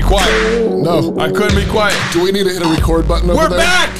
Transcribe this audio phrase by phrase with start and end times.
[0.00, 0.70] be quiet.
[0.82, 1.16] No.
[1.18, 1.96] I couldn't be quiet.
[2.12, 3.58] Do we need to hit a record button over We're there?
[3.58, 3.90] back.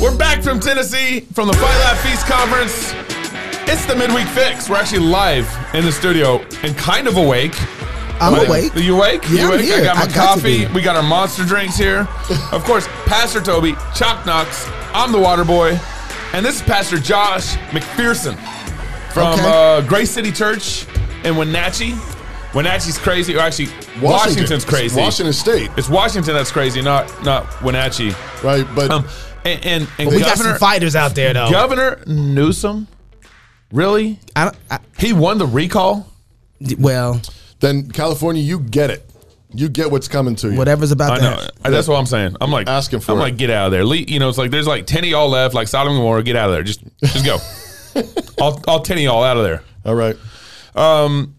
[0.00, 2.92] We're back from Tennessee from the Fight Laugh Feast conference.
[3.70, 4.68] It's the midweek fix.
[4.68, 7.54] We're actually live in the studio and kind of awake.
[8.20, 8.74] I'm But- awake.
[8.74, 9.22] Are you awake?
[9.30, 9.72] Yeah, you I'm awake?
[9.72, 10.66] I got my I got to coffee.
[10.66, 10.72] be.
[10.72, 12.08] We got our monster drinks here.
[12.52, 14.68] of course, Pastor Toby, Chalk Knox.
[14.92, 15.78] I'm the water boy.
[16.32, 18.36] And this is Pastor Josh McPherson
[19.12, 19.42] from Okay.
[19.46, 20.86] uh, Grace City Church
[21.24, 21.94] in Wenatchee.
[22.54, 23.36] Wenatchee's crazy.
[23.36, 23.68] Or actually,
[24.02, 25.00] Washington's crazy.
[25.00, 28.12] Washington State, It's Washington that's crazy, not not Wenatchee.
[28.42, 28.66] right?
[28.74, 29.06] But Um,
[29.44, 31.50] and and, and We got some fighters out there though.
[31.50, 32.88] Governor Newsom,
[33.72, 34.18] really?
[34.36, 36.06] I don't, I, He won the recall.
[36.78, 37.20] well,
[37.60, 39.06] then California, you get it.
[39.52, 40.56] You get what's coming to you.
[40.56, 41.30] whatever's about I to know.
[41.30, 41.72] happen.
[41.72, 42.36] That's what I'm saying.
[42.40, 43.22] I'm like Asking for I'm it.
[43.22, 43.84] like, get out of there.
[43.84, 46.22] Le- you know, it's like there's like ten of y'all left, like Sodom and Gomorrah.
[46.22, 46.62] Get out of there.
[46.62, 47.38] Just just go.
[48.44, 49.62] all, all ten of y'all out of there.
[49.84, 50.16] All right.
[50.76, 51.34] Um,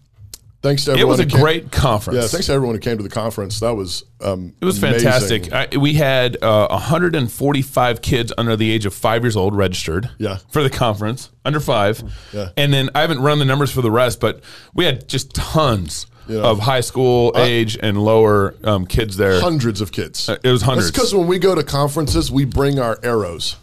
[0.62, 1.10] Thanks to it everyone.
[1.10, 2.20] was a came- great conference.
[2.22, 3.58] Yeah, thanks to everyone who came to the conference.
[3.60, 5.52] That was um, It was fantastic.
[5.52, 10.08] I, we had uh, 145 kids under the age of five years old registered.
[10.18, 10.38] Yeah.
[10.50, 12.02] For the conference, under five.
[12.32, 12.50] Yeah.
[12.56, 14.42] And then I haven't run the numbers for the rest, but
[14.74, 16.40] we had just tons Yeah.
[16.42, 19.40] of high school age and lower um, kids there.
[19.40, 20.28] Hundreds of kids.
[20.28, 20.86] Uh, it was hundreds.
[20.92, 23.56] That's because when we go to conferences, we bring our arrows.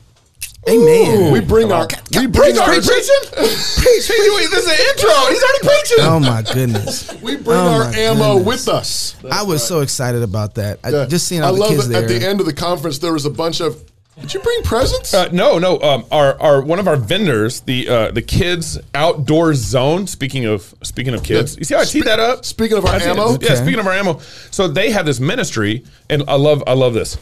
[0.68, 1.32] Amen.
[1.32, 1.88] We bring our.
[2.16, 2.66] We bring our.
[2.68, 3.16] preach, preaching?
[3.32, 5.10] Preach, This is an intro.
[5.30, 5.98] He's already preaching.
[6.02, 7.14] Oh my goodness.
[7.22, 8.46] We bring Oh our ammo goodness.
[8.68, 9.16] with us.
[9.32, 10.80] I was so excited about that.
[10.84, 11.06] I, Yeah.
[11.06, 12.18] Just seeing I all the love kids that there.
[12.18, 13.82] at the end of the conference there was a bunch of.
[14.20, 15.14] Did you bring presents?
[15.14, 15.80] Uh, no, no.
[15.80, 20.08] Um, our, our one of our vendors, the uh, the kids outdoor zone.
[20.08, 21.60] Speaking of speaking of kids, Yeah.
[21.60, 22.44] you see how I teed Spe- that up?
[22.46, 23.30] speaking of our I see- ammo?
[23.30, 23.36] yeah.
[23.36, 23.56] Okay.
[23.56, 24.20] Speaking of our ammo,
[24.52, 27.18] so they have this ministry, and I love I love this: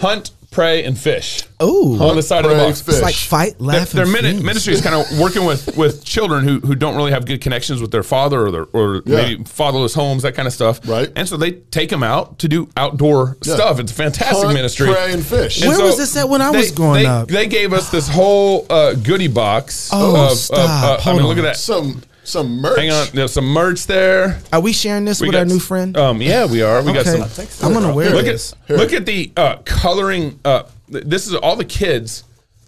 [0.00, 1.44] hunt, pray, and fish.
[1.62, 1.98] Ooh.
[2.02, 2.80] on the side of the box.
[2.80, 2.94] fish.
[2.94, 6.02] It's like fight, Their, laugh, their and mini- ministry is kind of working with, with
[6.04, 9.16] children who, who don't really have good connections with their father or their, or Yeah.
[9.16, 10.80] maybe fatherless homes, that kind of stuff.
[10.88, 11.12] Right.
[11.14, 13.54] And so they take them out to do outdoor Yeah.
[13.56, 13.78] stuff.
[13.78, 14.90] It's a fantastic Hunt, ministry.
[14.92, 15.60] pray, and fish.
[15.60, 17.28] And Where was this at when I was growing they, up?
[17.28, 19.90] They gave us this whole uh, goodie box.
[19.92, 20.58] Oh, of, stop.
[21.00, 21.28] Of, uh, I mean, on.
[21.28, 21.56] look at that.
[21.58, 22.78] Some some merch.
[22.78, 24.38] Hang on, there's some merch there.
[24.52, 25.96] Are we sharing this We with got our new s- friend?
[25.96, 26.82] Um, yeah, we are.
[26.82, 27.24] We got Okay.
[27.26, 27.66] some.
[27.66, 28.54] I'm gonna wear Look this.
[28.68, 30.38] at look at the uh, coloring.
[30.44, 32.24] Uh, th- this is all the kids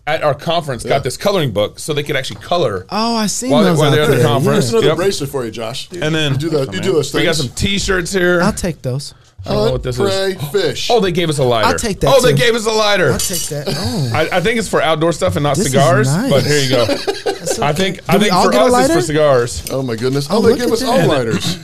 [0.07, 0.91] at our conference Yeah.
[0.91, 2.87] got this coloring book so they could actually color.
[2.91, 4.27] Oh, I seen While they- those while out they're at the there.
[4.27, 4.65] conference.
[4.65, 4.97] Here's another Yep.
[4.97, 5.89] bracelet for you, Josh.
[5.93, 6.73] And then you do that.
[6.75, 7.21] You do those things.
[7.21, 8.41] we got some T-shirts here.
[8.41, 8.47] Yeah.
[8.47, 9.15] I'll take those.
[9.45, 10.43] I don't know what this pray, is.
[10.53, 10.89] fish.
[10.89, 11.67] Oh, they gave us a lighter.
[11.67, 12.37] I'll take that, Oh, they too.
[12.37, 13.11] gave us a lighter.
[13.13, 13.65] I'll take that.
[13.69, 16.07] Oh, I, I think it's for outdoor stuff and not This is cigars.
[16.07, 16.31] nice.
[16.31, 16.85] But here you go.
[17.59, 19.71] that's I think I think all for get a us it's for cigars.
[19.71, 20.29] Oh my goodness!
[20.31, 20.89] Oh, Oh, they look give at us that.
[20.89, 21.59] all And then- lighters.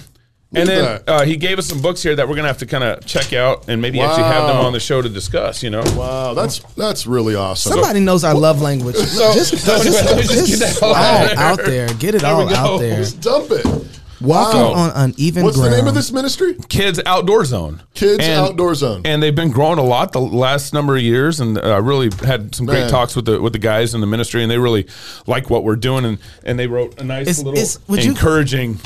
[0.55, 1.13] And then at that.
[1.13, 3.35] uh, he gave us some books here that we're gonna have to kind of check
[3.35, 4.67] out and maybe actually have them Wow.
[4.69, 5.63] on the show to discuss.
[5.63, 5.83] You know.
[5.95, 7.73] Wow, that's that's really awesome.
[7.73, 8.95] somebody knows our love language.
[8.97, 11.39] just, so anyway, let me just just get that all all out there.
[11.39, 11.89] out there.
[11.99, 12.55] Get it There we all go.
[12.55, 12.97] out there.
[12.97, 13.98] Just dump it.
[14.21, 14.73] Walking Wow.
[14.73, 15.73] on uneven What's ground.
[15.73, 16.57] the name of this ministry?
[16.69, 17.83] Kids Outdoor Zone.
[17.95, 19.03] Kids Outdoor Zone.
[19.05, 22.11] And they've been growing a lot the last number of years, and I uh, really
[22.27, 22.91] had some great Man.
[22.91, 24.87] talks with the with the guys in the ministry, and they really
[25.27, 28.11] like what we're doing, and and they wrote a nice Is- little is- would you-
[28.11, 28.81] encouraging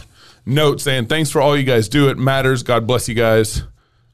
[0.44, 2.08] note saying, "Thanks for all you guys do.
[2.10, 2.62] It matters.
[2.62, 3.62] God bless you guys."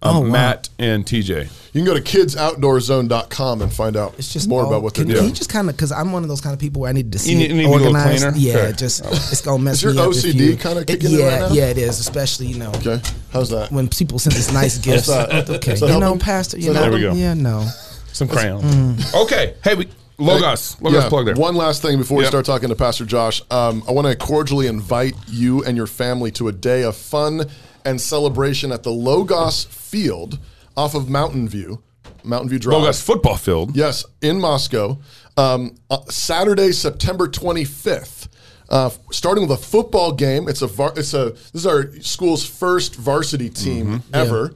[0.01, 0.27] Um, Oh, wow.
[0.29, 1.51] Matt and TJ.
[1.73, 5.05] You can go to kidsoutdoorzone.com and find out It's just more all- about what they're
[5.05, 5.21] can, doing.
[5.25, 6.93] Can you just kind of because I'm one of those kind of people where I
[6.93, 8.23] need to see You it need- need a organized.
[8.23, 8.37] cleaner?
[8.39, 8.73] Yeah, Okay.
[8.77, 10.11] just it's gonna mess Is your me up.
[10.11, 11.55] if OCD you- kinda it- kicking in yeah, right now?
[11.55, 11.99] yeah, it is.
[11.99, 13.01] Especially you know okay,
[13.33, 13.73] how's that?
[13.73, 15.09] when people send us nice gifts.
[15.09, 16.21] that- okay, is that you know, helping?
[16.21, 16.59] Pastor.
[16.59, 17.13] You that know, There we go.
[17.15, 17.69] yeah, no.
[18.13, 18.63] Some crayons.
[18.63, 19.23] Mm.
[19.25, 19.55] Okay.
[19.65, 19.89] Hey, we,
[20.21, 20.77] Logos.
[20.81, 21.35] Logos plug there.
[21.37, 23.43] One last thing before we start talking to Pastor Josh.
[23.51, 27.47] Um, I want to cordially invite you and your family to a day of fun
[27.85, 30.39] and celebration at the Logos Field
[30.77, 31.83] off of Mountain View,
[32.25, 32.79] Mountain View Drive.
[32.81, 33.77] Logos football field.
[33.77, 34.99] Yes, in Moscow.
[35.37, 38.29] Um, uh, Saturday, September 25th.
[38.69, 40.47] Uh, starting with a football game.
[40.49, 44.15] It's a var- it's a this is our school's first varsity team Mm-hmm.
[44.15, 44.53] ever.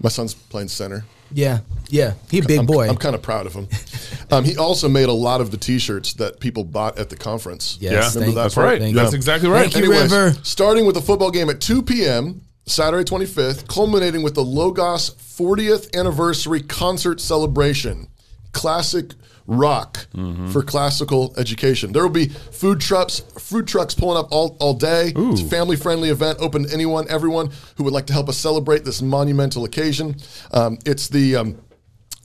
[0.00, 1.04] My son's playing center.
[1.34, 2.14] Yeah, yeah.
[2.30, 2.88] He a big I'm, boy.
[2.88, 3.68] I'm kind of proud of him.
[4.32, 7.78] um, he also made a lot of the T-shirts that people bought at the conference.
[7.80, 8.80] Yes, Yeah, thank that That's right.
[8.80, 9.16] Thank That's you.
[9.16, 9.72] exactly right.
[9.72, 9.90] Thank you.
[9.92, 10.32] River.
[10.42, 12.42] starting with the football game at 2 p.m.
[12.66, 18.08] Saturday 25th, culminating with the Logos 40th anniversary concert celebration.
[18.52, 19.12] Classic
[19.46, 20.48] rock Mm-hmm.
[20.50, 21.92] for classical education.
[21.92, 25.12] There will be food trucks, food trucks pulling up all, all day.
[25.16, 28.36] It's a family friendly event, open to anyone, everyone who would like to help us
[28.38, 30.16] celebrate this monumental occasion.
[30.52, 31.58] Um, it's the um,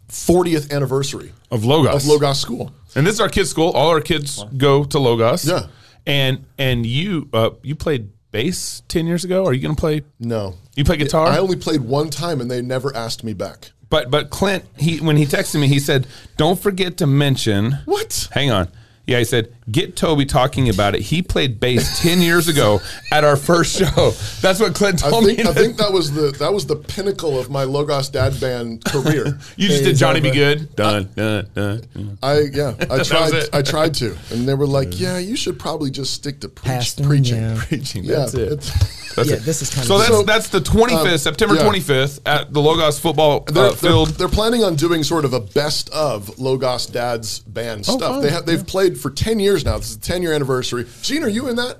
[0.09, 2.03] 40th anniversary Of Logos.
[2.03, 2.71] of Logos School.
[2.95, 3.71] And this is our kids' school.
[3.71, 5.45] All our kids go to Logos.
[5.45, 5.67] Yeah.
[6.05, 9.45] And and you uh, you played bass ten years ago.
[9.45, 10.03] Are you going to play?
[10.19, 10.55] No.
[10.75, 11.27] You play guitar?
[11.27, 13.71] I only played one time and they never asked me back.
[13.89, 18.27] But but Clint, he when he texted me, he said, "Don't forget to mention." What?
[18.31, 18.67] Hang on.
[19.05, 21.01] Yeah, he said, get Toby talking about it.
[21.01, 22.79] He played bass 10 years ago
[23.11, 24.11] at our first show.
[24.41, 25.45] That's what Clint I told think me.
[25.45, 29.25] I think that was the that was the pinnacle of my Logos Dad Band career.
[29.57, 30.35] you just Hey, did Johnny Be over.
[30.37, 30.75] Good.
[30.75, 32.17] Dun, dun, dun, dun.
[32.23, 33.33] I yeah, I tried.
[33.53, 36.65] I tried to, and they were like, "Yeah, you should probably just stick to preach,
[36.65, 37.63] Pastor, preaching." yeah.
[37.67, 38.03] Preaching.
[38.03, 38.59] Yeah, That's it.
[39.15, 39.39] That's Yeah, it.
[39.43, 41.63] this is kind So of that's So, that's the 25th, um, September yeah.
[41.63, 44.09] 25th at the Logos football They're, uh, they're, field.
[44.09, 47.99] they're planning on doing sort of a best of Logos Dad's band stuff.
[47.99, 48.21] fun.
[48.21, 49.77] They have they've played for ten years now.
[49.77, 50.85] This is the ten year anniversary.
[51.01, 51.77] Gene, are you in that?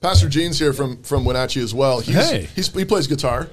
[0.00, 2.00] Pastor Gene's here from from Wenatchee as well.
[2.00, 2.48] He's, Hey.
[2.54, 3.48] he's he plays guitar.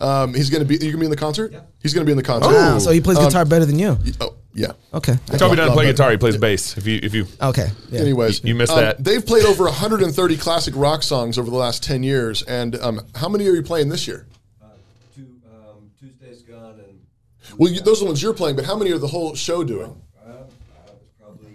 [0.00, 0.74] Um, he's gonna be.
[0.74, 1.54] You gonna be in the concert?
[1.82, 2.52] He's gonna be in the concert.
[2.52, 3.98] Wow, so he plays Um, guitar better than you.
[4.20, 4.72] Oh yeah.
[4.94, 5.16] Okay.
[5.36, 5.92] Toby doesn't play it.
[5.92, 6.76] guitar; he plays bass.
[6.76, 7.68] If you if you Okay.
[7.90, 8.00] Yeah.
[8.00, 9.02] Anyways, You missed um, that.
[9.02, 12.42] They've played over 130 classic rock songs over the last 10 years.
[12.42, 14.26] And um, how many are you playing this year?
[15.16, 15.22] Tu-
[15.52, 17.00] um, Tuesday's gone, and
[17.58, 19.62] Well, you, those are the ones you're playing, but how many are the whole show
[19.64, 20.00] doing?
[20.26, 20.42] uh, uh,
[20.92, 21.50] it's probably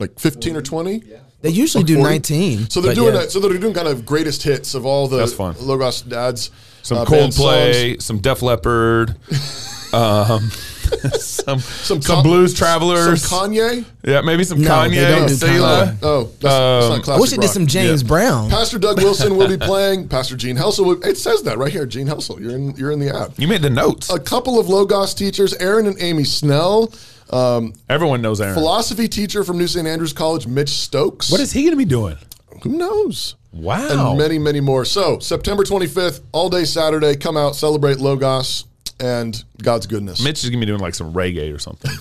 [0.00, 1.02] Like 15 or 20?
[1.06, 1.18] yeah.
[1.42, 2.10] They usually do 40?
[2.10, 2.70] 19.
[2.70, 3.20] So they're doing yeah.
[3.20, 3.30] that.
[3.30, 5.54] So they're doing kind of greatest hits of all the That's fun.
[5.60, 6.50] Logos dads.
[6.82, 7.04] some uh.
[7.04, 9.10] Coldplay, some Def Leppard,
[9.92, 10.50] um,
[11.20, 13.24] some some, Con- blues Some travelers.
[13.28, 13.84] Kanye.
[14.04, 15.86] yeah, maybe some No, they Kanye, don't do Selah.
[15.86, 15.98] Kanye.
[16.02, 18.08] Oh, that's, that's Um, not classic I wish they did some James Yeah.
[18.08, 18.50] Brown.
[18.50, 20.08] Pastor Doug Wilson will be playing.
[20.08, 20.84] Pastor Gene Helsel.
[20.84, 22.40] Will, it says that right here, Gene Helsel.
[22.40, 22.74] You're in.
[22.76, 23.38] You're in the app.
[23.38, 24.10] You made the notes.
[24.10, 26.92] A couple of Logos teachers, Aaron and Amy Snell.
[27.30, 28.54] Um, Everyone knows Aaron.
[28.54, 29.86] philosophy teacher from New St.
[29.86, 31.30] Andrews College, Mitch Stokes.
[31.30, 32.16] What is he going to be doing?
[32.62, 33.36] Who knows?
[33.52, 34.10] Wow.
[34.10, 34.84] And many, many more.
[34.84, 38.64] So, September 25th, all day Saturday, come out, celebrate Logos
[39.00, 40.22] and God's goodness.
[40.22, 41.90] Mitch is gonna be doing like some reggae or something.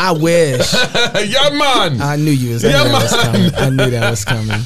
[0.00, 0.72] I wish.
[1.26, 2.00] yeah, man.
[2.00, 3.54] I knew you was, I knew Yeah, that was coming.
[3.56, 4.60] I knew that was coming.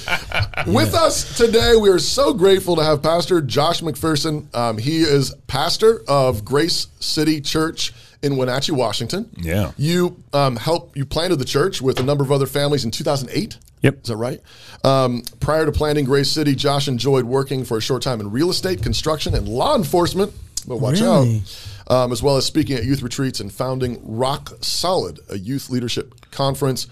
[0.75, 4.55] With us today, we are so grateful to have Pastor Josh McPherson.
[4.55, 9.31] Um, he is pastor of Grace City Church in Wenatchee, Washington.
[9.39, 9.73] Yeah.
[9.79, 13.57] You um, helped, you planted the church with a number of other families in 2008.
[13.81, 14.03] Yep.
[14.03, 14.41] Is that right?
[14.85, 18.51] Um, prior to planting Grace City, Josh enjoyed working for a short time in real
[18.51, 20.35] estate, construction, and law enforcement.
[20.67, 21.43] But watch Really?
[21.89, 22.05] out.
[22.05, 26.31] Um, as well as speaking at youth retreats and founding Rock Solid, a youth leadership
[26.31, 26.87] conference.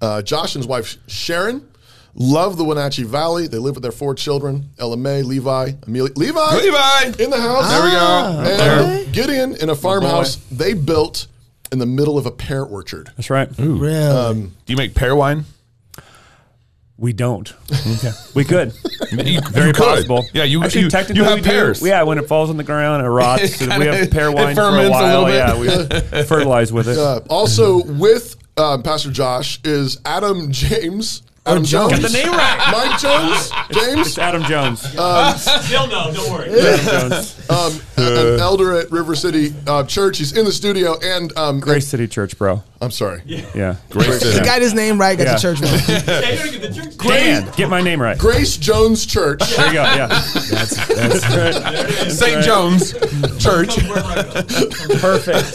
[0.00, 1.68] Uh, Josh and his wife Sharon
[2.14, 3.46] love the Wenatchee Valley.
[3.46, 6.12] They live with their four children: Ella May, Levi, Amelia.
[6.16, 7.22] Levi, Levi.
[7.22, 7.68] in the house.
[7.68, 7.98] There we go.
[8.00, 8.60] Ah, And
[9.02, 9.12] okay.
[9.12, 11.26] Gideon in a farmhouse they built
[11.70, 13.10] in the middle of a pear orchard.
[13.16, 13.48] That's right.
[13.58, 14.42] Really?
[14.66, 15.44] Do you make pear wine?
[17.00, 17.52] We don't.
[18.34, 18.72] We could.
[19.10, 19.74] You- Very you could.
[19.74, 20.24] possible.
[20.32, 21.48] Yeah, you Actually, you, technically you have we do.
[21.50, 21.82] pears.
[21.82, 23.42] Yeah, when it falls on the ground, it rots.
[23.60, 25.22] It we have kinda- pear wine for a ferments a while.
[25.22, 26.96] little yeah, we fertilize with it.
[26.96, 31.22] Uh, also with um, Pastor Josh is Adam James.
[31.46, 31.90] Adam Jones.
[31.90, 32.02] Jones.
[32.02, 32.70] Got the name right.
[32.70, 33.50] Mike Jones.
[33.72, 34.06] James.
[34.08, 34.80] It's Adam Jones.
[34.80, 36.50] Still no, don't worry.
[36.60, 37.50] Adam Jones.
[37.50, 40.18] um, a- an elder at River City uh, Church.
[40.18, 42.62] He's in the studio, and um, Grace City Church, bro.
[42.82, 43.76] I'm sorry, Yeah.
[43.90, 44.22] Great.
[44.22, 45.16] he got his name right.
[45.18, 45.34] Got Yeah.
[45.34, 45.78] the church name.
[45.78, 46.96] Hey, get.
[46.98, 48.16] Dan, get my name right.
[48.16, 49.40] Grace Jones Church.
[49.54, 49.82] There you go.
[49.82, 50.06] Yeah.
[50.06, 51.28] That's, that's
[52.02, 52.10] right.
[52.10, 52.42] St.
[52.42, 52.92] John's
[53.42, 53.76] Church.
[55.00, 55.52] Perfect.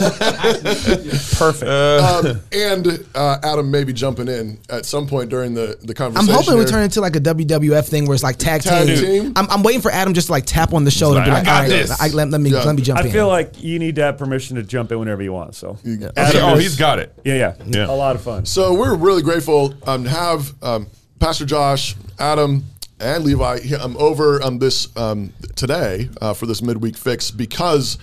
[1.37, 1.69] Perfect.
[1.69, 6.29] um, and uh, Adam may be jumping in at some point during the the conversation.
[6.29, 6.43] I'm conversation.
[6.43, 8.97] hoping we turn into like a WWF thing where it's like tag, Tag team.
[8.97, 9.33] team?
[9.35, 11.43] I'm, I'm waiting for Adam just to like tap on the shoulder and be I
[11.43, 11.99] got all right, this.
[12.01, 12.63] I, let, let me Yeah.
[12.63, 13.11] let me jump I in.
[13.11, 15.55] feel like you need to have permission to jump in whenever you want.
[15.55, 16.07] So, Yeah.
[16.07, 17.13] Okay, Adam oh, he's got it.
[17.23, 17.85] Yeah, yeah, Yeah.
[17.87, 18.45] a lot of fun.
[18.45, 20.87] So we're really grateful um, to have um,
[21.19, 22.65] Pastor Josh, Adam,
[22.99, 27.97] and Levi here, um, over um, this um, today uh, for this midweek fix because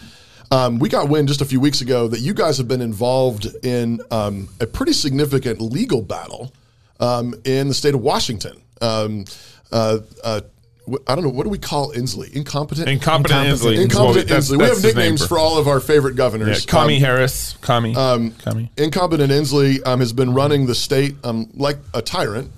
[0.50, 3.47] um, we got wind just a few weeks ago that you guys have been involved
[3.64, 6.52] in um, a pretty significant legal battle
[7.00, 8.61] um, in the state of Washington.
[8.83, 9.25] Um,
[9.71, 10.51] uh, uh, wh-
[11.07, 12.33] I don't know what do we call Inslee?
[12.33, 12.89] Incompetent.
[12.89, 13.81] Incompetent Inslee.
[13.81, 14.59] Incompetent That's- Inslee.
[14.59, 16.67] We have nicknames for all of our favorite Yeah, governors.
[16.67, 17.55] Kami Um, Harris.
[17.61, 17.95] Kami.
[17.95, 18.71] Um, Kami.
[18.77, 22.51] Incompetent Inslee um, has been running the state um, like a tyrant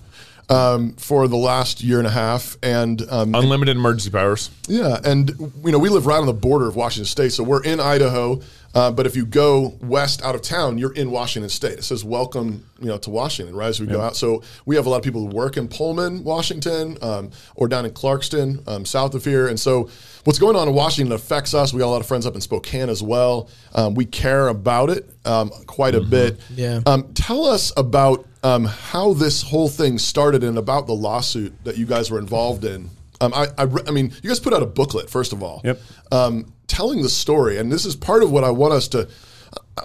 [0.48, 4.50] um, for the last year and a half, and um, Unlimited emergency powers.
[4.68, 5.30] yeah, and
[5.64, 8.40] you know we live right on the border of Washington State, so we're in Idaho.
[8.74, 11.78] Uh, but if you go west out of town, you're in Washington State.
[11.78, 13.54] It says "Welcome," you know, to Washington.
[13.54, 15.68] Right as we go out, so we have a lot of people who work in
[15.68, 19.46] Pullman, Washington, um, or down in Clarkston, um, south of here.
[19.46, 19.88] And so,
[20.24, 21.72] what's going on in Washington affects us.
[21.72, 23.48] We got a lot of friends up in Spokane as well.
[23.74, 26.40] Um, we care about it um, quite a bit.
[26.54, 26.80] Yeah.
[26.86, 31.78] Um, tell us about um, how this whole thing started and about the lawsuit that
[31.78, 32.90] you guys were involved in.
[33.24, 35.60] Um, I, I, re- I mean, you guys put out a booklet first of all,
[35.64, 35.80] Yep.
[36.12, 39.08] um, telling the story, and this is part of what I want us to.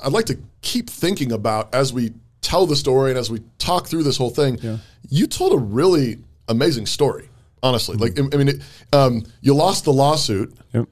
[0.04, 3.88] I'd like to keep thinking about as we tell the story and as we talk
[3.88, 4.60] through this whole thing.
[5.10, 7.30] You told a really amazing story,
[7.64, 7.96] honestly.
[7.98, 8.62] Like, I I mean, it,
[8.94, 10.88] um, you lost the lawsuit, Yep.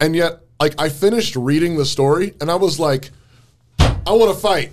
[0.00, 3.10] and yet, like, I finished reading the story, and I was like,
[3.78, 4.72] I want to fight.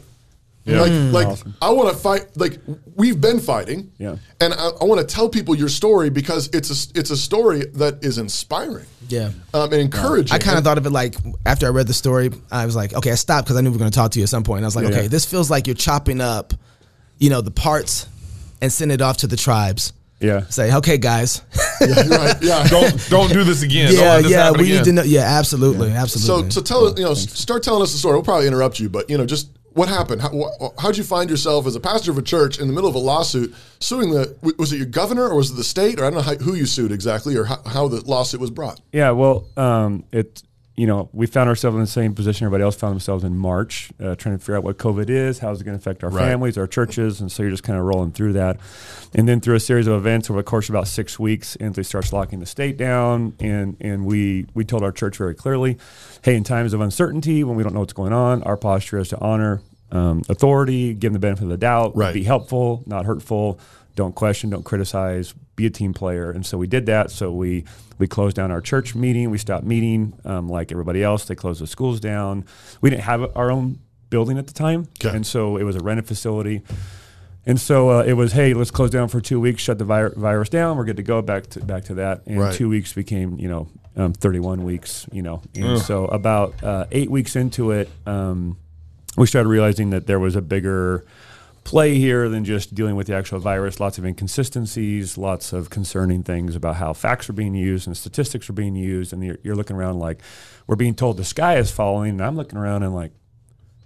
[0.63, 1.11] Like, Mm.
[1.11, 2.27] like I want to fight.
[2.37, 2.59] Like
[2.95, 4.17] we've been fighting, Yeah.
[4.39, 7.65] And I, I want to tell people your story because it's a it's a story
[7.75, 9.31] that is inspiring, Yeah.
[9.55, 10.35] um, and encouraging.
[10.35, 11.15] I kind of thought of it like
[11.47, 13.73] after I read the story, I was like, okay, I stopped because I knew we
[13.77, 14.57] were going to talk to you at some point.
[14.59, 15.07] And I was like, Yeah, okay, yeah.
[15.07, 16.53] this feels like you're chopping up,
[17.17, 18.05] you know, the parts
[18.61, 19.93] and send it off to the tribes.
[20.19, 20.45] Yeah.
[20.49, 21.41] Say, okay, guys.
[21.81, 22.37] yeah, right.
[22.43, 23.91] Yeah, Don't don't do this again.
[23.91, 25.01] Yeah, this yeah, happen we need to know.
[25.01, 26.51] Yeah, absolutely, So, absolutely.
[26.51, 28.13] so so tell you know, s- start telling us the story.
[28.13, 30.21] We'll probably interrupt you, but you know, just what happened?
[30.21, 32.89] How, wh- how'd you find yourself as a pastor of a church in the middle
[32.89, 34.35] of a lawsuit suing the?
[34.57, 35.99] Was it your governor or was it the state?
[35.99, 38.51] Or I don't know how, who you sued exactly, or how, how the lawsuit was
[38.51, 38.81] brought.
[38.91, 40.43] Yeah, well, um, it
[40.77, 43.91] you know we found ourselves in the same position everybody else found themselves in March,
[43.99, 46.25] uh, trying to figure out what COVID is, how's it going to affect our Right.
[46.29, 48.57] families, our churches, and so you're just kind of rolling through that,
[49.13, 51.83] and then through a series of events over the course of about six weeks, Anthony
[51.83, 55.77] starts locking the state down, and and we we told our church very clearly,
[56.23, 59.09] hey, in times of uncertainty when we don't know what's going on, our posture is
[59.09, 59.61] to honor
[59.93, 62.13] um, authority, give them the benefit of the doubt, Right.
[62.13, 63.59] be helpful, not hurtful.
[64.01, 66.31] Don't question, don't criticize, be a team player.
[66.31, 67.11] And so we did that.
[67.11, 67.65] So we
[67.99, 69.29] we closed down our church meeting.
[69.29, 71.25] We stopped meeting um, like everybody else.
[71.25, 72.45] They closed the schools down.
[72.81, 73.77] We didn't have our own
[74.09, 75.15] building at the time, Okay.
[75.15, 76.63] and so it was a rented facility.
[77.45, 80.09] And so uh, it was, hey, let's close down for two weeks, shut the vi-
[80.17, 80.77] virus down.
[80.77, 82.23] We're good to go back to back to that.
[82.25, 82.53] And Right.
[82.55, 85.05] two weeks became, you know, um, 31 weeks.
[85.11, 88.57] You know, and so about uh, eight weeks into it, um,
[89.15, 91.05] we started realizing that there was a bigger
[91.63, 93.79] play here than just dealing with the actual virus.
[93.79, 98.49] Lots of inconsistencies, lots of concerning things about how facts are being used and statistics
[98.49, 99.13] are being used.
[99.13, 100.21] And you're, you're looking around like
[100.67, 103.11] we're being told the sky is falling, and I'm looking around and like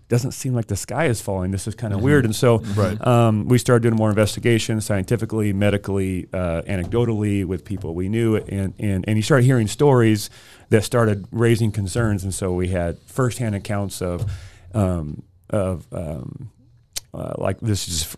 [0.08, 1.50] doesn't seem like the sky is falling.
[1.50, 2.26] This is kind of weird.
[2.26, 3.06] And so Right.
[3.08, 8.76] um, we started doing more investigation, scientifically, medically, uh, anecdotally, with people we knew, and,
[8.78, 10.30] and and you started hearing stories
[10.70, 12.24] that started raising concerns.
[12.24, 14.32] And so we had firsthand accounts of
[14.76, 16.52] um, of um,
[17.16, 18.18] uh, like this is.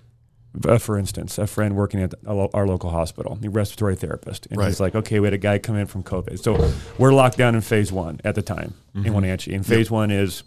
[0.68, 4.48] Uh, for instance, a friend working at a lo- our local hospital, the respiratory therapist,
[4.48, 4.68] and Right.
[4.70, 7.54] he's like, "Okay, we had a guy come in from COVID, so we're locked down
[7.54, 9.54] in phase one at the time in Wenatchee.
[9.54, 10.42] And phase one is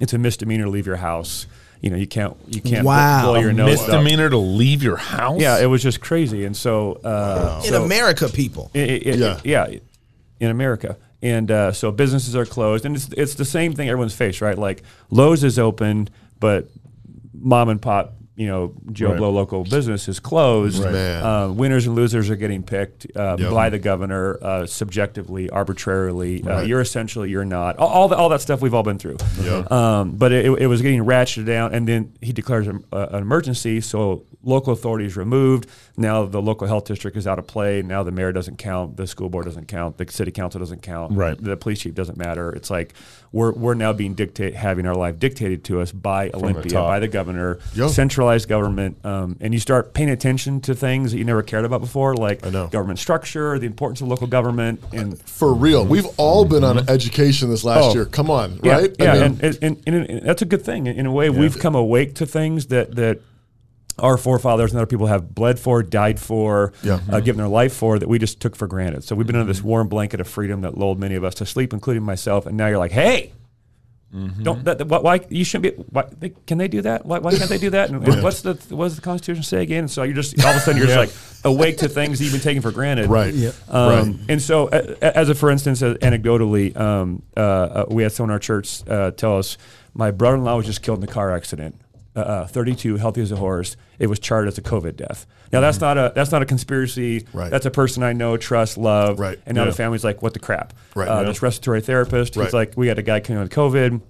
[0.00, 1.46] it's a misdemeanor to leave your house.
[1.80, 3.30] You know, you can't you can't Wow.
[3.32, 3.80] blow your nose.
[3.80, 3.86] up.
[3.88, 5.40] Misdemeanor to leave your house.
[5.40, 8.70] Yeah, it was just crazy, and so uh, in so- America, people.
[8.74, 9.40] it- it- it- Yeah.
[9.44, 9.78] yeah,
[10.40, 10.96] in America.
[11.22, 14.58] And uh, so businesses are closed, and it's it's the same thing everyone's faced, right?
[14.58, 16.68] Like Lowe's is open, but
[17.40, 19.18] mom and pop, you know, Joe Right.
[19.18, 20.82] Blow local business is closed.
[20.82, 20.92] Right.
[20.92, 21.24] Man.
[21.24, 23.50] Uh, winners and losers are getting picked uh, Yep.
[23.52, 26.42] by the governor uh, subjectively, arbitrarily.
[26.44, 26.66] Uh, Right.
[26.68, 27.78] you're essential, you're not.
[27.78, 29.16] All, all, the, all that stuff we've all been through.
[29.42, 29.72] Yep.
[29.72, 33.22] Um, but it, it was getting ratcheted down, and then he declares an, uh, an
[33.22, 35.68] emergency, so local authorities removed.
[35.98, 37.82] Now the local health district is out of play.
[37.82, 41.12] Now the mayor doesn't count, the school board doesn't count, the city council doesn't count,
[41.16, 41.36] Right.
[41.42, 42.50] The police chief doesn't matter.
[42.52, 42.94] It's like
[43.32, 46.86] we're we're now being dictate having our life dictated to us by Olympia, top.
[46.88, 47.88] by the governor, Yo.
[47.88, 51.80] centralized government, um, and you start paying attention to things that you never cared about
[51.80, 52.68] before, like I know.
[52.68, 57.50] government structure, the importance of local government, and For real, we've all been on education
[57.50, 57.94] this last Oh.
[57.94, 58.04] year.
[58.06, 58.96] Come on, Yeah, right?
[59.00, 60.86] I Yeah, mean, and, and, and, and that's a good thing.
[60.86, 63.18] In a way, we've come awake to things that that
[63.98, 67.00] our forefathers and other people have bled for, died for, Yeah.
[67.10, 69.04] uh, given their life for, that we just took for granted.
[69.04, 71.46] So we've been under this warm blanket of freedom that lulled many of us to
[71.46, 72.46] sleep, including myself.
[72.46, 73.32] And now you're like, hey.
[74.42, 75.82] Don't that, that- why, why you shouldn't be?
[75.90, 77.04] Why, they, can they do that?
[77.04, 77.90] Why, why can't they do that?
[77.90, 79.80] And, and what's the what does the Constitution say again?
[79.80, 80.96] And so you're just all of a sudden you're just
[81.44, 83.10] like awake to things that you've been taking for granted.
[83.10, 83.34] Right.
[83.34, 83.50] Yeah.
[83.68, 84.16] Um, Right.
[84.30, 88.12] And so, a- a- as a for instance, uh, anecdotally, um, uh, uh, we had
[88.12, 89.58] someone in our church uh, tell us,
[89.92, 91.78] my brother-in-law was just killed in a car accident.
[92.18, 93.76] Uh, uh, 32, healthy as a horse.
[93.98, 95.26] It was charted as a COVID death.
[95.52, 97.20] Now that's not a that's not a conspiracy.
[97.20, 97.38] Mm-hmm.
[97.38, 97.50] Right.
[97.50, 99.18] That's a person I know, trust, love.
[99.18, 99.38] Right.
[99.46, 99.70] And now Yeah.
[99.70, 100.72] the family's like, what the crap?
[100.94, 101.08] Right.
[101.08, 101.28] Uh, Yeah.
[101.28, 102.36] This respiratory therapist.
[102.36, 102.44] Right.
[102.44, 104.00] He's like, we had a guy coming with COVID.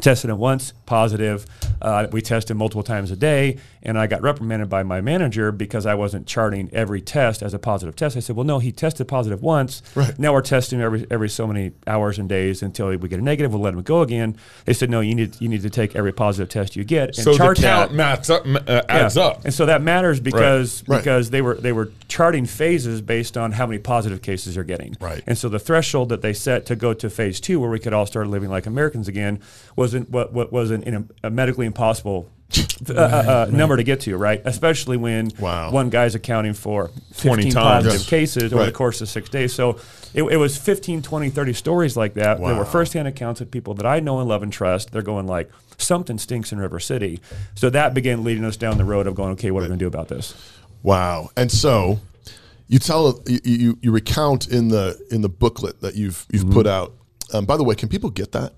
[0.00, 1.46] Tested him once, positive.
[1.80, 5.86] Uh, we tested multiple times a day, and I got reprimanded by my manager because
[5.86, 8.16] I wasn't charting every test as a positive test.
[8.16, 9.82] I said, "Well, no, he tested positive once.
[9.94, 10.16] Right.
[10.18, 13.52] Now we're testing every every so many hours and days until we get a negative.
[13.52, 14.36] We'll let him go again."
[14.66, 17.16] They said, "No, you need you need to take every positive test you get and
[17.16, 17.58] So the count
[17.92, 19.22] that." up, uh, adds Yeah.
[19.24, 19.44] up.
[19.44, 20.98] And so that matters because Right.
[20.98, 24.96] because they were they were charting phases based on how many positive cases you're getting.
[25.00, 25.22] Right.
[25.26, 27.92] And so the threshold that they set to go to phase two, where we could
[27.92, 29.40] all start living like Americans again,
[29.76, 32.30] wasn't what what was an, in a, a medically impossible.
[32.88, 34.40] uh, uh, uh, number to get to, right?
[34.44, 35.72] Especially when Wow.
[35.72, 37.54] one guy's accounting for 20 15 times.
[37.54, 38.08] positive Yes.
[38.08, 38.66] cases over Right.
[38.66, 39.52] the course of six days.
[39.52, 39.80] So
[40.14, 42.38] it, it was 15, 20, 30 stories like that.
[42.38, 42.56] Wow.
[42.56, 44.92] were firsthand accounts of people that I know and love and trust.
[44.92, 47.20] They're going like, something stinks in River City.
[47.56, 49.78] So that began leading us down the road of going, okay, what are we going
[49.80, 50.32] to do about this?
[50.84, 51.30] Wow.
[51.36, 51.98] And so
[52.68, 56.52] you tell you, you you recount in the in the booklet that you've you've Mm-hmm.
[56.52, 56.92] put out.
[57.34, 58.52] Um, by the way, can people get that?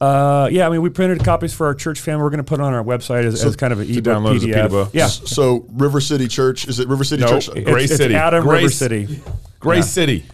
[0.00, 2.22] Uh, yeah, I mean, we printed copies for our church family.
[2.22, 4.38] We're going to put it on our website as, as kind of an ebook download
[4.38, 4.68] PDF.
[4.68, 4.90] PDF.
[4.92, 7.48] Yeah, So River City Church is it River City No, Church?
[7.48, 8.14] it- It's- Grace it's City.
[8.14, 9.20] Adam River Grace- City.
[9.58, 9.82] Grace Yeah.
[9.82, 10.24] City.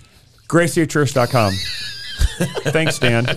[0.49, 1.53] GraceCityChurch.com.
[2.73, 3.25] Thanks, Dan.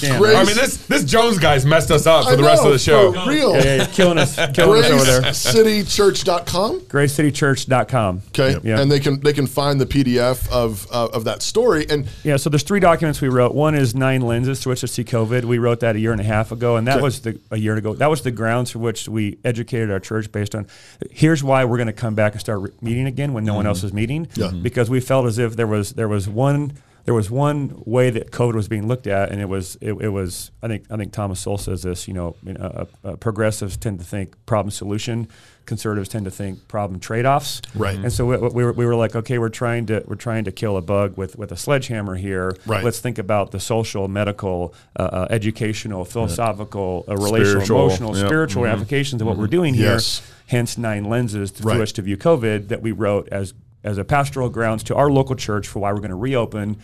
[0.00, 0.20] Dan.
[0.20, 2.68] Grace- I mean, this this Jones guy's messed us up for I the rest know,
[2.68, 3.12] of the show.
[3.12, 3.52] For real.
[3.54, 5.20] Yeah, yeah, yeah, killing us, killing us over there.
[5.22, 6.80] GraceCityChurch.com.
[6.82, 8.22] GraceCityChurch.com.
[8.28, 8.80] Okay, Yeah.
[8.80, 12.36] and they can they can find the PDF of uh, of that story, and Yeah,
[12.36, 13.54] so there's three documents we wrote.
[13.54, 15.44] One is nine lenses through which to see COVID.
[15.44, 17.02] We wrote that a year and a half ago, and that Okay.
[17.02, 17.94] was the a year ago.
[17.94, 20.66] That was the grounds for which we educated our church based on.
[21.10, 23.66] Here's why we're going to come back and start re- meeting again when no one
[23.66, 24.26] else is meeting.
[24.26, 24.56] Mm-hmm.
[24.56, 24.62] Yeah.
[24.62, 26.74] because we felt as if there was there was one
[27.08, 30.10] there was one way that COVID was being looked at, and it was it, it
[30.10, 32.06] was I think I think Thomas Sowell says this.
[32.06, 35.26] You know, uh, uh, progressives tend to think problem solution.
[35.64, 37.62] Conservatives tend to think problem trade offs.
[37.74, 37.98] Right.
[37.98, 40.52] And so we, we, were, we were like, okay, we're trying to we're trying to
[40.52, 42.54] kill a bug with with a sledgehammer here.
[42.66, 42.84] Right.
[42.84, 48.26] Let's think about the social, medical, uh, uh, educational, philosophical, uh, relational, emotional, yep.
[48.26, 49.92] spiritual applications of what we're doing here.
[49.92, 50.20] Yes.
[50.48, 51.80] Hence, nine lenses through Right.
[51.80, 53.54] which to view COVID that we wrote as
[53.84, 56.78] as a pastoral grounds to our local church for why we're going to reopen.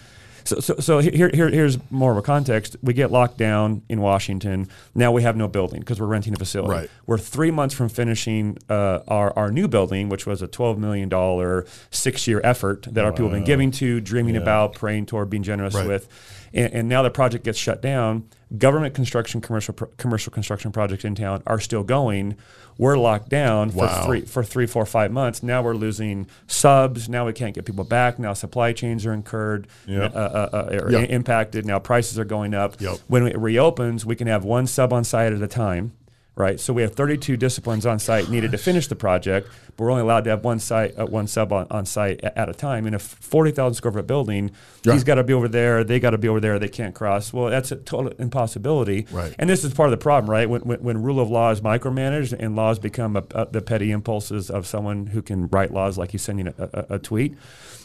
[0.46, 2.76] So, so, so here, here, here's more of a context.
[2.82, 4.68] We get locked down in Washington.
[4.94, 6.74] Now we have no building because we're renting a facility.
[6.80, 6.90] Right.
[7.06, 11.64] We're three months from finishing uh, our, our new building, which was a $12 million
[11.90, 15.42] six year effort that our people have been giving to, dreaming about, praying toward, being
[15.42, 15.88] generous Right.
[15.88, 16.08] with.
[16.54, 18.28] And, and now the project gets shut down.
[18.56, 22.36] Government construction, commercial pro- commercial construction projects in town are still going.
[22.78, 24.04] We're locked down for Wow.
[24.06, 25.42] three for three, four, five months.
[25.42, 27.08] Now we're losing subs.
[27.08, 28.18] Now we can't get people back.
[28.20, 30.14] Now supply chains are incurred, Yep.
[30.14, 31.10] uh, uh, uh, Yep.
[31.10, 31.66] impacted.
[31.66, 32.80] Now prices are going up.
[32.80, 32.98] Yep.
[33.08, 35.92] When it reopens, we can have one sub on site at a time.
[36.36, 39.90] Right, so we have 32 disciplines on site needed to finish the project, but we're
[39.92, 42.52] only allowed to have one site, uh, one sub on, on site a- at a
[42.52, 42.88] time.
[42.88, 44.50] In a 40,000 square foot building,
[44.82, 44.94] Yeah.
[44.94, 47.32] he's got to be over there, they got to be over there, they can't cross.
[47.32, 49.06] Well, that's a total impossibility.
[49.12, 49.32] Right.
[49.38, 50.50] And this is part of the problem, right?
[50.50, 53.92] When, when, when rule of law is micromanaged and laws become a, a, the petty
[53.92, 57.36] impulses of someone who can write laws like he's sending a, a, a tweet,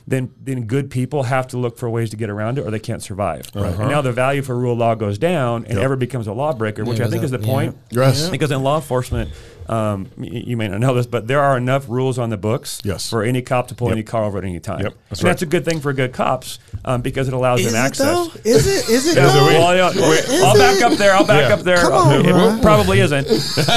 [0.10, 2.80] then then good people have to look for ways to get around it or they
[2.80, 3.50] can't survive.
[3.54, 3.88] And uh-huh.
[3.90, 5.84] now the value for rule of law goes down and Yep.
[5.84, 7.46] ever becomes a lawbreaker, which Yeah, I think is the yeah.
[7.46, 7.78] point.
[7.92, 8.30] Yes.
[8.30, 9.32] Because in law enforcement,
[9.70, 13.08] um, you may not know this, but there are enough rules on the books Yes.
[13.10, 14.82] for any cop to pull any car over at any time.
[14.82, 15.30] Yep, that's and right.
[15.32, 18.08] that's a good thing for good cops um, because it allows Is them it access.
[18.08, 18.32] though?
[18.44, 18.90] Is it?
[18.90, 19.16] Is it?
[19.20, 19.46] Yeah, though?
[19.46, 21.14] well, yeah, Is I'll back up there.
[21.14, 21.56] I'll back Yeah.
[21.56, 21.78] up there.
[21.78, 22.58] Come on, it bro.
[22.62, 23.28] probably isn't.
[23.56, 23.70] But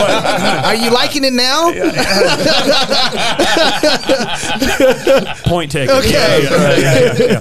[0.64, 1.70] Are you liking it now?
[5.44, 5.94] point taken.
[5.96, 6.12] Okay.
[6.12, 7.40] Yeah, yeah, yeah, yeah, yeah,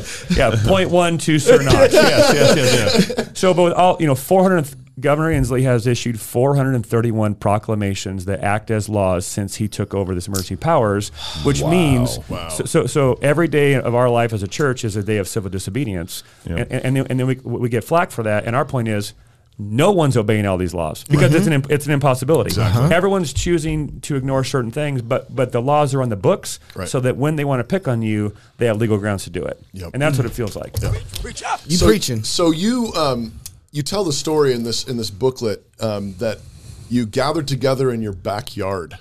[0.52, 0.64] yeah.
[0.68, 1.94] Point one to Sir Knox.
[1.94, 3.40] Yes, yes, yes, yes.
[3.40, 4.68] So, but with all you know, 400.
[5.02, 10.28] Governor Inslee has issued 431 proclamations that act as laws since he took over this
[10.28, 11.10] emergency powers,
[11.44, 12.50] which means wow.
[12.50, 15.28] So, so so every day of our life as a church is a day of
[15.28, 16.58] civil disobedience, Yeah.
[16.58, 18.46] and, and, and then, and then we, we get flack for that.
[18.46, 19.14] And our point is,
[19.60, 22.60] no one's obeying all these laws because it's an it's an impossibility.
[22.60, 26.88] Everyone's choosing to ignore certain things, but but the laws are on the books, Right.
[26.88, 29.44] so that when they want to pick on you, they have legal grounds to do
[29.44, 29.62] it.
[29.74, 29.92] Yep.
[29.94, 30.76] And that's what it feels like.
[31.68, 32.24] You so, preaching?
[32.24, 33.34] So you um,
[33.72, 36.40] you tell the story in this in this booklet um, that
[36.90, 38.98] you gathered together in your backyard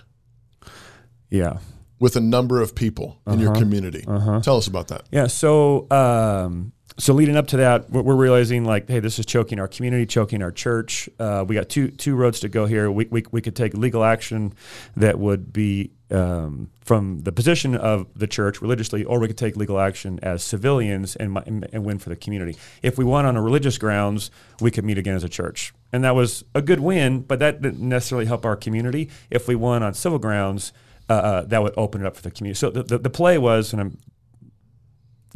[1.31, 1.59] Yeah.
[1.99, 3.43] with a number of people in Uh-huh.
[3.43, 4.03] your community.
[4.43, 5.03] Tell us about that.
[5.11, 5.27] Yeah.
[5.27, 9.69] So, um, so leading up to that, we're, realizing like, hey, this is choking our
[9.69, 11.09] community, choking our church.
[11.19, 12.91] Uh, we got two two roads to go here.
[12.91, 14.53] We, we we could take legal action
[14.97, 19.57] that would be um, from the position of the church religiously, or we could take
[19.57, 22.57] legal action as civilians and, and and win for the community.
[22.83, 26.05] If we won on a religious grounds, we could meet again as a church, and
[26.05, 27.21] that was a good win.
[27.23, 29.09] But that didn't necessarily help our community.
[29.31, 30.73] If we won on civil grounds.
[31.09, 32.57] Uh, uh, that would open it up for the community.
[32.57, 33.99] So the, the, the play was, and I'm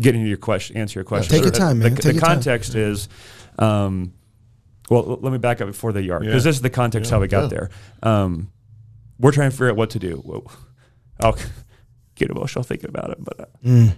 [0.01, 1.31] getting to your question, answer your question.
[1.31, 1.95] take your The- time, man.
[1.95, 2.35] The, Take the your time.
[2.37, 3.09] context is,
[3.59, 4.13] um,
[4.91, 6.49] well, let me back up before the yard because Yeah.
[6.51, 7.71] this is the context how we got there.
[8.03, 8.51] Um,
[9.19, 10.17] we're trying to figure out what to do.
[10.17, 10.45] Whoa.
[11.21, 11.37] I'll
[12.17, 13.95] get emotional thinking about it, but uh, Mm.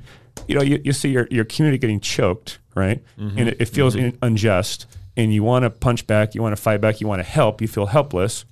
[0.47, 3.03] you know, you, you see your your community getting choked, right?
[3.19, 3.39] Mm-hmm.
[3.39, 6.61] And it, it feels in, unjust, and you want to punch back, you want to
[6.61, 8.45] fight back, you want to help, you feel helpless,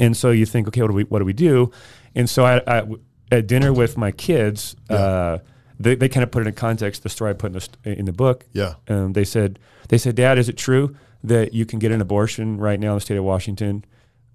[0.00, 1.70] and so you think, okay, what do we what do we do?
[2.14, 2.82] And so I, I
[3.30, 5.38] at dinner with my kids, uh,
[5.82, 7.02] they, they kind of put it in context.
[7.02, 8.46] The story I put in the in the book.
[8.52, 8.74] Yeah.
[8.88, 12.58] Um, they said they said, Dad, is it true that you can get an abortion
[12.58, 13.84] right now in the state of Washington?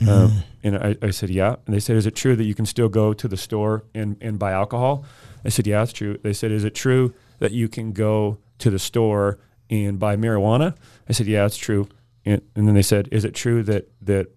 [0.08, 1.56] Um, and I, I said, yeah.
[1.66, 4.16] And they said, is it true that you can still go to the store and,
[4.22, 5.04] and buy alcohol?
[5.44, 6.20] I said, yeah, it's true.
[6.22, 9.40] They said, is it true that you can go to the store
[9.72, 10.76] and buy marijuana?
[11.10, 11.90] I said, yeah, it's true.
[12.26, 14.28] And, and then they said, is it true that that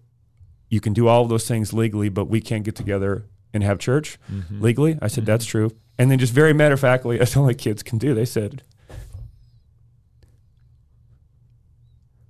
[0.69, 3.79] you can do all of those things legally, but we can't get together and have
[3.79, 4.61] church mm-hmm.
[4.61, 4.97] legally?
[5.01, 5.69] I said, that's mm-hmm.
[5.69, 5.71] true.
[5.97, 8.13] And then just very matter of factly, that's all my kids can do.
[8.13, 8.63] They said,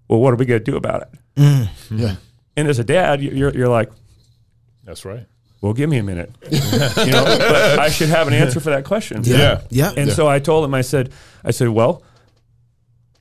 [0.07, 1.09] well, what are we going to do about it?
[1.35, 1.63] Mm.
[1.63, 1.97] Mm-hmm.
[1.97, 2.15] Yeah.
[2.57, 3.89] And as a dad, you- you're, you're like,
[4.83, 5.25] That's right.
[5.61, 6.31] well, give me a minute.
[6.51, 6.59] you
[7.11, 9.21] know, but I should have an answer for that question.
[9.23, 9.61] Yeah.
[9.69, 9.93] Yeah.
[9.95, 11.13] And so I told him, I said,
[11.45, 12.03] I said, well,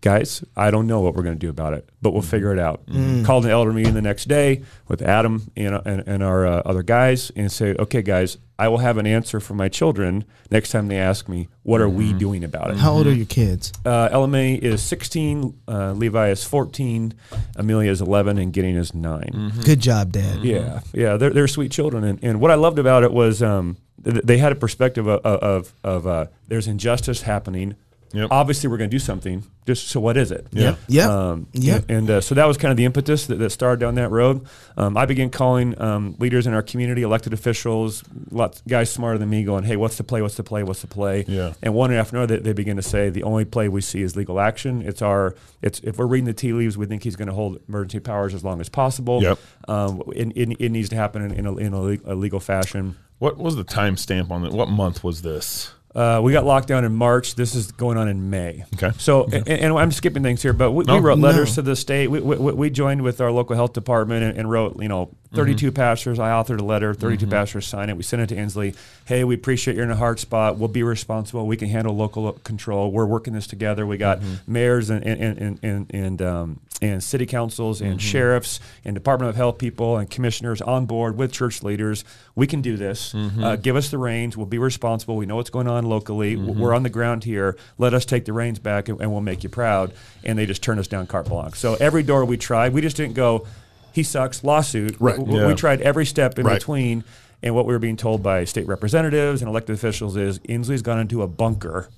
[0.00, 2.58] guys, I don't know what we're going to do about it, but we'll figure it
[2.58, 2.82] out.
[3.24, 6.82] Called an elder meeting the next day with Adam and, and, and our uh, other
[6.82, 10.88] guys and say, okay, guys, I will have an answer for my children next time
[10.88, 12.76] they ask me, what are we doing about it?
[12.76, 13.72] How old are your kids?
[13.86, 17.14] Uh, Ella May is 16, uh, Levi is 14,
[17.56, 19.52] Amelia is 11, and Gideon is 9.
[19.64, 20.42] Good job, Dad.
[20.42, 23.76] Yeah, yeah, they're, they're sweet children, and, and what I loved about it was um,
[24.04, 27.76] th- they had a perspective of of, of uh, there's injustice happening.
[28.12, 28.28] Yep.
[28.30, 29.44] Obviously, we're going to do something.
[29.66, 30.46] Just so, what is it?
[30.50, 30.76] Yeah.
[30.88, 31.84] yeah, Um, Yep.
[31.88, 34.10] And, and, uh, so that was kind of the impetus that, that started down that
[34.10, 34.46] road.
[34.76, 39.30] Um, I began calling um, leaders in our community, elected officials, lots guys smarter than
[39.30, 40.22] me, going, "Hey, what's the play?
[40.22, 40.64] What's the play?
[40.64, 41.52] What's the play?" Yeah.
[41.62, 44.16] And one after another, they, they begin to say, "The only play we see is
[44.16, 44.82] legal action.
[44.82, 45.36] It's our.
[45.62, 48.34] It's if we're reading the tea leaves, we think he's going to hold emergency powers
[48.34, 49.22] as long as possible.
[49.22, 49.38] Yep.
[49.68, 52.96] Um, it, it, it needs to happen in, in, a, in a, a legal fashion."
[53.20, 54.52] What was the time stamp on it?
[54.52, 55.74] What month was this?
[55.94, 57.34] Uh, we got locked down in March.
[57.34, 58.64] This is going on in May.
[58.74, 58.92] Okay.
[58.98, 60.94] So, and, and I'm skipping things here, but we, No.
[60.94, 61.54] we wrote letters No.
[61.56, 62.06] to the state.
[62.08, 65.70] We, we, we joined with our local health department and, and wrote, you know, 32
[65.72, 66.18] pastors.
[66.18, 66.92] I authored a letter.
[66.94, 67.96] 32 pastors signed it.
[67.96, 68.74] We sent it to Inslee.
[69.04, 70.58] Hey, we appreciate you're in a hard spot.
[70.58, 71.46] We'll be responsible.
[71.46, 72.90] We can handle local control.
[72.90, 73.86] We're working this together.
[73.86, 78.94] We got mayors and and and and and, um, and city councils and sheriffs and
[78.94, 82.04] Department of Health people and commissioners on board with church leaders.
[82.34, 83.14] We can do this.
[83.14, 84.36] Uh, give us the reins.
[84.36, 85.16] We'll be responsible.
[85.16, 86.34] We know what's going on locally.
[86.34, 86.60] W- mm-hmm.
[86.62, 87.56] We're on the ground here.
[87.78, 89.92] Let us take the reins back, and, and we'll make you proud.
[90.24, 91.54] And they just turned us down carte blanche.
[91.56, 93.46] So every door we tried, we just didn't go.
[93.92, 94.44] He sucks.
[94.44, 94.96] Lawsuit.
[95.00, 95.12] Right.
[95.16, 95.48] W- w- Yeah.
[95.48, 96.54] We tried every step in Right.
[96.58, 97.04] between.
[97.42, 101.00] And what we were being told by state representatives and elected officials is Inslee's gone
[101.00, 101.88] into a bunker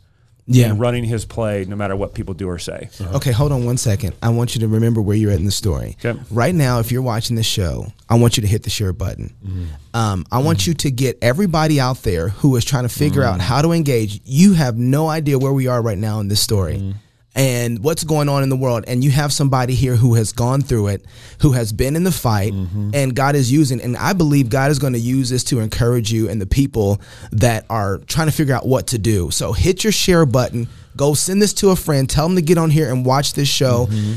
[0.46, 0.70] Yeah.
[0.70, 2.90] and running his play no matter what people do or say.
[3.00, 4.14] Okay, hold on one second.
[4.22, 5.96] I want you to remember where you're at in the story.
[6.04, 6.18] Okay.
[6.32, 9.34] Right now, if you're watching the show, I want you to hit the share button.
[9.46, 9.64] Mm-hmm.
[9.96, 13.34] Um, I want you to get everybody out there who is trying to figure Mm-hmm.
[13.34, 14.20] out how to engage.
[14.24, 16.94] You have no idea where we are right now in this story.
[17.34, 20.60] And what's going on in the world, and you have somebody here who has gone
[20.60, 21.04] through it,
[21.40, 22.90] who has been in the fight, Mm-hmm.
[22.92, 23.80] and God is using.
[23.80, 27.00] And I believe God is going to use this to encourage you and the people
[27.30, 29.30] that are trying to figure out what to do.
[29.30, 32.58] So hit your share button, go send this to a friend, tell them to get
[32.58, 34.14] on here and watch this show, Mm-hmm.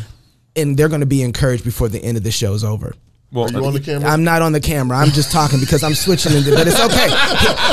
[0.58, 2.96] and they're going to be encouraged before the end of the show is over.
[3.32, 4.10] Well, Are you on the camera?
[4.10, 4.98] I'm not on the camera.
[4.98, 7.08] I'm just talking because I'm switching into, but it's okay.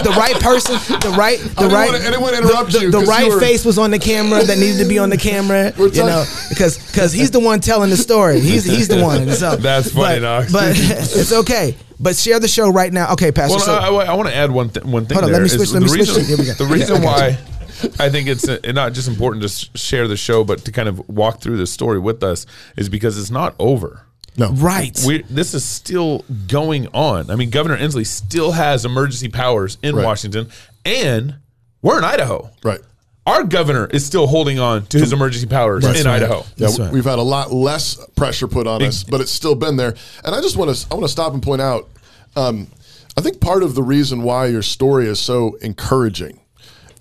[0.02, 2.98] The right person, the right, the right, wanna- I didn't wanna interrupt the, you the
[3.00, 5.16] 'cause right you were- face was on the camera that needed to be on the
[5.16, 5.72] camera.
[5.78, 8.40] We're You know, because because he's the one telling the story.
[8.40, 9.30] He's he's the one.
[9.34, 10.52] So That's funny, but, Knox.
[10.62, 11.76] But it's okay.
[12.00, 13.12] But share the show right now.
[13.12, 13.56] Okay, Pastor.
[13.56, 15.14] Well, so, I, want to add one th- one thing.
[15.14, 16.24] Hold on, there let me is switch- let me the switch reason.
[16.24, 16.54] Here we go.
[16.54, 17.38] The reason I got why
[18.00, 21.08] I think it's uh, not just important to share the show, but to kind of
[21.08, 24.02] walk through the story with us is because it's not over.
[24.36, 24.50] No.
[24.52, 24.98] right.
[25.06, 27.30] We this is still going on.
[27.30, 30.04] I mean, Governor Inslee still has emergency powers in Right.
[30.04, 30.48] Washington,
[30.84, 31.36] and
[31.82, 32.50] we're in Idaho.
[32.62, 32.80] Right.
[33.24, 36.16] Our governor is still holding on to his emergency powers That's in right.
[36.16, 36.44] Idaho.
[36.56, 36.92] Yeah, right.
[36.92, 39.94] we've had a lot less pressure put on us, but it's still been there.
[40.24, 41.88] And I just want to I want to stop and point out.
[42.34, 42.66] Um,
[43.16, 46.40] I think part of the reason why your story is so encouraging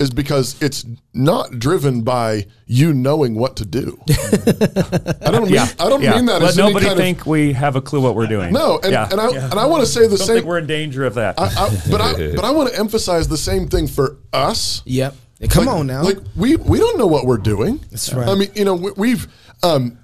[0.01, 3.97] is because it's not driven by you knowing what to do.
[4.09, 6.15] I don't mean I don't Yeah.
[6.15, 8.51] mean that Let as any nobody kind think we have a clue what we're doing.
[8.53, 8.79] no.
[8.83, 9.07] And, Yeah.
[9.11, 9.45] and I Yeah.
[9.51, 10.35] and I want to say the don't same.
[10.37, 11.39] think we're in danger of that.
[11.39, 14.81] I, I, but I but I want to emphasize the same thing for us.
[14.85, 15.15] Yep.
[15.49, 16.03] Come Like- on now.
[16.03, 17.79] Like we we don't know what we're doing.
[17.91, 18.27] That's right.
[18.27, 19.27] I mean, you know, we, we've
[19.63, 19.97] um,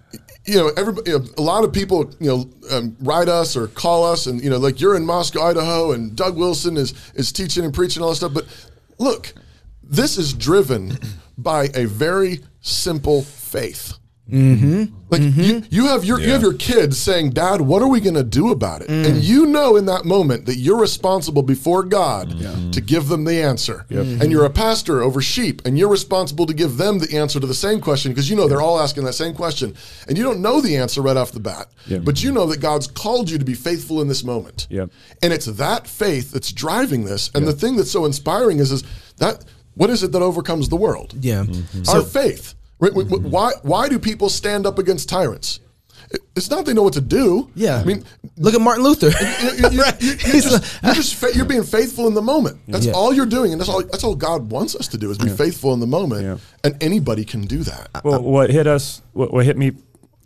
[0.45, 3.67] you know, everybody, you know, a lot of people, you know, um, write us or
[3.67, 7.31] call us, and you know, like you're in Moscow, Idaho, and Doug Wilson is is
[7.31, 8.33] teaching and preaching all this stuff.
[8.33, 8.45] But
[8.97, 9.33] look,
[9.89, 10.97] this is driven
[11.37, 13.97] by a very simple faith.
[14.29, 14.93] Mm-hmm.
[15.09, 15.41] Like mm-hmm.
[15.41, 18.25] you, you have your you have your kids saying, "Dad, what are we going to
[18.25, 19.23] do about it?" And mm.
[19.23, 22.71] you know in that moment that you're responsible before God mm-hmm.
[22.71, 23.85] to give them the answer.
[23.89, 24.21] Mm-hmm.
[24.21, 27.47] And you're a pastor over sheep, and you're responsible to give them the answer to
[27.47, 29.73] the same question because you know they're all asking that same question,
[30.09, 31.67] and you don't know the answer right off the bat.
[32.03, 34.67] But you know that God's called you to be faithful in this moment.
[34.69, 34.89] Yep.
[35.23, 37.31] And it's that faith that's driving this.
[37.33, 38.83] And the thing that's so inspiring is is
[39.19, 39.45] that
[39.77, 41.13] what is it that overcomes the world?
[41.19, 41.43] yeah.
[41.45, 41.89] Mm-hmm.
[41.95, 42.53] Our faith.
[42.79, 42.93] Right?
[42.93, 45.59] We- we- Why why do people stand up against tyrants?
[46.37, 47.49] It's not they know what to do.
[47.53, 47.79] Yeah.
[47.79, 48.05] I mean,
[48.37, 49.07] look at Martin Luther.
[49.09, 50.01] you, you, you, Right.
[50.01, 52.59] you, are just, you're, just fa- you're being faithful in the moment.
[52.67, 52.93] That's Yeah.
[52.93, 53.81] all you're doing, and that's all.
[53.83, 56.21] That's all God wants us to do is be faithful in the moment.
[56.23, 56.37] Yeah.
[56.63, 57.89] And anybody can do that.
[58.05, 59.71] Well, what hit us, what, what hit me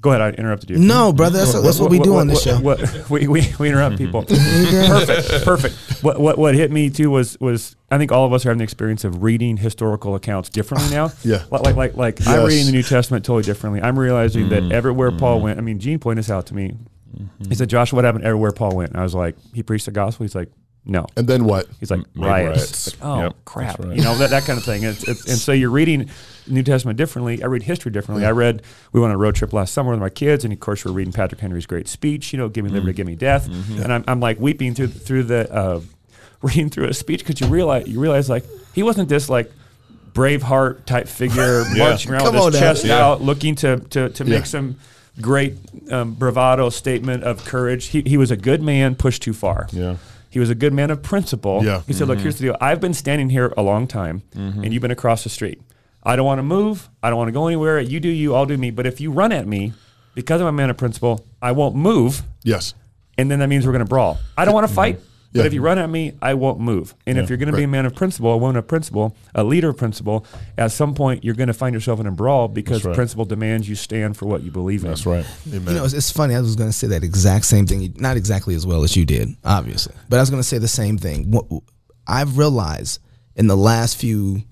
[0.02, 0.22] Go ahead.
[0.22, 0.80] I interrupted you.
[0.80, 2.60] No, brother, that's, that's what, we do on this show.
[2.60, 4.06] What, we, we, we interrupt mm-hmm.
[4.06, 4.24] people.
[5.06, 6.04] perfect, perfect.
[6.04, 8.58] What, what what hit me too was was I think all of us are having
[8.58, 11.12] the experience of reading historical accounts differently now.
[11.24, 11.44] Yeah.
[11.52, 13.82] Like like like, like I'm reading the New Testament totally differently.
[13.82, 14.72] I'm realizing that mm-hmm.
[14.72, 15.44] everywhere Paul mm-hmm.
[15.44, 15.60] went.
[15.60, 16.76] I mean, Gene pointed this out to me.
[17.48, 19.92] He said, "Joshua, what happened everywhere Paul went?" And I was like, "He preached the
[19.92, 20.50] gospel." He's like,
[20.86, 21.68] "No." And then what?
[21.80, 22.58] He's like made riots.
[22.58, 22.88] riots.
[23.02, 23.80] Like, oh Yep, crap!
[23.80, 23.96] right.
[23.98, 24.84] You know that, that kind of thing.
[24.84, 26.10] It's, it's, and so you're reading
[26.48, 27.44] New Testament differently.
[27.44, 28.26] I read history differently.
[28.26, 28.62] I read.
[28.92, 30.92] We went on a road trip last summer with my kids, and of course we're
[30.92, 32.34] reading Patrick Henry's great speech.
[32.34, 35.24] You know, "Give me liberty, give me death." And I'm, I'm like weeping through through
[35.24, 35.82] the uh,
[36.42, 39.52] reading through a speech because you realize you realize like he wasn't this like.
[40.14, 43.00] Braveheart type figure marching around Come with his chest Yeah.
[43.00, 44.30] out, looking to to, to Yeah.
[44.30, 44.76] make some
[45.22, 45.56] great
[45.90, 47.86] um, bravado statement of courage.
[47.88, 49.68] He, he was a good man, pushed too far.
[49.72, 49.96] Yeah.
[50.32, 51.62] He was a good man of principle.
[51.64, 51.82] Yeah.
[51.86, 52.58] He said, Look, here's the deal.
[52.62, 54.64] I've been standing here a long time, mm-hmm.
[54.64, 55.62] and you've been across the street.
[56.04, 56.90] I don't want to move.
[57.04, 57.80] I don't want to go anywhere.
[57.82, 58.72] You do you, I'll do me.
[58.72, 59.74] But if you run at me,
[60.16, 62.24] because I'm a man of principle, I won't move.
[62.44, 62.74] Yes.
[63.18, 64.20] And then that means we're going to brawl.
[64.38, 64.76] I don't want to mm-hmm.
[64.76, 65.00] fight.
[65.34, 65.44] Yeah.
[65.44, 66.94] But if you run at me, I won't move.
[67.08, 69.44] And if you're going to be a man of principle, a woman of principle, a
[69.46, 70.26] leader of principle,
[70.58, 72.94] at some point you're going to find yourself in a brawl because right.
[72.94, 74.90] principle demands you stand for what you believe in.
[74.90, 75.26] That's right.
[75.48, 75.68] Amen.
[75.68, 76.36] You know, it's, it's funny.
[76.36, 77.96] I was going to say that exact same thing.
[77.98, 80.68] Not exactly as well as you did, obviously, but I was going to say the
[80.68, 81.32] same thing.
[81.32, 81.46] What
[82.08, 83.00] I've realized
[83.36, 84.44] in the last few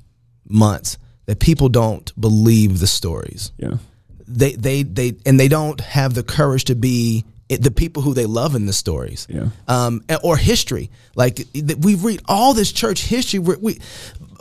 [0.48, 3.52] months that people don't believe the stories.
[3.58, 3.78] Yeah.
[4.28, 8.14] They they they and they don't have the courage to be it- the people who
[8.14, 9.28] they love in the stories.
[9.30, 9.50] Yeah.
[9.68, 10.90] Um, or history.
[11.16, 11.46] Like
[11.80, 13.40] we read all this church history.
[13.40, 13.80] We, we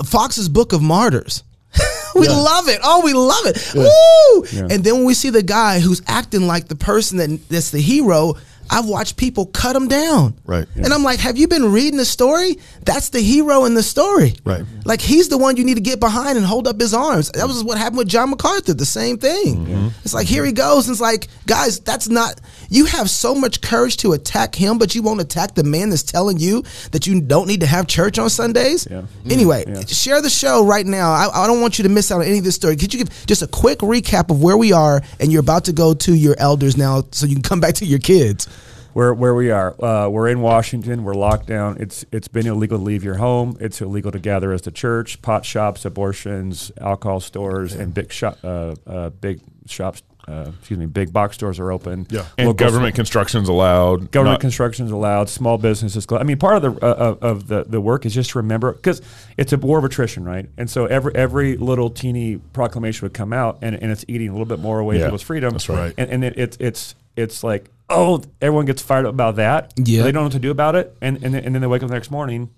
[0.05, 1.43] Fox's Book of Martyrs.
[2.15, 2.81] we love it.
[2.83, 3.73] Oh, we love it.
[3.75, 4.67] Woo!
[4.73, 7.81] And then when we see the guy who's acting like the person that that's the
[7.81, 8.35] hero,
[8.71, 10.35] I've watched people cut him down.
[10.45, 10.67] Right.
[10.77, 12.59] And I'm like, have you been reading the story?
[12.85, 14.35] That's the hero in the story.
[14.45, 14.65] Right.
[14.85, 17.31] Like he's the one you need to get behind and hold up his arms.
[17.33, 18.75] That was what happened with John MacArthur.
[18.75, 19.67] The same thing.
[19.67, 19.89] Mm-hmm.
[20.05, 20.87] It's like here he goes.
[20.87, 22.41] And it's like, guys, that's not.
[22.71, 26.03] You have so much courage to attack him, but you won't attack the man that's
[26.03, 28.87] telling you that you don't need to have church on Sundays.
[28.91, 29.03] Yeah.
[29.31, 29.81] Anyway, Yeah.
[29.87, 31.11] share the show right now.
[31.13, 32.77] I, I don't want you to miss out on any of this story.
[32.77, 35.73] Could you give just a quick recap of where we are and you're about to
[35.73, 38.47] go to your elders now, so you can come back to your kids.
[38.93, 39.75] Where where we are.
[39.83, 41.05] Uh, we're in Washington.
[41.05, 41.77] We're locked down.
[41.81, 43.57] It's it's been illegal to leave your home.
[43.61, 45.21] It's illegal to gather as the church.
[45.23, 50.03] Pot shops, abortions, alcohol stores, and big shop uh, uh, big shops.
[50.27, 52.07] Uh, excuse me, big box stores are open.
[52.11, 52.27] Yeah.
[52.37, 54.11] And Local- government construction's allowed.
[54.11, 55.31] Government Not- construction is allowed.
[55.31, 56.05] Small businesses.
[56.05, 58.75] clo- I mean, part of the uh, of- the, the work is just to remember
[58.75, 59.01] because
[59.39, 60.47] it's a war of attrition, right?
[60.59, 64.33] And so every every little teeny proclamation would come out, and, and it's eating a
[64.33, 65.53] little bit more away Yeah, people's freedom.
[65.53, 65.95] that's right.
[65.97, 69.73] And, and it, it's it's it's like oh, everyone gets fired up about that.
[69.77, 70.03] Yeah.
[70.03, 71.83] They don't know what to do about it, and and then, and then they wake
[71.83, 72.51] up the next morning.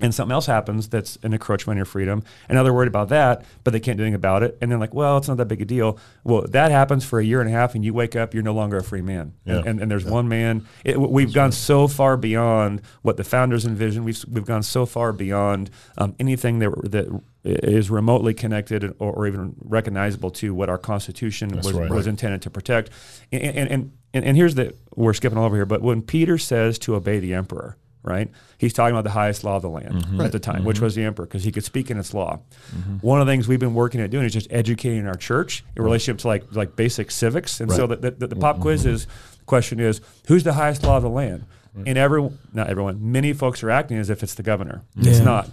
[0.00, 3.10] And something else happens that's an encroachment on your freedom, and now they're worried about
[3.10, 4.58] that, but they can't do anything about it.
[4.60, 6.00] And they're like, well, it's not that big a deal.
[6.24, 8.54] Well, that happens for a year and a half, and you wake up, you're no
[8.54, 9.34] longer a free man.
[9.44, 9.58] Yeah.
[9.58, 10.66] And, and, and there's one man.
[10.84, 14.04] It, we've gone so far beyond what the founders envisioned.
[14.04, 19.26] We've we've gone so far beyond um, anything that that is remotely connected or, or
[19.26, 21.90] even recognizable to what our Constitution was, right.
[21.90, 22.90] was intended to protect.
[23.30, 26.78] And and, and and here's the we're skipping all over here, but when Peter says
[26.80, 27.76] to obey the emperor.
[28.06, 28.28] Right,
[28.58, 30.20] he's talking about the highest law of the land mm-hmm.
[30.20, 30.66] at the time, mm-hmm.
[30.66, 32.38] which was the emperor, because he could speak in its law.
[32.76, 32.96] Mm-hmm.
[32.98, 35.82] One of the things we've been working at doing is just educating our church in
[35.82, 37.60] relationship to like like basic civics.
[37.60, 39.06] And so the, the, the pop quiz is
[39.46, 41.46] question is who's the highest law of the land?
[41.86, 44.82] And everyone, not everyone, many folks are acting as if it's the governor.
[44.98, 45.24] It's Yeah.
[45.24, 45.50] not.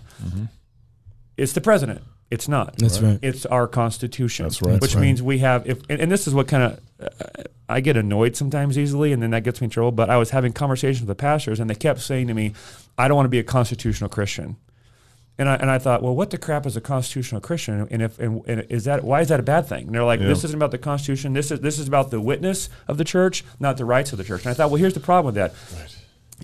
[1.41, 2.03] It's the president.
[2.29, 2.77] It's not.
[2.77, 3.19] That's right.
[3.21, 4.45] It's our constitution.
[4.45, 4.73] That's right.
[4.73, 5.01] Which That's right.
[5.01, 8.35] means we have if and, and this is what kind of uh, I get annoyed
[8.37, 9.91] sometimes easily, and then that gets me in trouble.
[9.91, 12.53] But I was having conversations with the pastors, and they kept saying to me,
[12.97, 14.55] "I don't want to be a constitutional Christian."
[15.37, 17.87] And I, and I thought, well, what the crap is a constitutional Christian?
[17.89, 19.87] And if and, and is that why is that a bad thing?
[19.87, 21.33] And they're like, this isn't about the Constitution.
[21.33, 24.23] This is this is about the witness of the church, not the rights of the
[24.23, 24.43] church.
[24.43, 25.53] And I thought, well, here's the problem with that.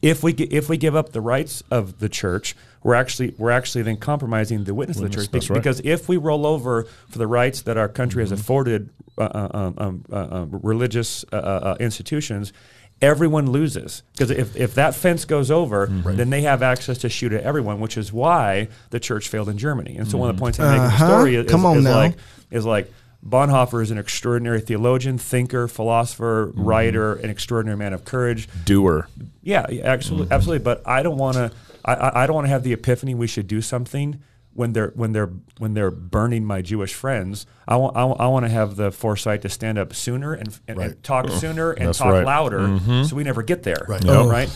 [0.01, 3.81] If we if we give up the rights of the church, we're actually we're actually
[3.83, 5.29] then compromising the witness, of the church.
[5.31, 5.57] that's right.
[5.57, 8.31] Because if we roll over for the rights that our country Mm-hmm.
[8.33, 12.53] has afforded uh, uh, um, um, uh, uh, religious uh, uh, institutions,
[13.01, 14.03] everyone loses.
[14.13, 16.15] Because if, if that fence goes over, Mm-hmm.
[16.17, 19.57] then they have access to shoot at everyone, which is why the church failed in
[19.57, 19.97] Germany.
[19.97, 20.38] And so one of Mm-hmm.
[20.38, 21.07] the points I make in the Uh-huh.
[21.07, 21.95] story is, Come on is now.
[21.95, 22.15] like
[22.51, 22.91] is like
[23.25, 26.63] Bonhoeffer is an extraordinary theologian, thinker, philosopher, Mm-hmm.
[26.63, 28.47] writer, an extraordinary man of courage.
[28.65, 29.08] doer.
[29.41, 30.63] Yeah, yeah, absolutely, absolutely.
[30.63, 31.51] But I don't want to.
[31.84, 34.21] I, I I don't want to have the epiphany we should do something
[34.53, 37.45] when they're when they're when they're burning my Jewish friends.
[37.67, 40.47] I want I, want- I want to have the foresight to stand up sooner and,
[40.47, 41.03] and, and Right.
[41.03, 42.25] talk sooner and That's talk right.
[42.25, 43.86] louder, so we never get there.
[43.88, 44.03] Right.
[44.03, 44.25] Yep.
[44.27, 44.49] Right.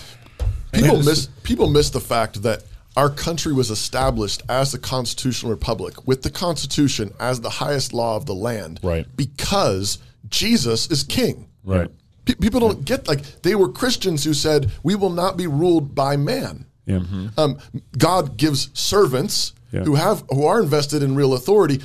[0.73, 2.63] People miss people miss the fact that
[2.97, 8.15] our country was established as the constitutional republic with the Constitution as the highest law
[8.17, 9.05] of the land, Right.
[9.15, 9.97] Because
[10.29, 11.47] Jesus is king.
[11.63, 11.89] Right.
[12.25, 15.95] Pe- people don't get like they were Christians who said we will not be ruled
[15.95, 16.65] by man.
[16.85, 17.01] Yeah.
[17.37, 17.59] Um,
[17.97, 19.83] God gives servants Yeah.
[19.83, 21.79] who have who are invested in real authority,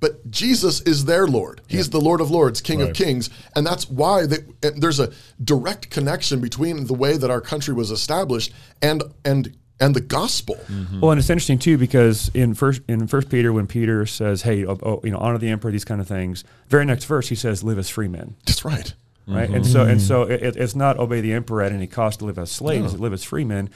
[0.00, 1.60] but Jesus is their Lord.
[1.68, 5.12] He's the Lord of Lords, King of Kings, and that's why they, and there's a
[5.42, 10.56] direct connection between the way that our country was established and and and the gospel.
[10.66, 11.00] Mm-hmm.
[11.00, 14.64] Well, and it's interesting too because in first in First Peter, when Peter says, "Hey,
[14.66, 16.44] oh, oh, you know, honor the emperor," these kind of things.
[16.68, 18.94] Very next verse, he says, "Live as free men." That's right.
[19.28, 19.48] Right?
[19.50, 22.38] And so and so it, it's not obey the emperor at any cost to live
[22.38, 23.70] as slaves, live as free men.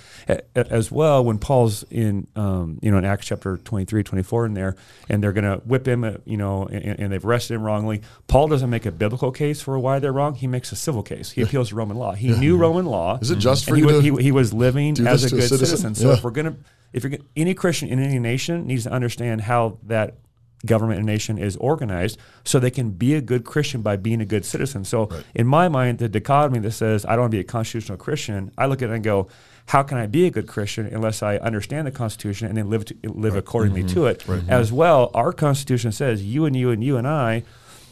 [0.55, 4.77] As well, when Paul's in, um, you know, in Acts chapter 23, 24 in there,
[5.09, 8.03] and they're going to whip him, uh, you know, and, and they've arrested him wrongly.
[8.27, 10.35] Paul doesn't make a biblical case for why they're wrong.
[10.35, 11.31] He makes a civil case.
[11.31, 12.13] He appeals to Roman law.
[12.13, 13.19] He knew Roman law.
[13.21, 15.39] Is it just for he, you was, he, he was living as a to a
[15.39, 15.67] good citizen?
[15.67, 15.95] citizen.
[15.95, 16.15] So Yeah.
[16.15, 16.57] if we're going to,
[16.93, 20.17] if you're gonna, any Christian in any nation needs to understand how that
[20.65, 24.25] government and nation is organized so they can be a good Christian by being a
[24.25, 24.85] good citizen.
[24.85, 27.99] So in my mind, the dichotomy that says I don't want to be a constitutional
[27.99, 29.29] Christian, I look at it and go,
[29.67, 32.85] how can I be a good Christian unless I understand the Constitution and then live
[32.87, 33.95] to, live accordingly mm-hmm.
[33.95, 34.27] to it?
[34.49, 37.45] As well, our Constitution says you and you and you and I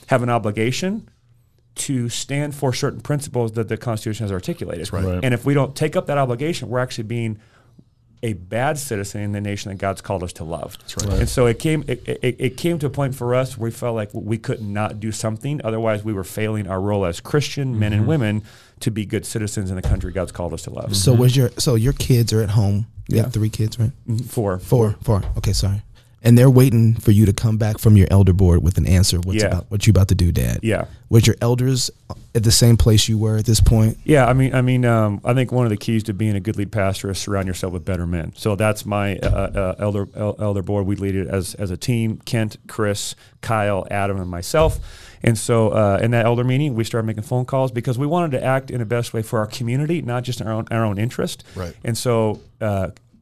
[0.09, 1.09] have an obligation
[1.77, 4.93] to stand for certain principles that the Constitution has articulated.
[4.93, 5.05] right.
[5.05, 5.21] Right.
[5.23, 7.39] And if we don't take up that obligation, we're actually being
[8.23, 10.77] a bad citizen in the nation that God's called us to love.
[11.05, 11.21] Right.
[11.21, 13.71] And so it came it, it, it came to a point for us where we
[13.71, 15.61] felt like we could not do something.
[15.65, 18.11] Otherwise, we were failing our role as Christian men and mm-hmm.
[18.11, 18.43] women
[18.81, 20.97] to be good citizens in the country God's called us to love.
[20.97, 21.23] So mm-hmm.
[21.23, 22.87] was your so your kids are at home?
[23.09, 23.23] You Yeah.
[23.25, 23.93] have three kids, right?
[24.09, 24.19] Mm-hmm.
[24.27, 25.23] For Four, four.
[25.39, 25.83] Okay, sorry.
[26.23, 29.19] And they're waiting for you to come back from your elder board with an answer.
[29.21, 29.47] What's Yeah.
[29.47, 30.59] about what you about to do, Dad?
[30.63, 30.85] Yeah.
[31.09, 31.91] Was your elders
[32.35, 33.97] at the same place you were at this point?
[34.05, 36.41] Yeah, I mean, I mean, um, I think one of the keys to being a
[36.41, 38.33] good lead pastor is surround yourself with better men.
[38.37, 40.87] So that's my uh, uh, elder el- elder board.
[40.87, 44.79] We lead it as as a team: Kent, Chris, Kyle, Adam, and myself.
[45.23, 48.33] And so, uh, in that elder meeting, we started making phone calls because we wanted
[48.33, 50.99] to act in the best way for our community, not just our own our own
[50.99, 51.45] interest.
[51.57, 51.75] Right.
[51.83, 52.41] And so.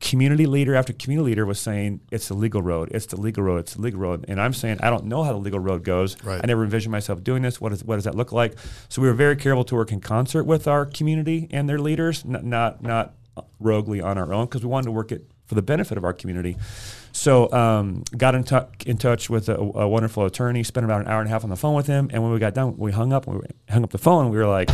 [0.00, 3.58] Community leader after community leader was saying it's the legal road, it's the legal road,
[3.58, 6.22] it's the legal road, and I'm saying I don't know how the legal road goes.
[6.22, 6.40] Right.
[6.42, 7.60] I never envisioned myself doing this.
[7.60, 8.56] What, is, what does that look like?
[8.88, 12.24] So we were very careful to work in concert with our community and their leaders,
[12.24, 13.14] not not, not
[13.58, 16.12] roguely on our own, because we wanted to work it for the benefit of our
[16.12, 16.56] community.
[17.10, 21.08] So um, got in, tou in touch with a, a wonderful attorney, spent about an
[21.08, 22.92] hour and a half on the phone with him, and when we got done, we
[22.92, 23.26] hung up.
[23.26, 24.30] We hung up the phone.
[24.30, 24.70] We were like,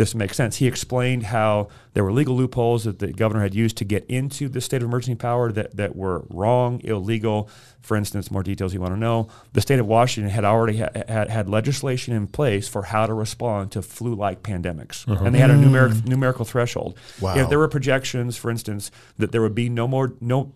[0.00, 0.56] this makes sense.
[0.56, 4.48] He explained how there were legal loopholes that the governor had used to get into
[4.48, 7.50] the state of emergency power that, that were wrong, illegal.
[7.82, 9.28] For instance, more details you want to know.
[9.52, 13.12] The state of Washington had already ha- had, had legislation in place for how to
[13.12, 15.06] respond to flu like pandemics.
[15.06, 15.22] Uh-huh.
[15.22, 16.08] And they had a numeric, mm.
[16.08, 16.96] numerical threshold.
[17.20, 17.36] Wow.
[17.36, 20.54] If there were projections, for instance, that there would be no more, no,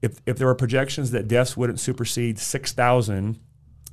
[0.00, 3.40] if, if there were projections that deaths wouldn't supersede 6,000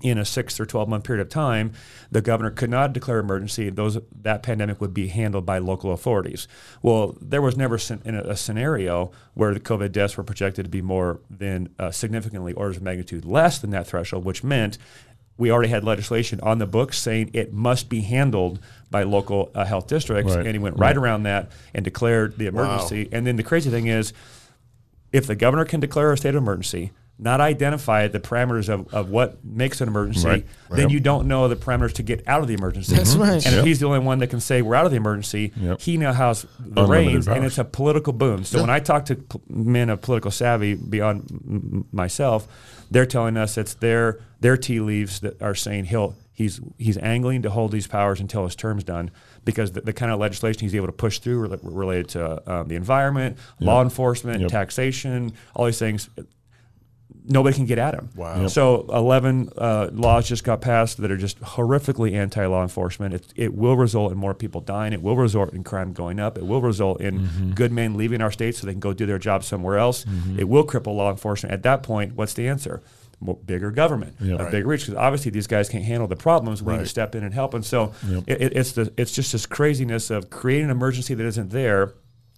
[0.03, 1.71] in a six or 12 month period of time,
[2.11, 3.69] the governor could not declare emergency.
[3.69, 6.47] Those that pandemic would be handled by local authorities.
[6.81, 11.21] Well, there was never a, scenario where the COVID deaths were projected to be more
[11.29, 14.77] than uh, significantly orders of magnitude less than that threshold, which meant
[15.37, 18.59] we already had legislation on the books saying it must be handled
[18.91, 20.45] by local uh, health districts, Right.
[20.45, 23.07] and he went right around that and declared the emergency.
[23.11, 24.13] And then the crazy thing is,
[25.13, 29.09] if the governor can declare a state of emergency, not identify the parameters of, of
[29.09, 30.45] what makes an emergency, Right.
[30.71, 32.95] then you don't know the parameters to get out of the emergency.
[32.95, 33.33] That's right.
[33.45, 33.59] And Yep.
[33.59, 35.79] if he's the only one that can say we're out of the emergency, Yep.
[35.81, 38.43] he now has the reins, and it's a political boon.
[38.43, 42.47] So when I talk to p- men of political savvy beyond m- m- myself,
[42.89, 47.43] they're telling us it's their their tea leaves that are saying he'll he's he's angling
[47.43, 49.09] to hold these powers until his term's done
[49.45, 52.67] because the, the kind of legislation he's able to push through rela- related to um,
[52.67, 54.49] the environment, law enforcement, Yep.
[54.49, 56.09] taxation, all these things.
[57.25, 58.09] Nobody can get at him.
[58.15, 58.41] Wow.
[58.41, 58.49] Yep.
[58.49, 63.13] So 11 uh, laws just got passed that are just horrifically anti-law enforcement.
[63.13, 64.91] It, it will result in more people dying.
[64.93, 66.37] It will result in crime going up.
[66.37, 67.51] It will result in Mm-hmm.
[67.51, 70.05] good men leaving our state so they can go do their job somewhere else.
[70.37, 71.53] It will cripple law enforcement.
[71.53, 72.81] At that point, what's the answer?
[73.21, 74.35] More, bigger government, Yeah.
[74.35, 74.51] a Right.
[74.51, 74.81] bigger reach.
[74.87, 76.61] Because obviously these guys can't handle the problems.
[76.61, 77.53] We need to step in and help.
[77.53, 77.93] And so
[78.27, 81.93] it, it- it's the it's just this craziness of creating an emergency that isn't there.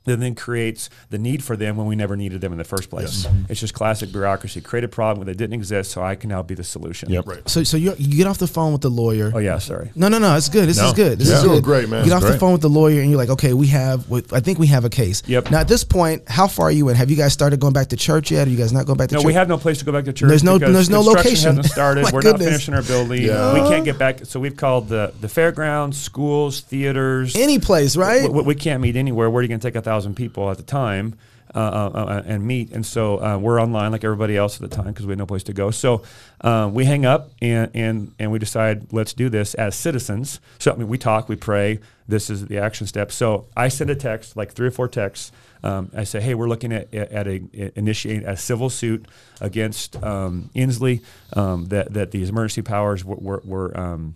[0.06, 2.89] That then creates the need for them when we never needed them in the first
[2.89, 3.28] place.
[3.50, 4.62] It's just classic bureaucracy.
[4.62, 7.10] Create a problem that didn't exist, so I can now be the solution.
[7.10, 7.28] Yep.
[7.28, 7.50] Right.
[7.50, 9.32] So so you you get off the phone with the lawyer.
[9.34, 9.91] Oh yeah, sorry.
[9.96, 10.36] No, no, no.
[10.36, 10.70] It's good.
[10.70, 10.88] This No.
[10.88, 11.18] is good.
[11.20, 11.38] This Yeah.
[11.38, 11.63] is Doing good.
[11.63, 12.04] great, man.
[12.04, 14.06] You get off the phone with the lawyer, and you're like, okay, we have.
[14.32, 15.24] I think we have a case.
[15.26, 15.50] Yep.
[15.52, 16.95] Now at this point, how far are you in?
[16.95, 18.47] Have you guys started going back to church yet?
[18.47, 19.26] Are you guys not going back to No, church?
[19.26, 20.30] we have no place to go back to church.
[20.30, 21.56] There's no- there's no location.
[21.56, 22.06] Hasn't started.
[22.14, 22.41] We're goodness.
[22.41, 23.24] not finishing our building.
[23.24, 23.53] Yeah.
[23.56, 24.26] We can't get back.
[24.26, 27.36] So we've called the the fairgrounds, schools, theaters.
[27.36, 28.32] any place, right?
[28.32, 29.30] we, we can't meet anywhere.
[29.32, 31.16] Where are you going to take a thousand people at the time?
[31.56, 32.72] uh, uh, and meet.
[32.72, 35.26] And so uh, we're online like everybody else at the time because we had no
[35.26, 35.72] place to go.
[35.72, 36.04] So
[36.41, 40.41] uh, we hang up and, and, and we decide let's do this as citizens.
[40.60, 41.80] So I mean, we talk, we pray.
[42.08, 43.12] This is the action step.
[43.12, 45.32] So I send a text, like three or four texts.
[45.64, 47.41] Um, I say, hey, we're looking at, at a,
[47.78, 49.08] initiating a civil suit
[49.41, 54.16] against um, Inslee um, that, that these emergency powers were, were, were um,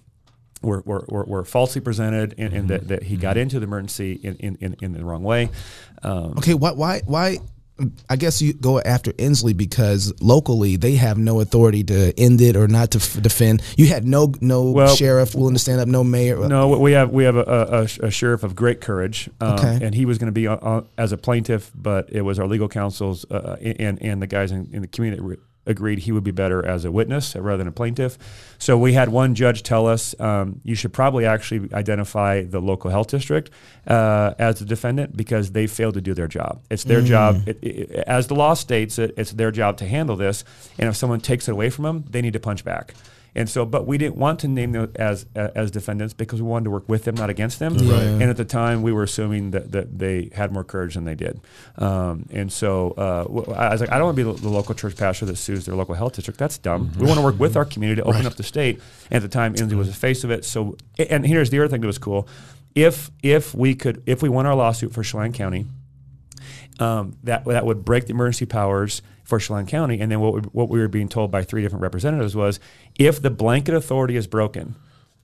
[0.61, 4.13] were, were, were, were falsely presented and, and that, that he got into the emergency
[4.23, 5.49] in, in, in, the wrong way.
[6.03, 7.37] Um, Okay, why why why?
[8.09, 12.57] I guess you go after Inslee because locally they have no authority to end it
[12.57, 13.61] or not to f- defend.
[13.77, 16.45] You had no no Well- sheriff willing to stand up, no mayor.
[16.49, 19.79] No, we have we have a, a, a- sheriff of great courage, um, Okay.
[19.81, 22.47] and he was going to be on, on, as a plaintiff, but it was our
[22.47, 25.21] legal counsels uh, and and the guys in, in the community
[25.69, 28.17] agreed he would be better as a witness rather than a plaintiff.
[28.57, 32.89] So we had one judge tell us um, you should probably actually identify the local
[32.89, 33.51] health district
[33.87, 36.61] uh, as the defendant because they failed to do their job.
[36.69, 40.15] It's their job, it, it, as the law states, it, it's their job to handle
[40.15, 40.43] this,
[40.77, 42.93] and if someone takes it away from them, they need to punch back.
[43.39, 46.65] And so, but we didn't want to name them as as defendants because we wanted
[46.65, 47.73] to work with them, not against them.
[48.21, 51.15] And at the time, we were assuming that, that they had more courage than they
[51.15, 51.39] did.
[51.77, 54.49] Um, and so, uh, w- I was like, I don't want to be the, the
[54.49, 56.37] local church pastor that sues their local health district.
[56.37, 56.91] That's dumb.
[56.99, 58.81] We want to work with our community to open up the state.
[59.09, 60.43] And at the time, Inslee was the face of it.
[60.43, 62.27] So, and here's the other thing that was cool:
[62.75, 65.65] if if we could, if we won our lawsuit for Chelan County,
[66.79, 69.99] um, that that would break the emergency powers for Chelan County.
[69.99, 72.59] And then what we, what we were being told by three different representatives was,
[72.97, 74.75] if the blanket authority is broken,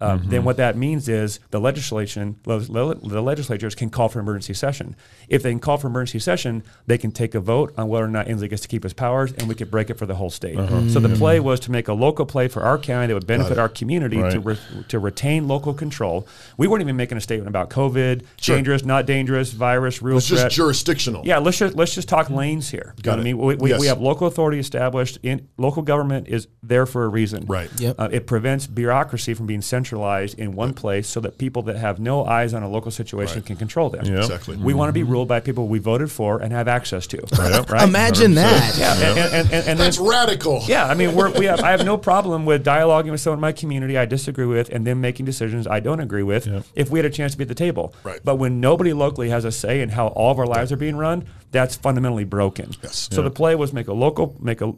[0.02, 4.20] um, then what that means is the legislation, le- le- the legislatures can call for
[4.20, 4.96] emergency session.
[5.30, 8.10] If they can call for emergency session, they can take a vote on whether or
[8.10, 10.30] not Inslee gets to keep his powers, and we could break it for the whole
[10.30, 10.56] state.
[10.90, 13.58] So the play was to make a local play for our county that would benefit
[13.58, 14.58] our community to re-
[14.90, 16.28] to retain local control.
[16.58, 20.44] We weren't even making a statement about COVID, dangerous, not dangerous, virus, real It's threat.
[20.46, 21.26] just jurisdictional.
[21.26, 22.94] Yeah, let's just let's just talk lanes here.
[22.98, 23.80] You know what I mean, we, we, Yes.
[23.82, 25.20] we have local authority established.
[25.24, 27.46] In local government is there for a reason.
[27.46, 27.70] Right.
[27.80, 27.96] Yep.
[27.98, 32.00] Uh, it prevents bureaucracy from being centralized in one place, so that people that have
[32.00, 33.46] no eyes on a local situation Right.
[33.46, 34.06] can control them.
[34.06, 34.18] Yeah.
[34.20, 34.58] Exactly.
[34.58, 35.12] We want to be mm-hmm.
[35.12, 37.18] ruled by people we voted for and have access to.
[37.38, 37.84] Right.
[37.84, 38.78] Imagine that.
[38.78, 38.94] Yeah.
[38.94, 40.62] And, and, and, and, and then, radical.
[40.66, 41.62] yeah, I mean, we're, we have.
[41.62, 44.86] I have no problem with dialoguing with someone in my community I disagree with, and
[44.86, 46.48] them making decisions I don't agree with.
[46.76, 48.20] If we had a chance to be at the table, Right.
[48.24, 50.96] But when nobody locally has a say in how all of our lives are being
[50.96, 52.72] run, that's fundamentally broken.
[52.84, 53.10] Yes.
[53.12, 54.74] So the play was make a local, make a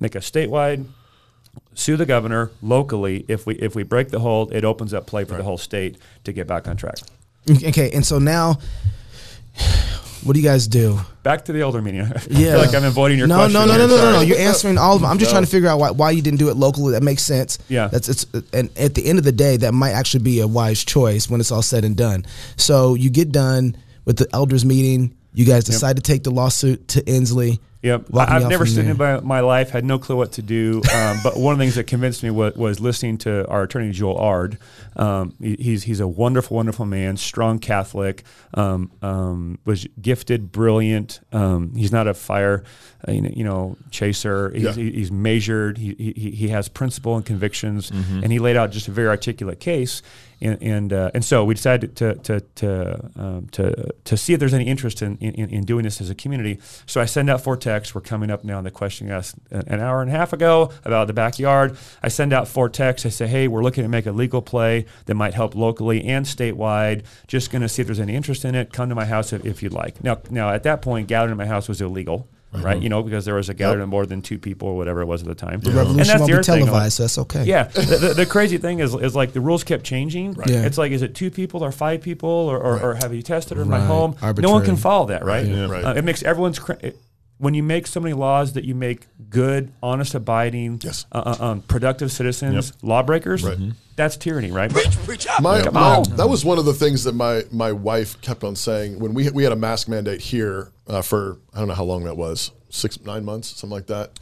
[0.00, 0.86] make a statewide.
[1.74, 3.24] Sue the governor locally.
[3.28, 5.96] If we if we break the hold, it opens up play for the whole state
[6.24, 6.96] to get back on track.
[7.50, 8.58] Okay, and so now,
[10.24, 10.98] what do you guys do?
[11.22, 12.00] Back to the older meeting.
[12.02, 13.52] I Yeah, feel like I'm avoiding your no, question.
[13.54, 13.86] No, no, here.
[13.86, 14.20] no, no, no, no.
[14.20, 15.10] You're answering all of them.
[15.10, 16.92] I'm just trying to figure out why, why you didn't do it locally.
[16.92, 17.58] That makes sense.
[17.68, 17.88] Yeah.
[17.88, 20.84] that's it's and at the end of the day, that might actually be a wise
[20.84, 22.26] choice when it's all said and done.
[22.56, 25.14] So you get done with the elders meeting.
[25.32, 27.60] You guys decide to take the lawsuit to Inslee.
[27.82, 28.06] Yep.
[28.12, 29.10] I've never from seen there.
[29.10, 30.82] it in my, my life, had no clue what to do.
[30.92, 33.92] Um, but one of the things that convinced me was, was listening to our attorney,
[33.92, 34.58] Joel Ard.
[34.96, 38.24] Um, he- he's, he's a wonderful, wonderful man, strong Catholic,
[38.54, 41.20] um, um, was gifted, brilliant.
[41.32, 42.64] Um, he's not a fire,
[43.06, 44.50] uh, you know, you know chaser.
[44.50, 44.72] He's, Yeah.
[44.72, 45.78] he- he's measured.
[45.78, 47.92] He, he, he has principle and convictions.
[47.92, 48.24] Mm-hmm.
[48.24, 50.02] And he laid out just a very articulate case.
[50.40, 54.40] And and, uh, and so we decided to to to um, to to see if
[54.40, 56.58] there's any interest in, in, in doing this as a community.
[56.86, 57.94] So I send out four texts.
[57.94, 60.70] We're coming up now on the question you asked an hour and a half ago
[60.84, 61.76] about the backyard.
[62.02, 63.06] I send out four texts.
[63.06, 66.24] I say, hey, we're looking to make a legal play that might help locally and
[66.24, 67.04] statewide.
[67.26, 68.72] Just going to see if there's any interest in it.
[68.72, 70.02] Come to my house if, if you'd like.
[70.04, 72.28] Now now at that point, gathering at my house was illegal.
[72.50, 75.02] Right, you know, because there was a gathering of more than two people or whatever
[75.02, 75.60] it was at the time.
[75.60, 77.44] The revolution won't be other thing, televised, so that's okay.
[77.44, 80.34] yeah, the, the, the crazy thing is, is like the rules kept changing.
[80.46, 80.64] Yeah.
[80.64, 83.58] It's like, is it two people or five people, or, or, or have you tested
[83.58, 83.86] it in my Right.
[83.86, 84.16] home?
[84.38, 85.46] No one can follow that, right?
[85.46, 85.66] Yeah.
[85.66, 85.84] Right.
[85.84, 86.58] Uh, it makes everyone's.
[86.58, 86.98] Cr- it,
[87.38, 91.06] when you make so many laws that you make good, honest, abiding, Yes.
[91.12, 93.46] uh, uh, um, productive citizens lawbreakers,
[93.96, 94.72] that's tyranny, right?
[95.40, 96.16] My, Come my- on.
[96.16, 99.30] that was one of the things that my my wife kept on saying when we
[99.30, 102.50] we had a mask mandate here uh, for I don't know how long that was
[102.70, 104.18] six nine months something like that.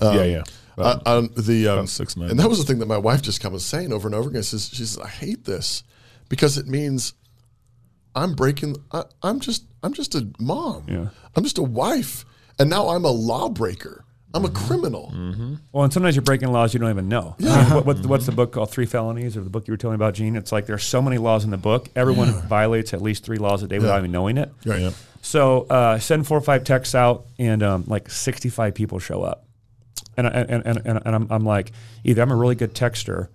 [0.00, 0.42] Um, Yeah, yeah.
[0.76, 3.20] Uh, on the um, about six, nine and that was the thing that my wife
[3.20, 4.42] just kept on saying over and over again.
[4.42, 5.82] She says, she says I hate this
[6.28, 7.14] because it means
[8.14, 8.76] I'm breaking.
[8.92, 10.84] I, I'm just I'm just a mom.
[10.88, 11.08] Yeah.
[11.36, 12.24] I'm just a wife,
[12.58, 14.04] and now I'm a lawbreaker.
[14.34, 15.10] I'm a criminal.
[15.72, 17.34] Well, and sometimes you're breaking laws you don't even know.
[17.40, 18.70] I mean, what, what, what's the book called?
[18.70, 20.36] Three Felonies, or the book you were telling me about, Gene?
[20.36, 21.88] It's like there's so many laws in the book.
[21.96, 24.52] Everyone violates at least three laws a day without even knowing it.
[24.66, 24.80] Right.
[24.82, 24.90] Yeah.
[25.22, 29.46] So uh, send four or five texts out, and um, like 65 people show up.
[30.18, 31.72] And, I- and, and, and, and I'm, I'm like,
[32.04, 33.28] either I'm a really good texter,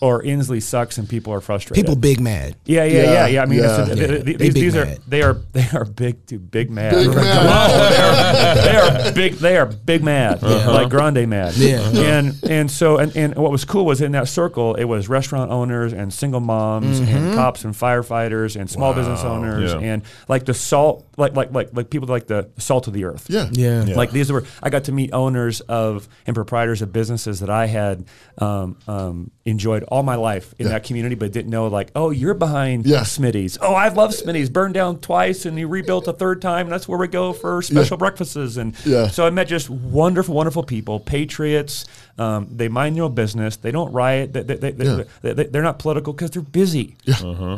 [0.00, 1.82] or Inslee sucks and people are frustrated.
[1.84, 2.56] People big mad.
[2.64, 3.42] Yeah, yeah, Yeah, yeah, yeah.
[3.42, 3.80] I mean, yeah.
[3.82, 3.94] it's, Yeah.
[4.06, 4.98] th- th- They these, big these are mad.
[5.08, 6.94] they are they are big, dude, big mad.
[6.94, 8.64] Big mad.
[8.64, 9.34] They are, they are big.
[9.34, 11.54] They are big mad, like grande mad.
[11.56, 11.80] Yeah.
[11.90, 15.50] And and so and, and what was cool was in that circle, it was restaurant
[15.50, 17.16] owners and single moms Mm-hmm.
[17.16, 19.78] and cops and firefighters and small business owners Yeah.
[19.80, 23.26] and like the salt, like like like like people like the salt of the earth.
[23.28, 23.48] Yeah.
[23.52, 23.84] Yeah.
[23.94, 27.66] Like these were, I got to meet owners of and proprietors of businesses that I
[27.66, 28.04] had
[28.38, 30.72] um, um, enjoyed all my life in Yeah.
[30.74, 33.00] that community, but didn't know like, oh, you're behind Yeah.
[33.00, 33.58] Smitty's.
[33.60, 34.50] Oh, I love Smitty's.
[34.50, 36.66] Burned down twice and he rebuilt a third time.
[36.66, 38.56] And that's where we go for special breakfasts.
[38.56, 39.08] And Yeah.
[39.08, 41.84] so I met just wonderful, wonderful people, patriots.
[42.18, 43.56] Um, they mind their own business.
[43.56, 44.32] They don't riot.
[44.32, 45.02] They, they, they, Yeah.
[45.22, 46.96] they, they, they're not political because they're busy.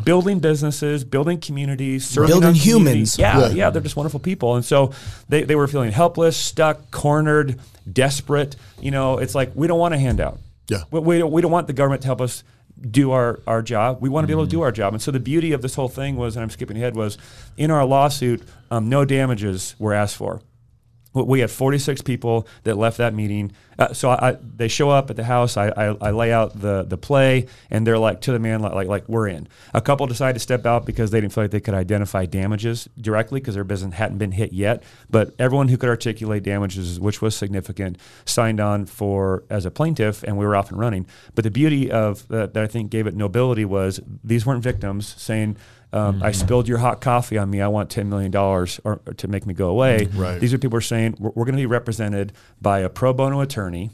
[0.05, 3.17] Building businesses, building communities, serving Building our communities.
[3.17, 3.19] humans.
[3.19, 3.49] Yeah, Yeah.
[3.55, 4.57] yeah, they're just wonderful people.
[4.57, 4.93] And so
[5.29, 7.59] they, they were feeling helpless, stuck, cornered,
[7.91, 8.57] desperate.
[8.81, 10.39] You know, it's like we don't want a handout.
[10.71, 10.85] Yeah.
[10.91, 12.45] We, we, don't, we don't want the government to help us
[12.81, 13.99] do our, our job.
[14.01, 14.95] We want to be able to do our job.
[14.95, 17.19] And so the beauty of this whole thing was, and I'm skipping ahead, was
[17.57, 20.41] in our lawsuit, um, no damages were asked for.
[21.13, 23.53] We- had 46 people that left that meeting.
[23.79, 25.57] Uh, so I, I, they show up at the house.
[25.57, 28.75] I, I, I lay out the, the play, and they're like to the man, like,
[28.75, 29.49] like like we're in.
[29.73, 32.89] A couple decided to step out because they didn't feel like they could identify damages
[33.01, 34.83] directly because their business hadn't been hit yet.
[35.09, 37.97] But everyone who could articulate damages, which was significant,
[38.27, 41.07] signed on for as a plaintiff, and we were off and running.
[41.35, 45.15] But the beauty of that, that I think gave it nobility was these weren't victims
[45.17, 45.57] saying.
[45.93, 47.61] Um, I spilled your hot coffee on me.
[47.61, 50.07] I want ten million dollars or to make me go away.
[50.15, 50.41] Right.
[50.41, 53.13] These are people who are saying we're, we're going to be represented by a pro
[53.13, 53.91] bono attorney,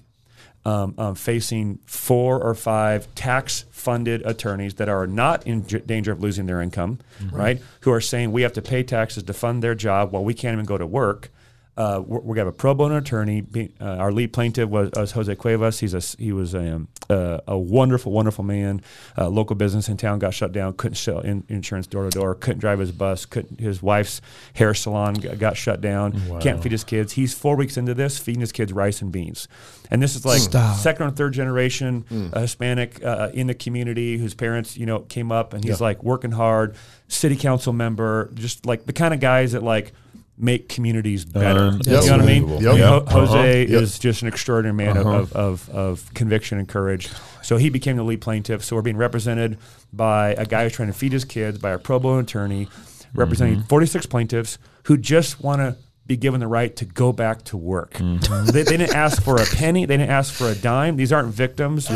[0.67, 6.21] um, um, facing four or five tax-funded attorneys that are not in j- danger of
[6.21, 6.99] losing their income,
[7.33, 7.63] right.
[7.81, 10.53] Who are saying we have to pay taxes to fund their job while we can't
[10.53, 11.31] even go to work.
[11.77, 13.43] Uh, we're, we're gonna have a pro bono attorney.
[13.43, 15.79] Be, uh, our lead plaintiff was, was Jose Cuevas.
[15.81, 18.81] He's a s- he was a, um, uh, a wonderful, wonderful man.
[19.19, 20.73] Uh, local business in town got shut down.
[20.73, 22.35] Couldn't sell in, insurance door to door.
[22.35, 23.27] Couldn't drive his bus.
[23.27, 24.23] Couldn't his wife's
[24.55, 26.13] hair salon got, got shut down.
[26.41, 27.13] Can't feed his kids.
[27.13, 29.47] He's four weeks into this, feeding his kids rice and beans.
[29.91, 30.79] And this is like Stop.
[30.79, 35.31] second or third generation uh, Hispanic uh, in the community whose parents, you know, came
[35.31, 36.75] up, and he's like working hard,
[37.09, 39.93] city council member, just like the kind of guys that like
[40.39, 41.71] make communities better.
[41.73, 41.87] Yep.
[41.87, 42.49] You know what I mean?
[42.49, 42.63] Yep.
[42.63, 43.01] Uh-huh.
[43.01, 43.09] Yep.
[43.09, 43.77] Jose Uh-huh.
[43.79, 45.17] is just an extraordinary man of, uh-huh.
[45.19, 47.09] of, of, of conviction and courage.
[47.43, 48.63] So he became the lead plaintiff.
[48.65, 49.59] So we're being represented
[49.93, 52.69] by a guy who's trying to feed his kids, by a pro bono attorney,
[53.15, 53.69] representing mm-hmm.
[53.69, 55.77] 46 plaintiffs who just want to
[56.07, 57.95] be given the right to go back to work.
[57.95, 58.47] Mm-hmm.
[58.47, 59.87] They, they didn't ask for a penny.
[59.87, 60.97] They didn't ask for a dime.
[60.97, 61.89] These aren't victims,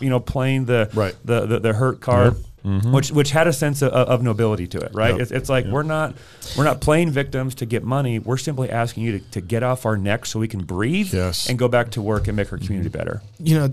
[0.00, 1.14] you know, playing the Right.
[1.24, 2.36] the, the, the hurt card.
[2.64, 2.92] Mm-hmm.
[2.92, 5.12] Which, which had a sense of, of nobility to it, right?
[5.12, 5.20] Yep.
[5.20, 6.14] It's, it's like we're not
[6.56, 8.20] we're not playing victims to get money.
[8.20, 11.48] We're simply asking you to, to get off our necks so we can breathe Yes.
[11.48, 12.66] and go back to work and make our mm-hmm.
[12.66, 13.20] community better.
[13.40, 13.68] you know,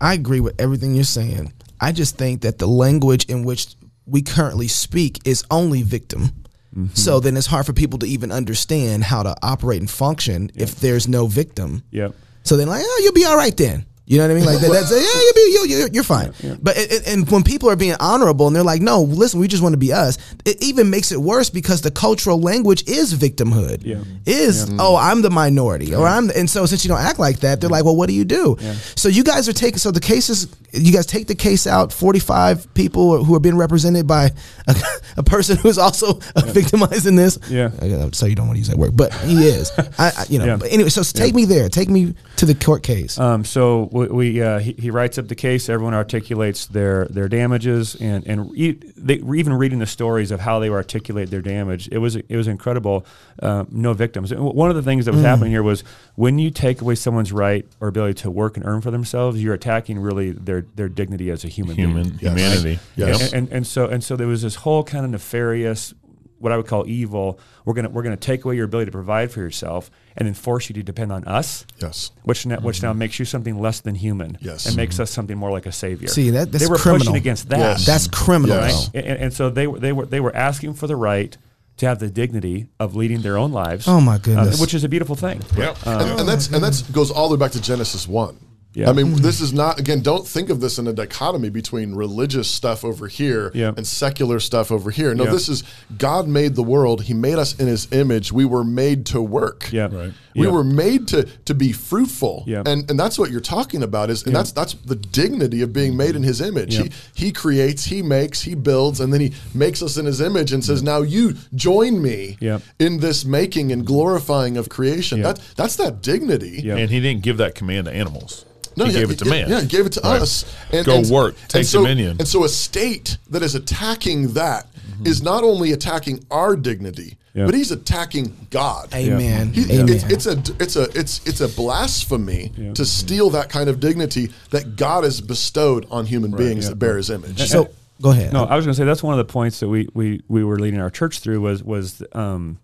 [0.00, 1.52] I agree with everything you're saying.
[1.80, 3.74] I just think that the language in which
[4.06, 6.44] we currently speak is only victim.
[6.76, 6.94] Mm-hmm.
[6.94, 10.76] So then it's hard for people to even understand how to operate and function if
[10.80, 11.84] there's no victim.
[11.90, 12.14] Yep.
[12.42, 13.86] So then, like, oh, you'll be all right then.
[14.06, 14.44] You know what I mean?
[14.44, 16.34] Like that, that's yeah, you'll be you, you, you're fine.
[16.60, 19.62] But it, and when people are being honorable and they're like, no, listen, we just
[19.62, 20.18] want to be us.
[20.44, 23.82] It even makes it worse because the cultural language is victimhood.
[23.82, 24.04] Yeah.
[24.26, 26.26] Is oh, I'm the minority, or I'm.
[26.26, 28.24] The, and so since you don't act like that, they're like, well, what do you
[28.24, 28.58] do?
[28.96, 29.78] So you guys are taking.
[29.78, 31.90] So the cases, you guys take the case out.
[31.92, 34.32] Forty five people who are being represented by
[34.66, 34.76] a,
[35.16, 36.14] a person who's also
[36.46, 37.38] victimized in this.
[37.48, 37.70] Yeah.
[38.12, 39.70] So you don't want to use that word, but he is.
[39.98, 40.44] I, I you know.
[40.44, 40.56] Yeah.
[40.56, 41.70] But anyway, so take me there.
[41.70, 43.18] Take me to the court case.
[43.18, 45.68] Um, so we, we uh, he, he writes up the case.
[45.68, 50.40] Everyone articulates their their damages, and and e- they were even reading the stories of
[50.40, 51.88] how they articulate their damage.
[51.92, 53.06] It was it was incredible.
[53.40, 54.32] Uh, no victims.
[54.32, 55.84] And One of the things that was happening here was
[56.16, 59.54] when you take away someone's right or ability to work and earn for themselves, you're
[59.54, 61.88] attacking really their their dignity as a human being.
[61.90, 62.80] Human humanity.
[62.96, 63.20] Yes.
[63.20, 63.32] Yep.
[63.32, 65.94] And, and and so and so there was this whole kind of nefarious,
[66.38, 67.38] what I would call evil.
[67.64, 70.68] We're gonna we're gonna take away your ability to provide for yourself, and then force
[70.68, 71.66] you to depend on us.
[71.80, 72.10] Yes.
[72.24, 74.38] Which now, which now makes you something less than human.
[74.40, 74.66] Yes.
[74.66, 76.08] And makes us something more like a savior.
[76.08, 77.00] See, that- that's they were criminal.
[77.06, 77.58] pushing against that.
[77.58, 77.86] Yes.
[77.86, 78.56] That's criminal.
[78.56, 78.88] Yes.
[78.88, 78.98] though.
[78.98, 81.36] And, and- and so they were they were they were asking for the right
[81.78, 83.88] to have the dignity of leading their own lives.
[83.88, 84.60] Oh, my uh, goodness.
[84.60, 85.42] which is a beautiful thing.
[85.56, 85.76] Yep.
[85.86, 88.38] and, and that's and that's goes all the way back to Genesis one.
[88.74, 88.90] Yeah.
[88.90, 90.00] I mean, this is not again.
[90.00, 93.72] Don't think of this in a dichotomy between religious stuff over here Yeah.
[93.76, 95.14] and secular stuff over here.
[95.14, 95.30] No, Yeah.
[95.30, 95.62] this is
[95.96, 97.02] God made the world.
[97.04, 98.32] He made us in His image.
[98.32, 99.68] We were made to work.
[99.72, 99.88] Yeah.
[99.92, 100.12] Right.
[100.34, 100.52] We Yeah.
[100.52, 102.42] were made to to be fruitful.
[102.48, 102.64] Yeah.
[102.66, 105.96] And and that's what you're talking about is and that's that's the dignity of being
[105.96, 106.74] made in his image.
[106.76, 106.88] Yeah.
[107.14, 110.52] He he creates, he makes, he builds, and then he makes us in his image
[110.52, 112.58] and says, Now you join me Yeah.
[112.80, 115.18] in this making and glorifying of creation.
[115.18, 115.32] Yeah.
[115.34, 116.60] That that's that dignity.
[116.64, 116.76] Yeah.
[116.76, 118.44] And he didn't give that command to animals.
[118.76, 119.48] No, he yeah, gave it to yeah, man.
[119.50, 120.20] Yeah, he gave it to Right.
[120.22, 120.44] us.
[120.84, 122.16] Go work, take so, dominion.
[122.18, 124.66] And so a state that is attacking that
[125.04, 125.24] is Mm-hmm.
[125.24, 127.46] not only attacking our dignity, Yeah.
[127.46, 128.94] but he's attacking God.
[128.94, 129.52] Amen.
[129.52, 129.88] He- Amen.
[129.88, 134.30] It's, it's a it's a it's it's a blasphemy to steal that kind of dignity
[134.50, 137.48] that God has bestowed on human beings that bear His image.
[137.48, 137.70] so
[138.00, 138.32] go ahead.
[138.32, 140.44] No, I was going to say that's one of the points that we, we, we
[140.44, 142.58] were leading our church through was was um,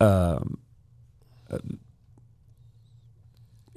[0.00, 0.58] um,
[1.50, 1.58] uh,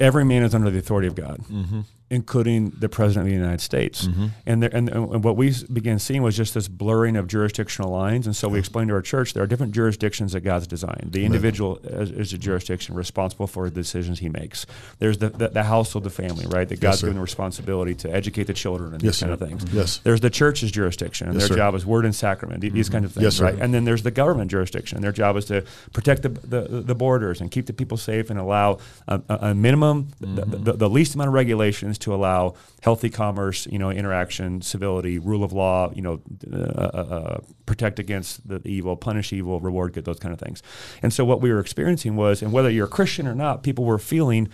[0.01, 1.81] every man is under the authority of God, mm-hmm.
[2.11, 4.05] Including the president of the United States.
[4.05, 4.27] Mm-hmm.
[4.45, 8.27] And, there, and and what we began seeing was just this blurring of jurisdictional lines.
[8.27, 11.09] And so we explained to our church there are different jurisdictions that God's designed.
[11.11, 14.65] The individual is, is a jurisdiction responsible for the decisions he makes.
[14.99, 16.67] There's the, the, the household, the family, right?
[16.67, 17.07] That God's sir.
[17.07, 19.45] given the responsibility to educate the children and Yes, these kind sir.
[19.45, 19.73] of things.
[19.73, 19.97] Yes.
[19.99, 21.61] There's the church's jurisdiction, and Yes, their sir.
[21.61, 22.91] job is word and sacrament, these mm-hmm.
[22.91, 23.57] kinds of things, Yes, right?
[23.57, 26.95] And then there's the government jurisdiction, and their job is to protect the, the, the
[26.95, 30.63] borders and keep the people safe and allow a, a minimum, the, mm-hmm.
[30.63, 35.43] the, the least amount of regulations to allow healthy commerce, you know, interaction, civility, rule
[35.43, 36.21] of law, you know,
[36.51, 40.61] uh, uh, uh, protect against the evil, punish evil, reward good, those kind of things.
[41.01, 43.85] And so what we were experiencing was, and whether you're a Christian or not, people
[43.85, 44.49] were feeling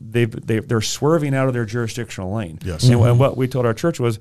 [0.00, 2.58] they've, they, they're swerving out of their jurisdictional lane.
[2.62, 2.84] Yes.
[2.84, 4.18] And, and what we told our church was,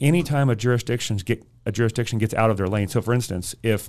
[0.00, 2.88] anytime a jurisdictions get a jurisdiction gets out of their lane.
[2.88, 3.88] So, for instance, if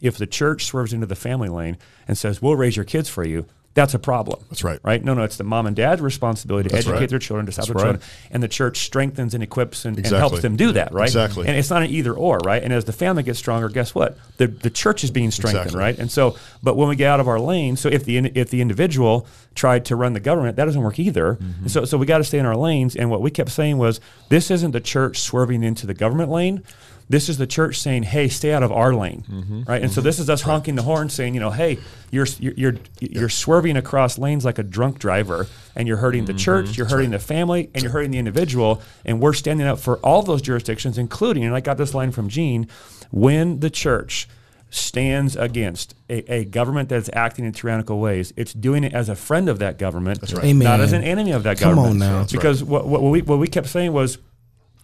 [0.00, 1.76] if the church swerves into the family lane
[2.06, 3.46] and says, "We'll raise your kids for you,"
[3.78, 4.40] that's a problem.
[4.50, 4.80] That's right.
[4.82, 5.04] Right?
[5.04, 7.10] No, no, it's the mom and dad's responsibility to That's educate right.
[7.10, 8.00] their children, to stop That's their right.
[8.00, 10.92] children, and the church strengthens and equips and, and helps them do that.
[10.92, 11.06] Right?
[11.06, 11.46] Exactly.
[11.46, 12.38] And it's not an either or.
[12.38, 12.60] Right?
[12.60, 14.18] And as the family gets stronger, guess what?
[14.38, 15.66] The the church is being strengthened.
[15.66, 15.80] Exactly.
[15.80, 15.98] Right?
[15.98, 18.60] And so, but when we get out of our lane, so if the if the
[18.60, 21.34] individual tried to run the government, that doesn't work either.
[21.34, 21.62] Mm-hmm.
[21.62, 22.96] And so so we got to stay in our lanes.
[22.96, 26.64] And what we kept saying was, this isn't the church swerving into the government lane.
[27.10, 29.62] This is the church saying, "Hey, stay out of our lane," Mm-hmm.
[29.66, 29.82] right?
[29.82, 31.78] And so this is us honking the horn, saying, "You know, hey,
[32.10, 36.34] you're you're you're, you're swerving across lanes like a drunk driver, and you're hurting the
[36.34, 39.96] church, you're hurting the family, and you're hurting the individual." And we're standing up for
[39.98, 42.68] all those jurisdictions, including, and I got this line from Gene,
[43.10, 44.28] when the church
[44.70, 49.14] stands against a, a government that's acting in tyrannical ways, it's doing it as a
[49.16, 50.54] friend of that government, right.
[50.54, 52.02] Not as an enemy of that Come government.
[52.02, 52.18] on now.
[52.18, 52.38] That's right.
[52.42, 54.18] because what, what we what we kept saying was.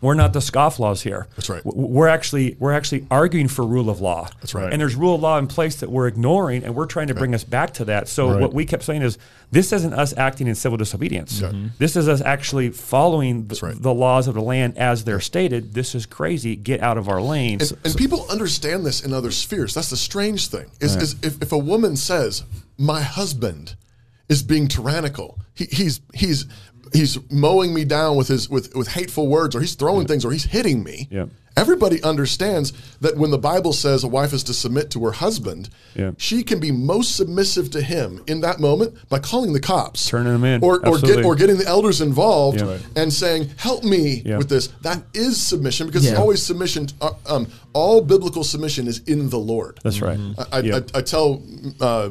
[0.04, 1.26] We're not the scofflaws here.
[1.34, 1.64] That's right.
[1.64, 4.28] We're actually we're actually arguing for rule of law.
[4.40, 4.70] That's right.
[4.70, 7.34] And there's rule of law in place that we're ignoring, and we're trying to bring
[7.34, 8.08] us back to that.
[8.08, 8.40] So Right.
[8.40, 9.16] what we kept saying is,
[9.50, 11.40] this isn't us acting in civil disobedience.
[11.40, 11.68] Mm-hmm.
[11.78, 13.80] This is us actually following the, right.
[13.80, 15.72] the laws of the land as they're stated.
[15.72, 16.54] This is crazy.
[16.54, 17.60] Get out of our lane.
[17.62, 19.72] And, and people understand this in other spheres.
[19.72, 20.70] That's the strange thing.
[20.80, 22.44] Is, is if, if a woman says,
[22.76, 23.74] "My husband
[24.28, 25.38] is being tyrannical.
[25.54, 26.46] He, he's he's
[26.94, 30.32] he's mowing me down with his with with hateful words, or he's throwing things, or
[30.32, 31.26] he's hitting me." Yeah.
[31.56, 35.68] Everybody understands that when the Bible says a wife is to submit to her husband,
[35.94, 36.10] Yeah.
[36.16, 40.32] she can be most submissive to him in that moment by calling the cops, Turning
[40.32, 40.64] them in.
[40.64, 42.66] or or, get, or getting the elders involved Yeah.
[42.70, 42.80] Right.
[42.96, 44.38] and saying, "Help me Yeah.
[44.38, 46.88] with this." That is submission because it's always submission.
[47.00, 49.78] Uh, um, all biblical submission is in the Lord.
[49.84, 50.18] That's right.
[50.38, 50.80] I, I, Yeah.
[50.94, 51.40] I, I tell
[51.80, 52.08] uh,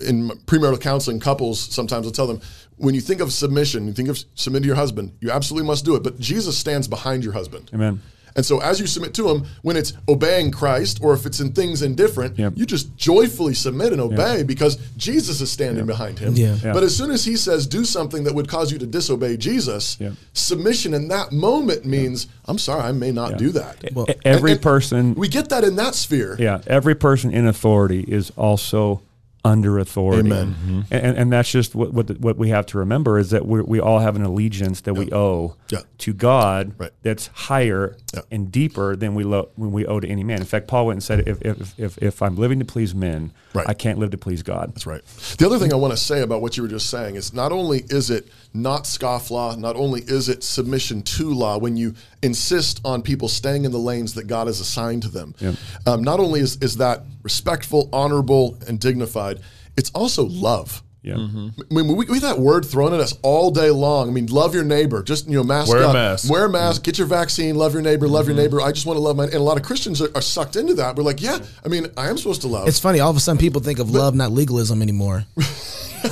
[0.00, 2.40] in my premarital counseling couples sometimes I tell them
[2.80, 5.84] when you think of submission, you think of submit to your husband, you absolutely must
[5.84, 6.02] do it.
[6.02, 7.70] But Jesus stands behind your husband.
[7.74, 8.00] Amen.
[8.36, 11.50] And so as you submit to him, when it's obeying Christ or if it's in
[11.52, 12.52] things indifferent, Yep.
[12.56, 16.34] you just joyfully submit and obey because Jesus is standing behind him.
[16.36, 16.56] Yeah.
[16.62, 16.72] Yeah.
[16.72, 19.96] But as soon as he says do something that would cause you to disobey Jesus,
[19.98, 20.12] Yep.
[20.32, 23.76] submission in that moment means, I'm sorry, I may not do that.
[23.84, 26.36] E- every And- and person We get that in that sphere.
[26.38, 29.02] Yeah, every person in authority is also
[29.44, 30.30] under authority.
[30.30, 30.84] Amen.
[30.90, 33.46] And, and, and that's just what what, the, what we have to remember is that
[33.46, 35.80] we we all have an allegiance that we owe Yeah.
[35.98, 36.90] to God Right.
[37.02, 38.22] that's higher Yeah.
[38.32, 40.38] and deeper than we lo- when we owe to any man.
[40.40, 43.32] In fact, Paul went and said, if if, if, if I'm living to please men,
[43.54, 43.68] Right.
[43.68, 44.70] I can't live to please God.
[44.74, 45.04] That's right.
[45.38, 47.50] The other thing I want to say about what you were just saying is not
[47.52, 52.80] only is it not scofflaw, not only is it submission to law when you insist
[52.84, 55.54] on people staying in the lanes that God has assigned to them, Yep.
[55.86, 59.40] um, not only is, is that respectful, honorable, and dignified,
[59.76, 60.82] it's also love.
[61.02, 61.14] Yeah.
[61.14, 64.10] I mean, we, we get that word thrown at us all day long.
[64.10, 65.02] I mean, love your neighbor.
[65.02, 66.30] Just you know, mask Wear a mask.
[66.30, 66.82] Wear a mask.
[66.82, 67.54] Get your vaccine.
[67.54, 68.06] Love your neighbor.
[68.06, 68.60] Love your neighbor.
[68.60, 69.24] I just want to love my.
[69.24, 70.96] And a lot of Christians are, are sucked into that.
[70.96, 71.38] We're like, yeah.
[71.64, 72.68] I mean, I am supposed to love.
[72.68, 73.00] It's funny.
[73.00, 75.24] All of a sudden, people think of love not legalism anymore.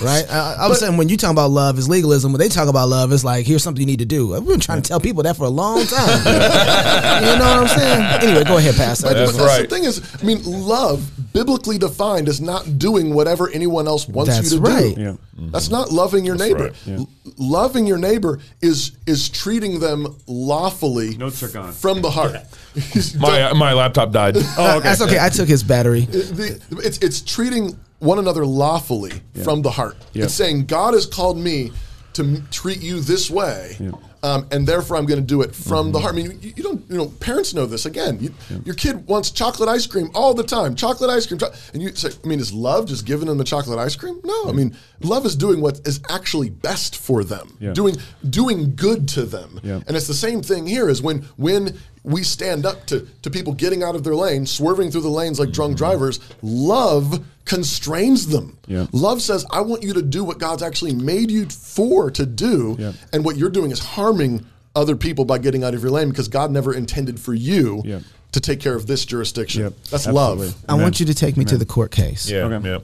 [0.03, 0.25] right?
[0.29, 2.69] Uh, all of a sudden, when you talk about love is legalism, when they talk
[2.69, 4.29] about love, it's like here's something you need to do.
[4.29, 6.19] We've been trying to tell people that for a long time.
[7.23, 8.23] you know what I'm saying?
[8.23, 9.09] Anyway, go ahead, Pastor.
[9.09, 9.69] But, That's but that's right.
[9.69, 14.35] the thing is, I mean, love, biblically defined, as not doing whatever anyone else wants
[14.37, 14.95] That's you to right.
[14.95, 15.01] do.
[15.01, 15.09] Yeah.
[15.09, 15.51] Mm-hmm.
[15.51, 16.65] That's not loving your neighbor.
[16.65, 16.87] right.
[16.87, 16.97] Yeah.
[16.97, 17.09] L-
[17.39, 21.73] loving your neighbor is is treating them lawfully Notes are gone.
[21.73, 22.37] from the heart.
[23.19, 24.37] My uh, my laptop died.
[24.59, 24.89] Oh, okay.
[24.89, 25.19] That's okay.
[25.21, 26.03] I took his battery.
[26.03, 29.13] The- it's it's treating one another lawfully
[29.45, 29.97] from the heart.
[30.13, 30.25] Yeah.
[30.25, 31.73] It's saying God has called me
[32.15, 33.77] to m- treat you this way,
[34.23, 35.93] um, and therefore I'm going to do it from Mm-hmm.
[35.93, 36.15] the heart.
[36.15, 37.87] I mean, you, you don't, you know, parents know this.
[37.87, 41.53] Again, you, your kid wants chocolate ice cream all the time, chocolate ice cream, cho-
[41.73, 44.21] and you say, I mean, is love just giving them the chocolate ice cream?
[44.25, 47.73] No, I mean, love is doing what is actually best for them, Yeah.
[47.73, 47.97] doing
[48.29, 49.81] doing good to them, Yeah.
[49.87, 50.89] and it's the same thing here.
[50.89, 51.79] Is when when
[52.09, 55.39] we stand up to to people getting out of their lane, swerving through the lanes
[55.39, 56.19] like drunk drivers.
[56.43, 58.59] Love constrains them.
[58.67, 58.87] Yeah.
[58.93, 62.77] Love says, I want you to do what God's actually made you for to do.
[62.79, 62.93] Yeah.
[63.13, 64.45] And what you're doing is harming
[64.77, 68.01] other people by getting out of your lane because God never intended for you Yeah.
[68.33, 69.63] to take care of this jurisdiction.
[69.63, 69.73] Yep.
[69.91, 70.47] That's Absolutely.
[70.49, 70.57] love.
[70.69, 72.31] I want you to take me to the court case.
[72.31, 72.69] Yeah, Okay.
[72.69, 72.79] yeah.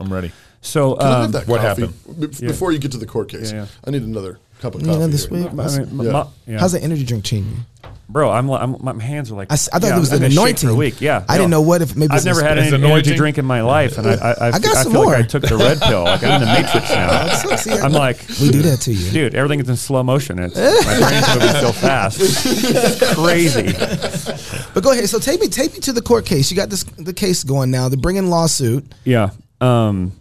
[0.00, 0.32] I'm ready.
[0.62, 1.82] So Can I um, have that what coffee?
[1.82, 2.20] happened?
[2.38, 3.66] Be- Before you get to the court case, Yeah, yeah.
[3.86, 4.98] I need another cup of You coffee.
[5.00, 5.38] know, this here.
[5.44, 6.12] week, I mean, Yeah.
[6.12, 6.58] my, yeah.
[6.58, 7.90] how's that energy drink cheating you?
[8.08, 8.28] bro?
[8.28, 10.68] I'm, li- I'm my hands are like I thought yeah, it was an anointing.
[10.68, 11.00] for a week.
[11.00, 12.58] Yeah, I didn't know what if maybe I've it's never had spirit.
[12.58, 13.16] an It's energy anointing?
[13.16, 15.12] drink in my life, and I I, I, I got I some feel more.
[15.12, 16.02] like I took the red pill.
[16.04, 17.56] Like I'm in the Matrix now.
[17.56, 19.10] See, I'm like, we do that to you.
[19.12, 20.40] dude, everything is in slow motion.
[20.40, 22.18] It's my brain's moving so fast.
[22.20, 23.72] It's crazy.
[24.74, 25.08] But go ahead.
[25.08, 26.50] So take me, take me to the court case.
[26.50, 27.88] You got this the case going now.
[27.88, 28.84] They're bringing lawsuit.
[29.04, 29.30] Yeah.
[29.60, 30.12] Um.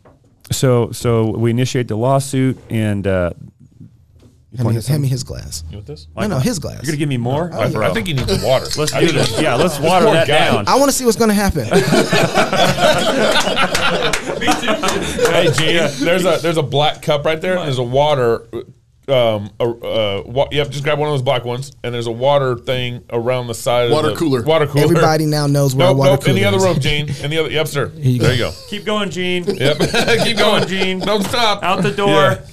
[0.51, 3.31] So so we initiate the lawsuit, and uh,
[4.57, 5.63] Hand me, hand me his glass.
[5.69, 6.07] You want this?
[6.15, 6.77] No, no, his glass.
[6.77, 7.53] you're gonna give me more.
[7.53, 8.65] I, I think he needs water.
[8.77, 9.39] Let's do this.
[9.39, 10.51] Yeah, let's water Poor that guy.
[10.51, 10.67] down.
[10.67, 11.67] I want to see what's going to happen.
[14.39, 17.57] Hey, Gene, there's a there's a black cup right there.
[17.57, 18.47] And there's a water.
[19.07, 22.11] Um, a, uh, wa- yep, just grab one of those black ones, and there's a
[22.11, 23.89] water thing around the side.
[23.89, 24.43] Water of the, cooler.
[24.43, 24.83] Water cooler.
[24.83, 26.27] Everybody now knows where Nope, water nope.
[26.27, 27.09] In the other room, Gene.
[27.23, 27.49] In the other.
[27.49, 27.91] Yep, sir.
[27.95, 28.33] you there go.
[28.33, 28.51] you go.
[28.67, 29.45] Keep going, Gene.
[29.45, 29.77] Yep.
[29.79, 30.99] Keep going, going, Gene.
[30.99, 31.63] Don't stop.
[31.63, 32.09] Out the door.
[32.09, 32.45] Yeah.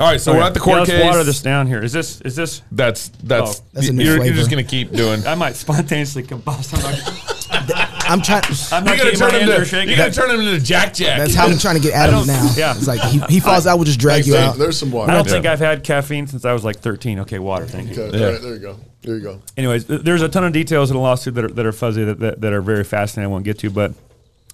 [0.00, 1.04] All right, so we're at the court yeah, let's case.
[1.04, 1.80] water this down here.
[1.82, 2.62] Is this is this?
[2.72, 3.60] That's that's.
[3.60, 3.64] Oh.
[3.74, 4.36] That's a new you're, you're flavor.
[4.36, 5.24] just gonna keep doing.
[5.26, 6.74] I might spontaneously combust.
[6.74, 8.42] I'm not, I'm trying.
[8.72, 9.64] I'm You not gotta getting my turn him hands are to.
[9.64, 9.90] shaking.
[9.90, 11.18] You gotta turn him into Jack Jack.
[11.18, 12.50] That's how I'm trying to get Adam don't- now.
[12.56, 12.74] yeah.
[12.76, 14.56] It's like he, he falls out, we'll just drag you out.
[14.58, 15.12] There's some water.
[15.12, 15.32] I don't Yeah.
[15.32, 17.20] think I've had caffeine since I was like 13.
[17.20, 17.64] Okay, water.
[17.66, 18.02] Thank you.
[18.02, 18.26] Okay, Yeah.
[18.26, 18.76] all right, there you go.
[19.02, 19.40] There you go.
[19.56, 22.04] anyways, th- there's a ton of details in the lawsuit that are, that are fuzzy
[22.04, 23.30] that, that, that are very fascinating.
[23.30, 23.92] I won't get to, but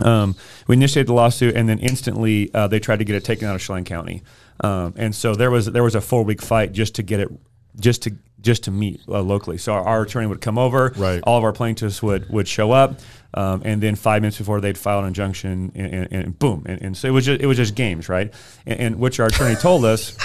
[0.00, 0.34] um,
[0.66, 3.54] we initiated the lawsuit, and then instantly uh, they tried to get it taken out
[3.54, 4.22] of Chelan County,
[4.62, 7.28] um, and so there was there was a four week fight just to get it
[7.78, 9.58] just to just to meet uh, locally.
[9.58, 11.20] So our, our attorney would come over, Right.
[11.24, 13.00] all of our plaintiffs would would show up.
[13.32, 16.82] Um, and then five minutes before they'd file an injunction, and, and, and boom, and,
[16.82, 18.34] and so it was just it was just games, right?
[18.66, 20.16] And, and which our attorney told us,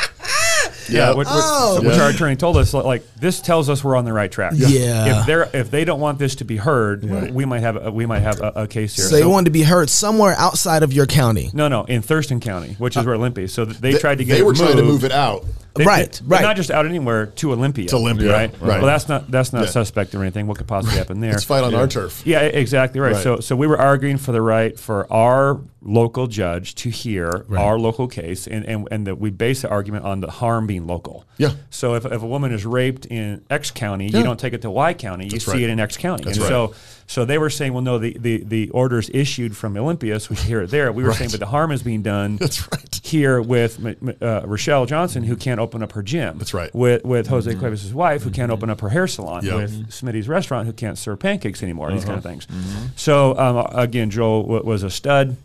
[0.90, 1.18] yeah, Yep.
[1.18, 1.82] which, which- Oh.
[1.82, 2.04] which Yeah.
[2.04, 4.54] our attorney told us, like this tells us we're on the right track.
[4.56, 5.20] Yeah.
[5.22, 8.06] If they're if they don't want this to be heard, we might have a, we
[8.06, 9.06] might have a, a case here.
[9.06, 11.50] So they wanted to be heard somewhere outside of your county.
[11.54, 13.46] no, no, in Thurston County, which is uh, where Olympia.
[13.46, 13.54] is.
[13.54, 15.46] So they, They, tried to get they it were trying to move it out.
[15.76, 16.42] They- Right, they- right.
[16.42, 17.88] Not just out anywhere to Olympia.
[17.90, 18.52] To Olympia, right?
[18.62, 18.78] right.
[18.82, 19.70] Well, that's not that's not Yeah.
[19.72, 20.48] suspect or anything.
[20.48, 21.32] What could possibly happen there?
[21.32, 22.22] Let's fight on our turf.
[22.26, 23.14] Yeah, exactly right.
[23.14, 23.22] Right.
[23.24, 27.78] So, so we were arguing for the right for our local judge to hear our
[27.78, 31.26] local case, and and, and that we base the argument on the harm being local.
[31.38, 31.52] Yeah.
[31.70, 34.20] So if, if a woman is raped in X county, Yeah.
[34.20, 35.26] you don't take it to Y county.
[35.26, 35.62] You That's see right.
[35.62, 36.24] it in X county.
[36.24, 36.50] That's and right.
[36.50, 36.74] so
[37.08, 40.36] so they were saying, well, no, the the the orders issued from Olympia, so we
[40.38, 40.92] hear it there.
[40.92, 41.18] We were Right.
[41.18, 42.36] saying, but the harm is being done.
[42.42, 43.00] That's right.
[43.04, 46.38] Here with M- M- uh, Rochelle Johnson, who can't open up her gym.
[46.40, 46.74] That's right.
[46.74, 49.46] With with Jose Cuevas' wife, who can't open up her hair salon.
[49.46, 49.56] Yeah.
[49.58, 51.92] With Smitty's restaurant, who can't serve pancakes anymore.
[51.92, 52.36] These kind of Uh-huh.
[52.40, 52.48] things.
[52.96, 55.38] So um, again, Joel w- was a stud.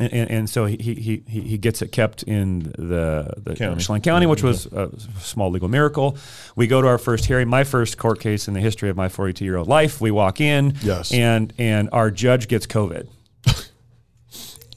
[0.00, 3.82] And, and, and so he, he, he, he gets it kept in the, the County.
[3.82, 4.90] Chelan County, which was a
[5.20, 6.16] small legal miracle.
[6.54, 9.08] We go to our first hearing, my first court case in the history of my
[9.08, 10.00] 42 year old life.
[10.00, 11.12] We walk in, Yes.
[11.12, 13.08] and and our judge gets COVID.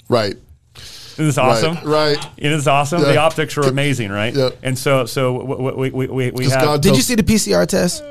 [0.09, 0.35] Right.
[0.75, 1.75] Isn't this awesome?
[1.89, 2.17] Right.
[2.17, 2.29] right.
[2.37, 3.01] It is awesome.
[3.01, 4.33] The optics are amazing, right?
[4.33, 4.49] Yeah.
[4.63, 6.63] And so, so w- w- we we we, we Does have.
[6.63, 8.03] God Did you see the PCR test?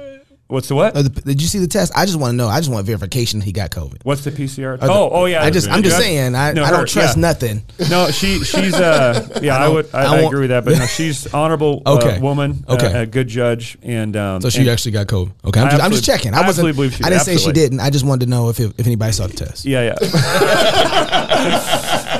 [0.51, 0.97] What's the what?
[0.97, 1.93] Or the, did you see the test?
[1.97, 2.49] I just want to know.
[2.49, 4.01] I just want verification he got COVID.
[4.05, 4.75] What's the PCR?
[4.75, 5.43] Or the- oh, oh yeah.
[5.43, 6.35] I just, I'm just saying.
[6.35, 7.21] I, No, I don't trust yeah.
[7.21, 7.63] nothing.
[7.89, 10.79] No, she she's uh yeah I, don't- would I, I I, agree with that, but
[10.79, 12.17] no, she's honorable Okay.
[12.17, 13.03] uh, woman, uh, Okay.
[13.03, 15.31] a good judge, and um, So she and- actually got COVID.
[15.47, 16.35] Okay, I'm, just, I'm just checking.
[16.35, 16.69] I I wasn't.
[16.69, 17.15] absolutely I did.
[17.17, 17.81] didn't say she didn't.
[17.81, 19.65] I just wanted to know if it, if anybody saw the test.
[19.65, 19.97] Yeah, yeah.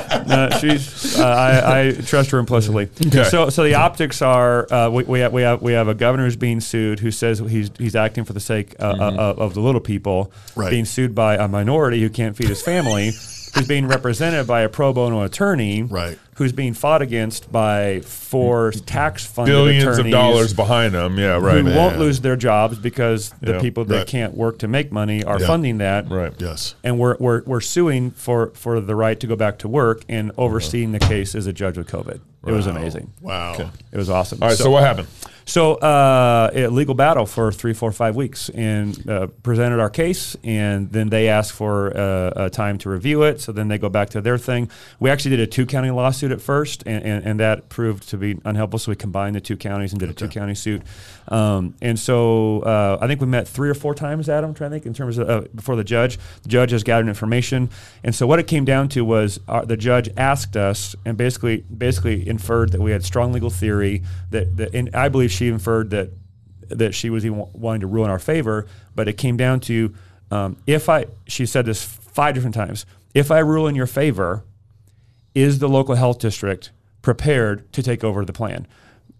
[0.27, 1.19] no, she's.
[1.19, 2.89] Uh, I, I trust her implicitly.
[3.07, 3.23] Okay.
[3.25, 6.25] So, so the optics are uh, we, we have we have we have a governor
[6.25, 9.59] who's being sued who says he's he's acting for the sake uh, uh, of the
[9.61, 10.69] little people, Right.
[10.69, 13.11] being sued by a minority who can't feed his family.
[13.53, 16.17] Who's being represented by a pro bono attorney, Right.
[16.35, 21.17] Who's being fought against by four tax-funded Billions attorneys of dollars behind them.
[21.19, 21.63] Yeah, right.
[21.63, 23.59] who won't lose their jobs because the Yeah.
[23.59, 24.07] people that Right.
[24.07, 25.45] can't work to make money are Yeah.
[25.47, 26.09] funding that.
[26.09, 26.33] Right.
[26.39, 26.75] Yes.
[26.83, 30.31] And we're, we're, we're suing for, for the right to go back to work and
[30.31, 30.41] Uh-huh.
[30.43, 32.19] overseeing the case as a judge with COVID.
[32.47, 33.11] It was amazing.
[33.21, 33.69] Wow.
[33.91, 34.39] It was awesome.
[34.41, 34.57] All right.
[34.57, 35.07] So, what happened?
[35.51, 40.37] So uh, a legal battle for three, four, five weeks, and uh, presented our case,
[40.45, 43.41] and then they asked for uh, a time to review it.
[43.41, 44.69] So then they go back to their thing.
[45.01, 48.17] We actually did a two county lawsuit at first, and, and, and that proved to
[48.17, 48.79] be unhelpful.
[48.79, 50.83] So we combined the two counties and did a two county suit.
[51.27, 54.53] Um, and so uh, I think we met three or four times, Adam.
[54.53, 56.17] Trying to think in terms of uh, before the judge.
[56.43, 57.69] The judge has gathered information,
[58.05, 61.57] and so what it came down to was uh, the judge asked us, and basically
[61.57, 65.89] basically inferred that we had strong legal theory that, that and I believe she inferred
[65.89, 66.09] that
[66.69, 68.67] that she was even wanting to rule in our favor.
[68.95, 69.93] But it came down to
[70.29, 72.85] um, if I she said this five different times.
[73.13, 74.43] If I rule in your favor,
[75.35, 76.71] is the local health district
[77.01, 78.67] prepared to take over the plan?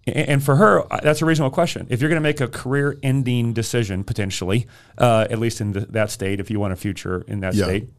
[0.08, 1.88] And for her, that's a reasonable question.
[1.90, 4.66] If you're going to make a career-ending decision, potentially,
[4.98, 7.66] uh, at least in the, that state, if you want a future in that Yeah.
[7.66, 7.90] state,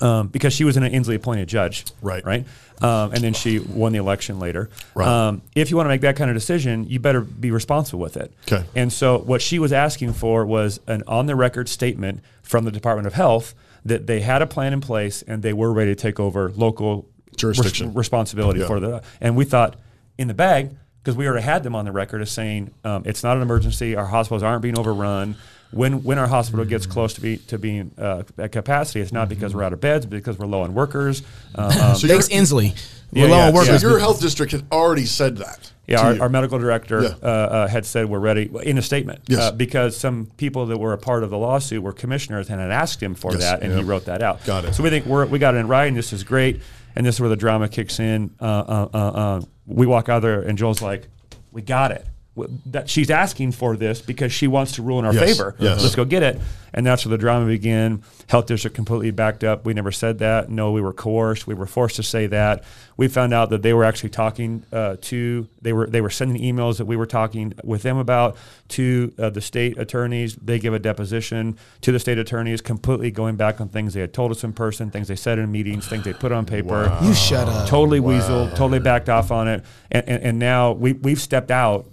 [0.00, 2.24] um, because she was an Inslee appointed judge, Right.
[2.24, 2.46] Right,
[2.80, 4.70] um, and then she won the election later.
[4.94, 5.08] Right.
[5.08, 8.16] Um, if you want to make that kind of decision, you better be responsible with
[8.16, 8.32] it.
[8.46, 8.64] 'Kay.
[8.76, 13.14] And so, what she was asking for was an on-the-record statement from the Department of
[13.14, 16.52] Health that they had a plan in place and they were ready to take over
[16.54, 17.88] local Jurisdiction.
[17.88, 18.66] res- responsibility Yeah.
[18.66, 19.02] for the.
[19.20, 19.76] And we thought
[20.18, 20.70] in the bag
[21.02, 23.94] because we already had them on the record as saying um, it's not an emergency.
[23.96, 25.36] Our hospitals aren't being overrun.
[25.70, 29.28] When when our hospital gets close to be to being uh, at capacity, it's not
[29.28, 31.22] because we're out of beds, but because we're low on workers.
[31.54, 32.74] Um, um, So Thanks, your- Inslee.
[33.12, 33.80] We're low yeah, on workers.
[33.82, 35.72] So your health district had already said that.
[35.86, 37.08] Yeah, our, our medical director Yeah.
[37.22, 39.40] uh, uh, had said we're ready in a statement Yes.
[39.40, 42.70] uh, because some people that were a part of the lawsuit were commissioners and had
[42.70, 43.40] asked him for Yes.
[43.40, 44.44] that, and he wrote that out.
[44.44, 44.74] Got it.
[44.74, 45.94] So we think we're, we got it in writing.
[45.94, 46.60] This is great,
[46.94, 48.30] and this is where the drama kicks in.
[48.38, 51.08] Uh, uh, uh, uh, we walk out there, and Joel's like,
[51.52, 52.04] "We got it."
[52.38, 55.24] W- That she's asking for this because she wants to rule in our Yes.
[55.36, 55.54] favor.
[55.58, 55.82] Yes.
[55.82, 56.40] Let's go get it.
[56.74, 58.02] And that's where the drama began.
[58.28, 59.64] Health district completely backed up.
[59.64, 60.50] We never said that.
[60.50, 61.46] No, we were coerced.
[61.46, 62.62] We were forced to say that.
[62.98, 66.40] We found out that they were actually talking uh, to they were they were sending
[66.42, 68.36] emails that we were talking with them about
[68.68, 70.36] to uh, the state attorneys.
[70.36, 74.12] They give a deposition to the state attorneys, completely going back on things they had
[74.12, 76.96] told us in person, things they said in meetings, things they put on paper.
[77.02, 77.66] You shut up.
[77.66, 81.86] Totally weasel, totally backed off on it, and, and, and now we we've stepped out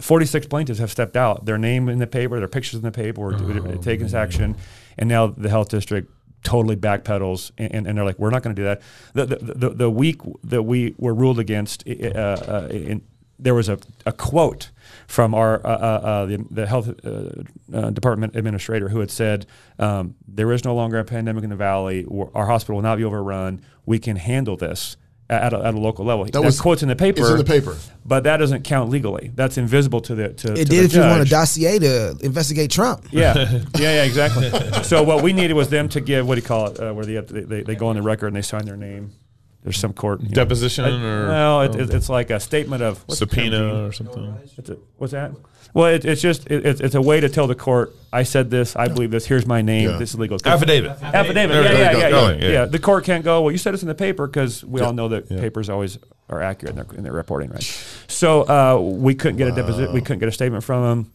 [0.00, 1.44] 46 plaintiffs have stepped out.
[1.44, 4.56] Their name in the paper, their pictures in the paper, we're, we're taking action.
[4.98, 6.10] And now the health district
[6.42, 8.82] totally backpedals and, and, and they're like, we're not going to do that.
[9.12, 13.02] The, the, the, the week that we were ruled against, uh, uh, in,
[13.38, 14.70] there was a, a quote
[15.06, 17.42] from our uh, uh, uh, the, the health uh,
[17.72, 19.46] uh, department administrator who had said,
[19.78, 22.06] um, "There is no longer a pandemic in the valley.
[22.34, 23.62] Our hospital will not be overrun.
[23.86, 24.96] We can handle this
[25.30, 27.20] at a, at a local level." That, was- quote's in the paper.
[27.20, 27.76] it's in the paper.
[28.04, 29.30] but that doesn't count legally.
[29.34, 32.16] That's invisible to the to, to It the did if you want a dossier to
[32.22, 33.06] investigate Trump.
[33.10, 34.50] Yeah, yeah, yeah, exactly.
[34.82, 37.04] so what we needed was them to give what do you call it, uh, where
[37.04, 39.12] they, they they they go on the record and they sign their name.
[39.62, 40.34] There's some court you know.
[40.34, 43.52] Deposition Uh, or no, it, it, it's like a statement of what's the term, Gene?
[43.52, 44.34] subpoena or something.
[44.56, 45.32] It's a, what's that?
[45.74, 48.50] Well, it, it's just it, it's, it's a way to tell the court I said
[48.50, 49.26] this, I believe this.
[49.26, 49.90] Here's my name.
[49.90, 49.98] Yeah.
[49.98, 50.38] This is legal.
[50.44, 51.00] Affidavit.
[51.02, 51.34] Affidavit.
[51.54, 52.48] There Yeah, yeah, yeah, yeah, yeah.
[52.52, 52.64] yeah.
[52.64, 53.42] The court can't go.
[53.42, 54.86] Well, you said it's in the paper because we Yeah.
[54.88, 55.98] all know that papers always
[56.28, 57.62] are accurate in their, in their reporting, right?
[58.08, 59.92] So uh, we couldn't get a deposit.
[59.92, 61.12] We couldn't get a statement from them.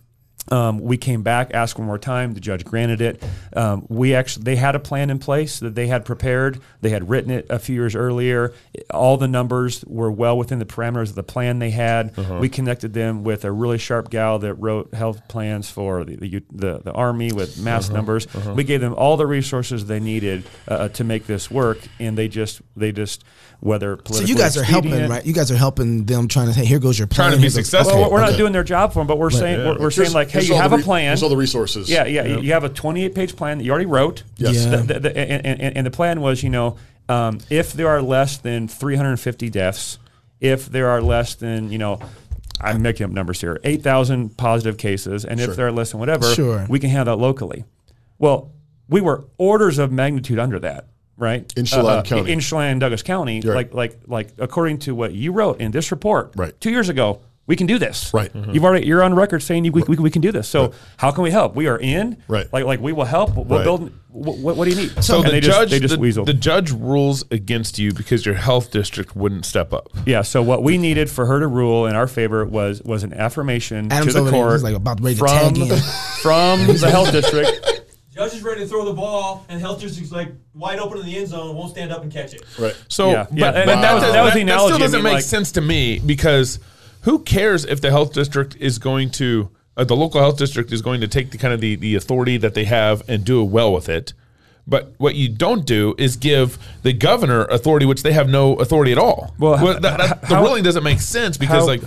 [0.52, 2.36] Um, we came back, asked one more time.
[2.36, 3.24] The judge granted it.
[3.56, 6.62] Um, we actually they had a plan in place that they had prepared.
[6.82, 8.54] They had written it a few years earlier.
[8.94, 12.16] All the numbers were well within the parameters of the plan they had.
[12.40, 16.44] We connected them with a really sharp gal that wrote health plans for the the,
[16.52, 18.28] the, the army with mass numbers.
[18.56, 22.28] We gave them all the resources they needed uh, to make this work, and they
[22.28, 23.24] just they just
[23.60, 24.28] whether political.
[24.28, 25.26] So you guys are helping, right?
[25.26, 27.30] You guys are helping them trying to say, here goes your plan.
[27.30, 28.00] Trying to be Here goes- successful.
[28.02, 28.38] Well, we're not Okay.
[28.38, 29.68] doing their job for them, but we're saying yeah.
[29.72, 31.06] we're, we're saying like, hey, you have the a plan.
[31.08, 31.90] Here's all the resources.
[31.90, 32.26] Yeah, yeah.
[32.38, 34.24] You have a 28 page plan that you already wrote.
[34.38, 34.56] Yes.
[34.66, 34.76] Yeah.
[34.78, 36.78] The- the- the- and, and, and the plan was, you know,
[37.10, 40.00] um, if there are less than 350 deaths,
[40.40, 42.00] if there are less than, you know,
[42.62, 45.50] I'm making up numbers here, 8,000 positive cases, and Sure.
[45.52, 46.66] if there are less than whatever, Sure.
[46.70, 47.66] we can handle that locally.
[48.18, 48.52] Well,
[48.88, 50.88] we were orders of magnitude under that,
[51.18, 51.52] right?
[51.58, 52.32] In Chelan uh, uh, County.
[52.32, 53.56] In Chelan, Douglas County, Right.
[53.56, 56.60] like like like according to what you wrote in this report, Right.
[56.60, 58.12] two years ago, we can do this.
[58.14, 58.32] Right.
[58.34, 60.48] You've already you're on record saying you, we, we, we can do this.
[60.48, 61.56] So how can we help?
[61.56, 62.18] We are in.
[62.28, 62.52] Right.
[62.52, 63.36] Like like we will help.
[63.36, 63.64] We'll Right.
[63.64, 63.92] build.
[64.10, 65.04] What, what do you need?
[65.04, 68.26] So And the they judge, just, they just the, the judge rules against you because
[68.26, 69.90] your health district wouldn't step up.
[70.06, 70.22] yeah.
[70.22, 73.92] So what we needed for her to rule in our favor was was an affirmation
[73.92, 75.78] Adam's to the court like about ready to from tag in.
[76.24, 77.52] from the health district.
[78.16, 81.18] Judge is ready to throw the ball, and health district's like wide open in the
[81.18, 82.44] end zone, won't stand up and catch it.
[82.58, 82.76] Right.
[82.88, 84.98] So, Yeah, but, yeah, but and that, that was- that was the that still doesn't
[85.00, 86.60] mean, make like- sense to me because
[87.02, 90.82] who cares if the health district is going to uh, the local health district is
[90.82, 93.74] going to take the kind of the, the authority that they have and do well
[93.74, 94.14] with it.
[94.66, 98.94] But what you don't do is give the governor authority, which they have no authority
[98.94, 99.36] at all.
[99.38, 101.82] Well, that, that, h- the how- ruling doesn't make sense because how- like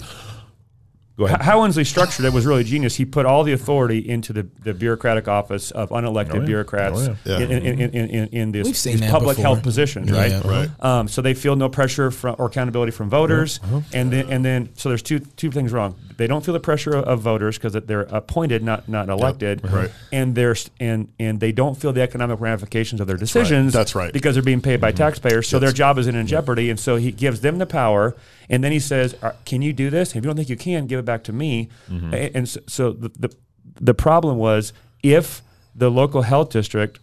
[1.19, 1.43] Go ahead.
[1.43, 2.95] How Inslee structured it was really genius.
[2.95, 6.47] He put all the authority into the, the bureaucratic office of unelected Oh, yeah.
[6.47, 7.39] bureaucrats Oh, yeah.
[7.41, 9.43] in, in, in, this, these public before.
[9.55, 10.31] health positions, Yeah, right?
[10.31, 10.49] yeah.
[10.49, 10.71] Right.
[10.79, 13.81] Um, so they feel no pressure from or accountability from voters, Uh-huh.
[13.93, 15.97] and then and then so there's two two things wrong.
[16.19, 19.91] They don't feel the pressure of, of voters because they're appointed, not not elected, right.
[20.13, 23.73] And they're and and they don't feel the economic ramifications of their decisions.
[23.73, 24.13] That's right.
[24.13, 24.99] Because they're being paid by Mm-hmm.
[24.99, 26.71] taxpayers, so their job isn't in jeopardy.
[26.71, 28.17] And so he gives them the power,
[28.51, 30.11] and then he says, "Uh, "Can you do this?
[30.11, 32.15] If you don't think you can, give it back to me." Mm-hmm.
[32.35, 33.35] And so, so the, the
[33.81, 34.73] the problem was
[35.03, 35.43] if
[35.75, 36.99] the local health district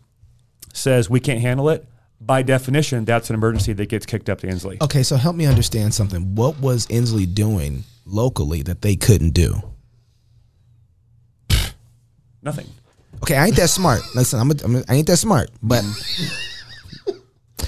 [0.74, 1.88] says we can't handle it,
[2.20, 4.82] by definition, that's an emergency that gets kicked up to Inslee.
[4.82, 6.36] Okay, so help me understand something.
[6.36, 9.62] What was Inslee doing locally that they couldn't do?
[12.42, 12.68] Nothing.
[13.24, 14.02] Okay, I ain't that smart.
[14.16, 15.50] Listen, I'm, a, I'm a, I ain't that smart.
[15.62, 15.84] But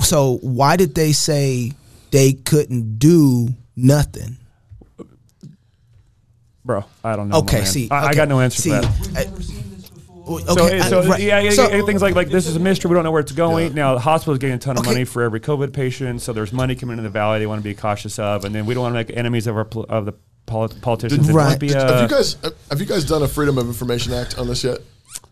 [0.00, 1.72] so why did they say
[2.14, 4.36] they couldn't do nothing?
[6.64, 7.34] Bro, I don't know.
[7.34, 7.66] my Okay, man.
[7.66, 9.00] see, I, I got no answer see, for that.
[9.00, 10.40] We've never seen this before.
[10.40, 11.20] Okay, So, I- so right.
[11.20, 12.88] yeah, yeah, So- things like like this is a mystery.
[12.88, 13.68] We don't know where it's going.
[13.68, 13.74] Yeah.
[13.74, 14.90] Now the hospital's getting a ton of Okay.
[14.92, 17.40] money for every COVID patient, so there's money coming into the valley.
[17.40, 19.56] They want to be cautious of, and then we don't want to make enemies of
[19.56, 20.14] our of the
[20.46, 21.28] polit- politicians.
[21.28, 21.48] It Right.
[21.60, 22.36] might Did- uh, have you guys
[22.70, 24.78] have you guys done a Freedom of Information Act on this yet?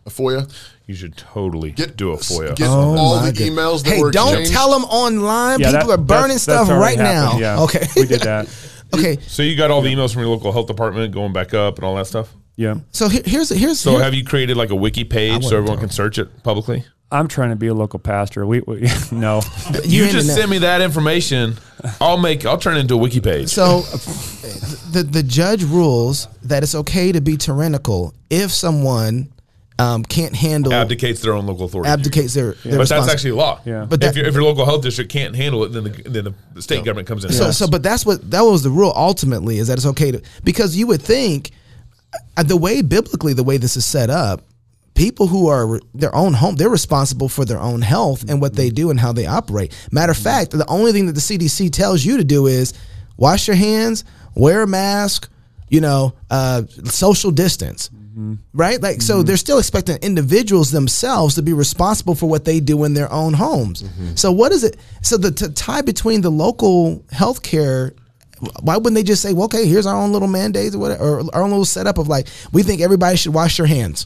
[0.05, 0.51] A FOIA?
[0.85, 2.55] You should totally Get do a FOIA.
[2.55, 3.35] Get Oh all the God.
[3.41, 4.51] emails that hey, were don't exchanged.
[4.51, 5.59] tell them online.
[5.61, 7.39] yeah, People that- are burning that's- stuff that's right happened.
[7.41, 7.57] now.
[7.57, 7.87] Yeah, Okay.
[7.95, 8.47] we did that.
[8.93, 9.17] okay.
[9.27, 11.85] so you got all the emails from your local health department going back up and
[11.85, 12.33] all that stuff.
[12.55, 15.79] Yeah, So here's here's So here- have you created like a wiki page so everyone
[15.79, 16.85] can search it publicly?
[17.11, 18.45] I'm trying to be a local pastor.
[18.45, 19.41] We, we no.
[19.85, 21.55] You, handing just send me that information.
[22.01, 22.45] I'll make.
[22.45, 23.49] I'll turn it into a wiki page.
[23.49, 23.81] So
[24.91, 29.29] the the judge rules that it's okay to be tyrannical if someone
[29.79, 31.89] um, can't handle abdicates their own local authority.
[31.89, 33.59] abdicates their, their but that's actually law.
[33.65, 33.81] Yeah.
[33.81, 35.89] But But that- if, your, if your local health district can't handle it, then the,
[36.09, 37.31] then the state government comes in.
[37.31, 40.21] So, so, but that's what that was the rule ultimately is that it's okay to
[40.43, 41.51] because you would think
[42.37, 44.41] uh, the way biblically the way this is set up,
[44.93, 48.69] people who are their own home they're responsible for their own health and what they
[48.69, 49.73] do and how they operate.
[49.91, 52.73] Matter of fact, the only thing that the CDC tells you to do is
[53.17, 54.05] wash your hands,
[54.35, 55.29] wear a mask,
[55.69, 57.89] you know, uh, social distance.
[58.13, 58.35] Mm-hmm.
[58.53, 58.79] Right?
[58.79, 59.25] Like, so mm-hmm.
[59.25, 63.33] they're still expecting individuals themselves to be responsible for what they do in their own
[63.33, 63.81] homes.
[63.81, 64.15] Mm-hmm.
[64.15, 64.77] So, what is it?
[65.01, 67.95] So, the tie between the local healthcare,
[68.61, 71.23] why wouldn't they just say, well, okay, here's our own little mandates or whatever, or
[71.33, 74.05] our own little setup of like, we think everybody should wash their hands?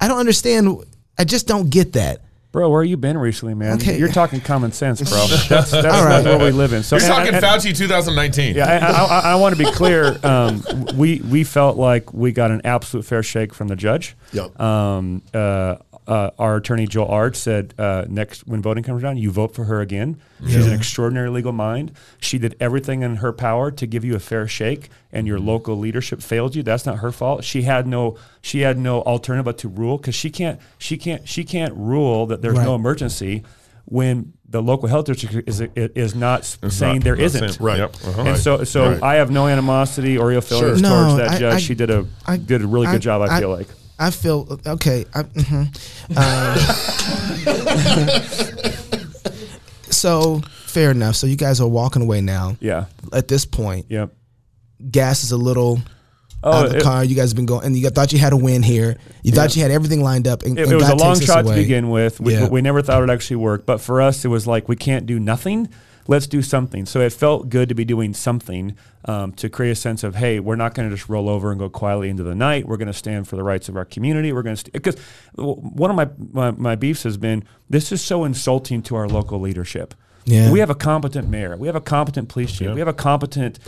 [0.00, 0.84] I don't understand.
[1.16, 2.22] I just don't get that.
[2.52, 3.74] Bro, where you been recently, man?
[3.76, 3.96] Okay.
[3.96, 5.24] You're talking common sense, bro.
[5.48, 6.20] That's, that's, All right.
[6.22, 6.82] that's where we live in.
[6.82, 8.56] So You're and- talking and- Fauci 2019.
[8.56, 10.18] Yeah, I, I, I, I want to be clear.
[10.30, 10.62] Um,
[10.96, 14.16] we we felt like we got an absolute fair shake from the judge.
[14.32, 14.60] Yep.
[14.60, 15.76] Um, uh,
[16.10, 19.64] uh, our attorney Joel Ard said uh, next when voting comes around, you vote for
[19.64, 20.20] her again.
[20.44, 21.92] She's an extraordinary legal mind.
[22.20, 25.78] She did everything in her power to give you a fair shake, and your local
[25.78, 26.62] leadership failed you.
[26.64, 27.44] That's not her fault.
[27.44, 31.28] She had no she had no alternative but to rule because she can't she can't
[31.28, 33.44] she can't rule that there's no emergency
[33.84, 37.48] when the local health district is is not saying not- there not isn't.
[37.50, 37.78] saying- Right.
[37.78, 37.94] Yep.
[38.06, 38.22] Uh-huh.
[38.22, 39.02] And so, so Right.
[39.02, 40.88] I have no animosity or ill feelings Sure.
[40.90, 41.54] No, towards that I- judge.
[41.54, 43.22] I- she did a I- did a really good I- job.
[43.22, 43.68] I, feel like.
[44.00, 45.04] I feel okay.
[45.14, 45.66] I, mhm.
[46.16, 46.56] Um,
[49.90, 51.16] so fair enough.
[51.16, 52.56] So you guys are walking away now.
[52.60, 52.86] Yeah.
[53.12, 54.12] At this point, Yep.
[54.90, 55.80] gas is a little
[56.42, 57.04] Oh, out of the it- car.
[57.04, 58.96] You guys have been going, and you thought you had a win here.
[59.22, 61.20] You thought you had everything lined up, and, It, and it was God a long
[61.20, 62.18] shot to begin with.
[62.18, 62.48] We, Yeah.
[62.48, 65.04] we never thought it would actually work, but for us, it was like we can't
[65.04, 65.68] do nothing.
[66.06, 66.86] Let's do something.
[66.86, 70.40] So it felt good to be doing something um, to create a sense of, hey,
[70.40, 72.66] we're not going to just roll over and go quietly into the night.
[72.66, 74.32] We're going to stand for the rights of our community.
[74.32, 74.96] We're going to because
[75.34, 79.40] one of my, my my beefs has been this is so insulting to our local
[79.40, 79.94] leadership.
[80.24, 80.50] Yeah.
[80.50, 81.56] We have a competent mayor.
[81.56, 82.70] We have a competent police chief.
[82.72, 83.58] We have a competent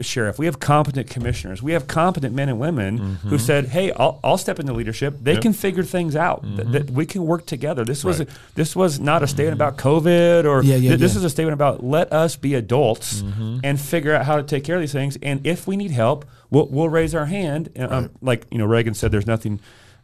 [0.00, 0.38] sheriff.
[0.38, 1.62] We have competent commissioners.
[1.62, 3.28] We have competent men and women Mm-hmm.
[3.28, 5.16] who said, "Hey, I'll, I'll step into leadership.
[5.20, 6.42] They can figure things out.
[6.44, 6.72] Mm-hmm.
[6.72, 10.44] That, we can work together." This was a, this was not a statement about COVID
[10.44, 11.18] or Yeah, yeah, th- this yeah.
[11.18, 13.58] is a statement about let us be adults Mm-hmm.
[13.64, 15.18] and figure out how to take care of these things.
[15.22, 17.70] And if we need help, we'll, we'll raise our hand.
[17.76, 19.60] And, um, like you know, Reagan said, "There's nothing."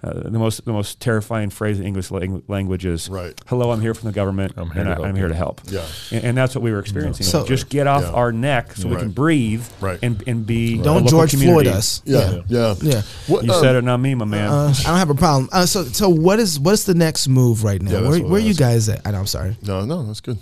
[0.07, 3.35] Uh, the most the most terrifying phrase in English lang- language is Right.
[3.47, 5.83] "Hello, I'm here from the government, I'm here and I, I'm here to help." Yeah.
[6.13, 7.27] and, and that's what we were experiencing.
[7.27, 8.11] So- just get off Yeah.
[8.13, 9.99] our neck so we can breathe Right.
[10.03, 11.65] and, and be Don't local George community.
[11.71, 12.03] Floyd us.
[12.05, 13.03] Yeah, yeah, Yeah.
[13.27, 14.49] What, You um, said it, not me, my man.
[14.49, 15.49] Uh, I don't have a problem.
[15.53, 17.91] Uh, so, so what is what's the next move right now?
[17.91, 19.01] Yeah, where what where I you guys at?
[19.07, 19.19] I know.
[19.19, 19.57] I'm sorry.
[19.63, 20.39] No, no, that's good.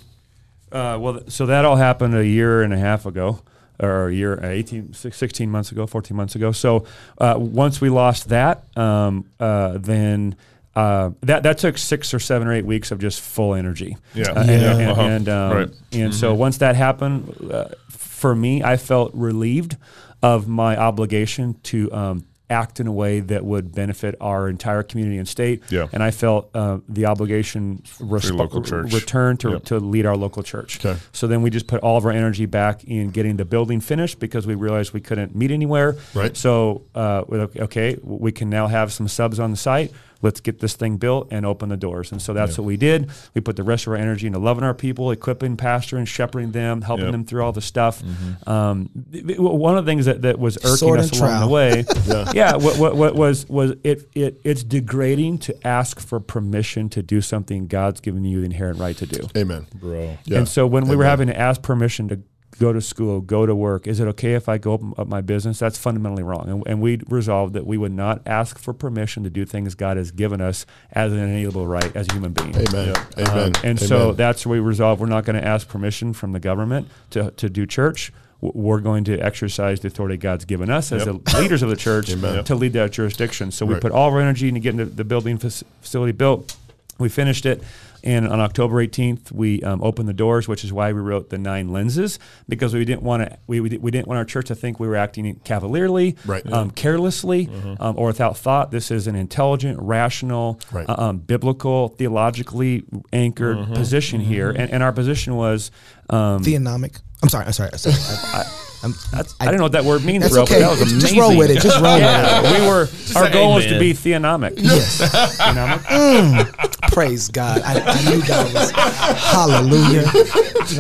[0.73, 3.41] Uh, well, th- so that all happened a year and a half ago,
[3.81, 6.53] or a year, uh, 18, 16 months ago, 14 months ago.
[6.53, 6.85] So
[7.19, 10.37] uh, once we lost that, um, uh, then
[10.77, 13.97] uh, that that took six or seven or eight weeks of just full energy.
[14.15, 14.31] Yeah.
[14.33, 14.77] Uh, and Yeah.
[14.79, 15.01] and, Uh-huh.
[15.03, 15.69] and, um, Right.
[15.93, 19.77] and so once that happened, uh, for me, I felt relieved.
[20.23, 25.17] of my obligation to um, act in a way that would benefit our entire community
[25.17, 25.63] and state.
[25.71, 25.87] Yeah.
[25.93, 29.65] And I felt uh, the obligation resp- return to, Yep.
[29.65, 30.85] to lead our local church.
[30.85, 30.99] Okay.
[31.13, 34.19] So then we just put all of our energy back in getting the building finished
[34.19, 35.97] because we realized we couldn't meet anywhere.
[36.15, 36.37] Right.
[36.37, 39.93] So uh, okay, we can now have some subs on the site.
[40.25, 42.11] Let's get this thing built and open the doors.
[42.11, 43.11] And so that's what we did.
[43.35, 46.81] We put the rest of our energy into loving our people, equipping, pastoring, shepherding them,
[46.83, 47.13] helping Yep.
[47.13, 48.03] them through all the stuff.
[48.47, 51.41] Um, th- th- one of the things that, that was irking Sword us and along
[51.41, 51.85] the way,
[52.35, 57.03] yeah, what, what, what was was it, it it's degrading to ask for permission to
[57.03, 59.29] do something God's given you the inherent right to do.
[59.37, 59.67] Amen.
[59.75, 60.17] bro.
[60.25, 60.39] Yeah.
[60.39, 62.21] And so when we were having to ask permission to
[62.59, 65.21] go to school, go to work, is it okay if I go open up my
[65.21, 65.59] business?
[65.59, 66.49] That's fundamentally wrong.
[66.49, 69.97] And, and we resolved that we would not ask for permission to do things God
[69.97, 72.55] has given us as an inalienable right as a human being.
[72.57, 72.95] Amen.
[73.19, 73.47] Amen.
[73.47, 76.41] Um, and so that's where we resolved we're not going to ask permission from the
[76.41, 78.13] government to, to do church.
[78.41, 81.25] We're going to exercise the authority God's given us as Yep.
[81.25, 82.45] the leaders of the church Amen.
[82.45, 83.51] to lead that jurisdiction.
[83.51, 83.83] So we Right.
[83.83, 86.55] put all of our energy into getting the, the building facility built.
[86.99, 87.63] We finished it,
[88.05, 91.39] and on October 18th, we um, opened the doors, which is why we wrote the
[91.39, 94.55] nine lenses because we didn't want to we, we, we didn't want our church to
[94.55, 96.47] think we were acting cavalierly, Right.
[96.53, 97.49] um, carelessly,
[97.81, 98.71] um, or without thought.
[98.71, 100.89] This is an intelligent, rational, Right.
[100.89, 105.71] uh, um, biblical, theologically anchored position here, and, and our position was.
[106.11, 107.01] Um, Theonomic.
[107.23, 107.47] I'm sorry.
[107.47, 107.71] I'm sorry.
[107.73, 107.97] I'm sorry.
[108.35, 108.45] I,
[108.85, 110.43] I'm, that's, I, don't know what that word means, That's bro.
[110.43, 110.61] okay.
[110.61, 111.09] But that was Just- amazing.
[111.09, 111.61] just roll with it.
[111.63, 112.81] Just roll with yeah, we were.
[113.17, 114.55] our say goal was to be theonomic.
[114.59, 115.01] Yes.
[115.39, 115.81] Theonomic?
[115.95, 116.91] Mm.
[116.93, 117.61] Praise God.
[117.63, 118.71] I, I knew God was.
[118.71, 120.07] Hallelujah.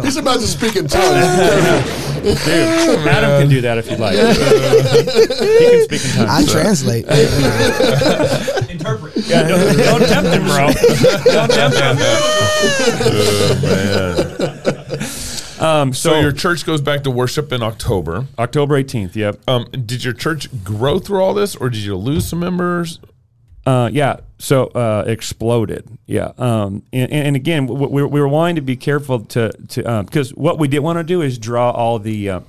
[0.05, 1.26] He's about to speak in tongues.
[2.22, 2.38] Dude,
[3.09, 4.14] Adam can do that if you'd like.
[4.16, 6.30] he can speak in tongues.
[6.30, 6.52] I tongues.
[6.52, 7.05] translate.
[8.70, 9.16] Interpret.
[9.26, 10.72] Yeah, don't, don't tempt him, oh, bro.
[11.32, 11.96] Don't tempt him.
[15.64, 18.26] Um, so, So your church goes back to worship in October.
[18.38, 19.40] October 18th, yep.
[19.48, 23.00] Um, did your church grow through all this, or did you lose some members?
[23.66, 25.88] Uh, yeah, so uh, exploded.
[26.06, 29.52] Yeah, um, and, and and again, w- we, we were wanting to be careful to
[29.68, 32.40] to because what we didn't want to do is draw all the uh,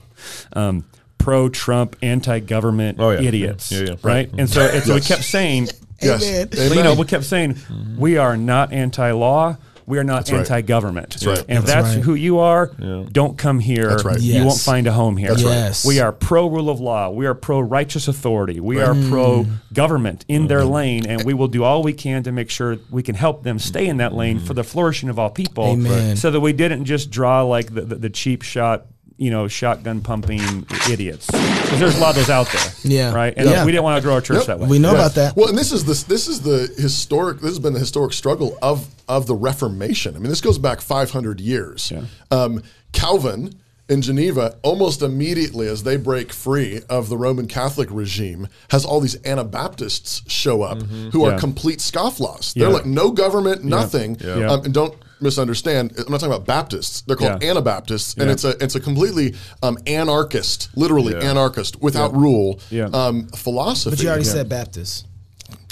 [0.52, 0.84] um,
[1.18, 3.22] pro-Trump, anti-government Oh, yeah.
[3.22, 3.96] idiots, Yeah, yeah, yeah.
[4.04, 4.30] right?
[4.38, 5.70] And so and so we kept saying,
[6.02, 6.22] Yes.
[6.22, 6.50] Amen.
[6.54, 6.78] Amen.
[6.78, 7.56] you know, we kept saying
[7.98, 9.56] we are not anti-law.
[9.88, 10.40] We are not right.
[10.40, 11.12] anti-government.
[11.12, 11.40] That's right.
[11.48, 12.04] And if That's that's right.
[12.04, 12.68] who you are,
[13.12, 13.90] don't come here.
[13.90, 14.20] That's right.
[14.20, 14.46] You Yes.
[14.46, 15.30] won't find a home here.
[15.30, 15.52] That's right.
[15.52, 15.86] Yes.
[15.86, 17.10] We are pro rule of law.
[17.12, 18.60] We are pro righteous authority.
[18.60, 19.10] We are Mm.
[19.10, 20.72] pro government in their Mm-hmm.
[20.74, 23.60] lane, and we will do all we can to make sure we can help them
[23.60, 25.66] stay in that lane for the flourishing of all people.
[25.66, 26.10] Amen.
[26.10, 26.18] Right.
[26.18, 28.86] So that we didn't just draw like the, the, the cheap shot,
[29.18, 31.28] you know, shotgun pumping idiots.
[31.28, 32.72] Because there's a lot of those out there.
[32.84, 33.14] Yeah.
[33.14, 33.34] Right.
[33.38, 33.64] And Yeah.
[33.66, 34.46] we didn't want to grow our church Yep.
[34.48, 34.68] that way.
[34.68, 34.96] We know Yeah.
[35.00, 35.36] about that.
[35.38, 37.40] Well, and this is this this is the historic.
[37.40, 40.16] This has been the historic struggle of of the Reformation.
[40.16, 41.92] I mean, this goes back 500 years.
[41.94, 42.02] Yeah.
[42.32, 42.62] Um,
[42.92, 43.56] Calvin
[43.88, 49.00] in Geneva, almost immediately as they break free of the Roman Catholic regime, has all
[49.00, 52.54] these Anabaptists show up who are complete scofflaws.
[52.54, 52.74] They're Yeah.
[52.74, 54.18] like no government, nothing.
[54.20, 54.50] Yeah.
[54.52, 54.96] Um, and don't
[55.26, 55.92] misunderstand.
[55.98, 57.02] I'm not talking about Baptists.
[57.02, 57.50] They're called Yeah.
[57.52, 58.32] Anabaptists, and Yeah.
[58.34, 61.30] it's a it's a completely um, anarchist, literally Yeah.
[61.32, 62.86] anarchist, without rule Yeah.
[62.94, 63.96] um, philosophy.
[63.98, 65.06] But you already said Baptist.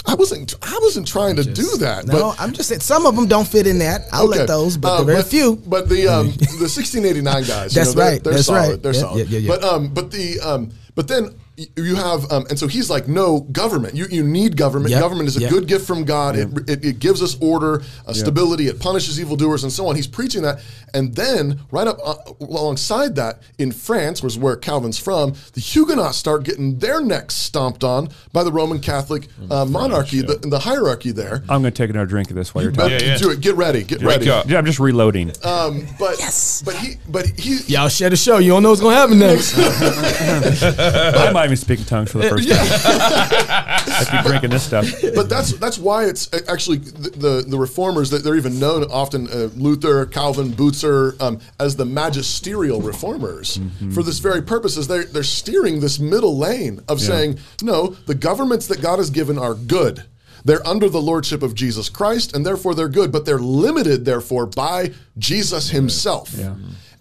[0.05, 0.53] I wasn't.
[0.61, 2.05] I wasn't trying to do that.
[2.07, 4.01] No, but, I'm just saying some of them don't fit in that.
[4.11, 4.39] I'll okay.
[4.39, 5.55] let those, but Uh, there are very but, few.
[5.65, 6.27] But the um,
[6.59, 7.73] the 1689 guys.
[7.73, 8.69] you That's know, they're, right, They're that's solid.
[8.69, 8.83] right.
[8.83, 9.29] They're Yeah, solid.
[9.29, 9.47] yeah, yeah, yeah.
[9.55, 13.07] But um, but the um, but then y- you have um, and so he's like,
[13.07, 13.95] no government.
[13.95, 14.91] You you need government.
[14.91, 15.49] Yep, Government is a yep.
[15.51, 16.35] good gift from God.
[16.35, 18.67] It, it, it gives us order, uh, stability.
[18.67, 19.95] It punishes evildoers and so on.
[19.95, 24.97] He's preaching that, and then right up uh, alongside that, in France, was where Calvin's
[24.97, 30.21] from, the Huguenots start getting their necks stomped on by the Roman Catholic uh, monarchy,
[30.21, 31.43] the, the hierarchy there.
[31.49, 32.99] I'm going to take another drink of this while you're talking.
[32.99, 33.17] Yeah, yeah.
[33.17, 33.41] do it.
[33.41, 33.83] Get ready.
[33.83, 34.25] Get Wake ready.
[34.25, 35.31] Yeah, I'm just reloading.
[35.43, 36.17] Um, but
[36.65, 38.37] but he but he Y'all share the show.
[38.37, 39.53] You don't know what's gonna happen next.
[41.43, 42.57] Might even speak in tongues for the first time.
[42.63, 44.89] I keep drinking this stuff.
[45.13, 48.85] but that's that's why it's uh, actually the the, the reformers that they're even known
[48.89, 53.59] often uh, Luther, Calvin, Bucer um, as the magisterial reformers
[53.93, 54.77] for this very purpose.
[54.77, 59.09] Is they're they're steering this middle lane of saying no, the governments that God has
[59.09, 60.05] given are good.
[60.45, 64.45] They're under the lordship of Jesus Christ, and therefore they're good, but they're limited, therefore,
[64.45, 66.33] by Jesus Himself.
[66.37, 66.55] Yeah.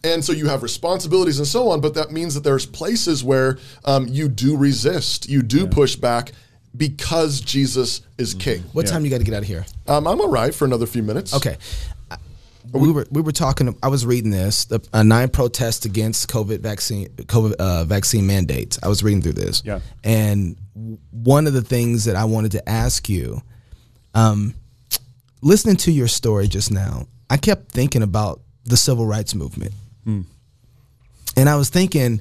[0.05, 3.59] And so you have responsibilities and so on, but that means that there's places where
[3.85, 6.33] um, you do resist, you do push back
[6.77, 8.63] because Jesus is king.
[8.73, 9.65] What time you got to get out of here?
[9.87, 11.35] Um, I'm all right for another few minutes.
[11.35, 11.57] Okay.
[12.11, 12.17] I-
[12.73, 13.77] We were we were talking.
[13.83, 14.65] I was reading this.
[14.65, 18.79] The uh, nine protests against COVID vaccine COVID uh, vaccine mandates.
[18.83, 19.63] I was reading through this.
[19.65, 19.81] Yeah.
[20.03, 20.57] And
[21.11, 23.43] one of the things that I wanted to ask you,
[24.15, 24.55] um,
[25.43, 29.75] listening to your story just now, I kept thinking about the civil rights movement,
[30.07, 32.21] and I was thinking,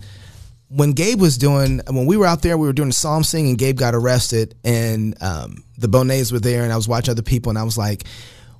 [0.69, 3.51] when Gabe was doing when we were out there, we were doing the psalm singing.
[3.51, 7.21] and Gabe got arrested, and um, the Bonets were there, and I was watching other
[7.21, 8.03] people, and I was like,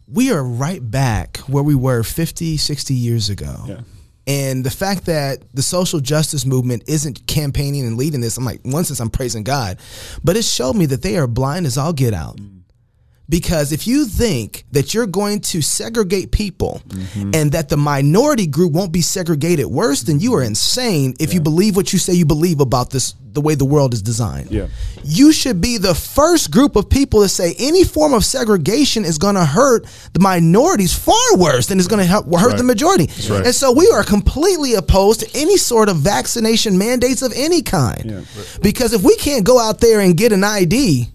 [0.08, 3.56] we are right back where we were 50, 60 years ago.
[3.66, 3.80] Yeah.
[4.28, 8.62] And the fact that the social justice movement isn't campaigning and leading this, I'm like,
[8.64, 9.80] one sense I'm praising God,
[10.24, 12.40] but it showed me that they are blind as all get out.
[13.32, 17.32] Because if you think that you're going to segregate people mm-hmm.
[17.34, 21.40] and that the minority group won't be segregated worse, then you are insane if you
[21.40, 24.52] believe what you say you believe about this the way the world is designed.
[24.52, 24.68] Yeah.
[25.06, 29.18] You should be the first group of people to say any form of segregation is
[29.18, 32.58] going to hurt the minorities far worse than it's going to help hurt right.
[32.58, 33.08] the majority.
[33.30, 33.46] right.
[33.46, 38.12] And so we are completely opposed to any sort of vaccination mandates of any kind.
[38.12, 38.22] Yeah.
[38.62, 41.08] Because if we can't go out there and get an ID,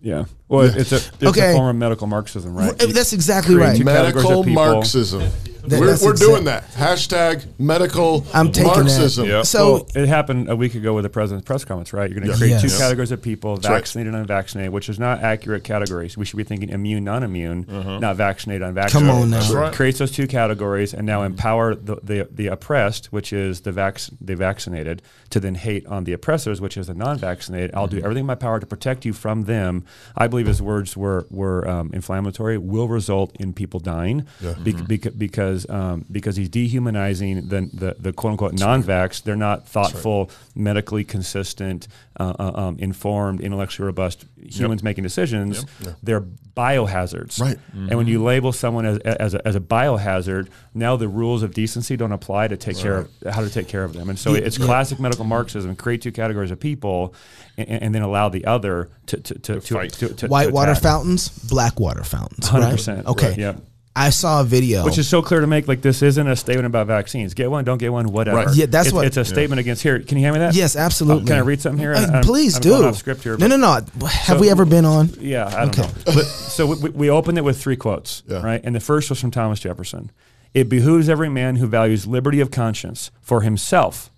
[0.00, 0.24] Yeah.
[0.50, 1.52] Well, it's a it's Okay.
[1.52, 2.76] a form of medical Marxism, right?
[2.76, 3.76] That's exactly right.
[3.76, 4.48] two categories Medical of.
[4.48, 5.22] Marxism.
[5.70, 6.70] That- we're we're doing that.
[6.72, 8.76] Hashtag medical I'm taking that.
[8.76, 9.26] Marxism.
[9.28, 9.46] Yep.
[9.46, 12.10] so Well, it happened a week ago with the president's press conference, right?
[12.10, 12.62] You're going to create Yes.
[12.62, 12.78] two Yes.
[12.78, 13.62] categories of people, right.
[13.62, 16.16] vaccinated and unvaccinated, which is not accurate categories.
[16.16, 17.98] We should be thinking immune, non-immune, mm-hmm.
[18.00, 19.08] not vaccinated, unvaccinated.
[19.08, 19.38] Come on now.
[19.40, 19.72] That's right.
[19.72, 24.00] Creates those two categories and now empower the, the, the oppressed, which is the vac-
[24.20, 27.70] the vaccinated, to then hate on the oppressors, which is the non-vaccinated.
[27.74, 28.04] I'll do mm-hmm.
[28.04, 29.84] everything in my power to protect you from them.
[30.16, 32.58] I believe his words were were um, inflammatory.
[32.58, 34.84] Will result in people dying be- mm-hmm.
[34.84, 39.22] beca- because um, because he's dehumanizing the, the, the quote unquote non-vax.
[39.22, 41.88] They're not thoughtful, medically consistent,
[42.18, 45.64] uh, uh, um, informed, intellectually robust humans making decisions.
[46.02, 46.20] They're
[46.56, 47.40] biohazards.
[47.40, 47.58] Right.
[47.72, 51.54] And when you label someone as, as, a, as a biohazard, now the rules of
[51.54, 54.08] decency don't apply to take care of how to take care of them.
[54.10, 57.14] And so it's classic medical Marxism: create two categories of people,
[57.56, 59.92] and, and then allow the other to to to, to, fight.
[59.94, 62.48] to, to- to white water fountains, black water fountains.
[62.48, 63.06] 100%, Right?
[63.06, 63.28] Okay.
[63.30, 63.60] right, yep.
[64.00, 64.84] I saw a video.
[64.84, 65.68] Which is so clear to make.
[65.68, 67.34] Like this isn't a statement about vaccines.
[67.34, 68.38] Get one, don't get one, whatever.
[68.38, 68.54] Right.
[68.56, 69.82] Yeah, that's it's, what- it's a statement against.
[69.82, 70.54] Here, can you hand me that?
[70.54, 71.24] yes, absolutely.
[71.24, 71.92] Uh, can I read something here?
[71.94, 72.70] Uh, I'm- please I'm do.
[72.70, 73.72] going off script here, no, no, no.
[74.06, 75.10] Have So- we ever been on?
[75.20, 75.82] Yeah, I don't Okay.
[75.82, 75.92] know.
[76.06, 78.40] But, so we, we opened it with three quotes, Yeah.
[78.42, 78.60] right?
[78.64, 80.10] And the first was from Thomas Jefferson.
[80.54, 84.10] It behooves every man who values liberty of conscience for himself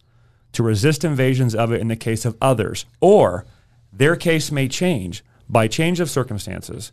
[0.52, 3.44] to resist invasions of it in the case of others, or
[3.92, 6.92] their case may change by change of circumstances.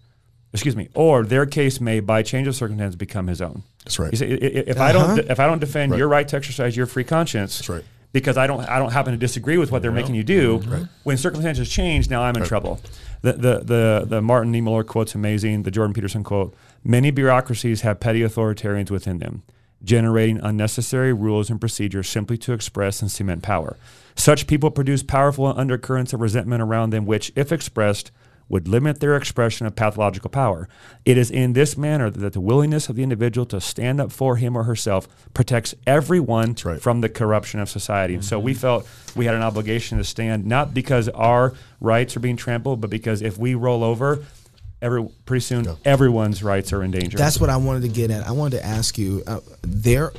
[0.52, 3.62] Excuse me, or their case may, by change of circumstances, become his own.
[3.84, 4.12] That's right.
[4.12, 5.22] You see, i- i- if I don't, uh-huh.
[5.30, 7.84] if I don't defend your right to exercise your free conscience, That's right.
[8.14, 10.58] because I don't I don't happen to disagree with what they're making you do.
[10.60, 10.84] Mm-hmm.
[11.04, 12.80] When circumstances change, now I'm in trouble.
[13.22, 15.64] The, the the the Martin Niemöller quote's amazing.
[15.64, 19.44] The Jordan Peterson quote: Many bureaucracies have petty authoritarians within them,
[19.84, 23.78] generating unnecessary rules and procedures simply to express and cement power.
[24.16, 28.12] Such people produce powerful undercurrents of resentment around them, which, if expressed,
[28.50, 30.68] would limit their expression of pathological power.
[31.06, 34.36] It is in this manner that the willingness of the individual to stand up for
[34.38, 36.82] him or herself protects everyone right.
[36.82, 38.16] from the corruption of society.
[38.16, 42.20] And so we felt we had an obligation to stand, not because our rights are
[42.20, 44.26] being trampled, but because if we roll over,
[44.82, 47.18] every pretty soon everyone's rights are in danger.
[47.18, 48.28] That's what I wanted to get at.
[48.28, 49.24] I wanted to ask you.
[49.28, 50.12] Uh, there,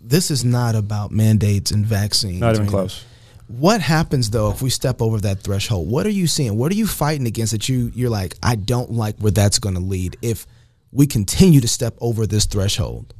[0.00, 2.40] this is not about mandates and vaccines.
[2.40, 3.04] not even I mean, close.
[3.50, 5.90] What happens though if we step over that threshold?
[5.90, 6.56] What are you seeing?
[6.56, 9.74] What are you fighting against that you you're like I don't like where that's going
[9.74, 10.46] to lead if
[10.92, 13.12] we continue to step over this threshold?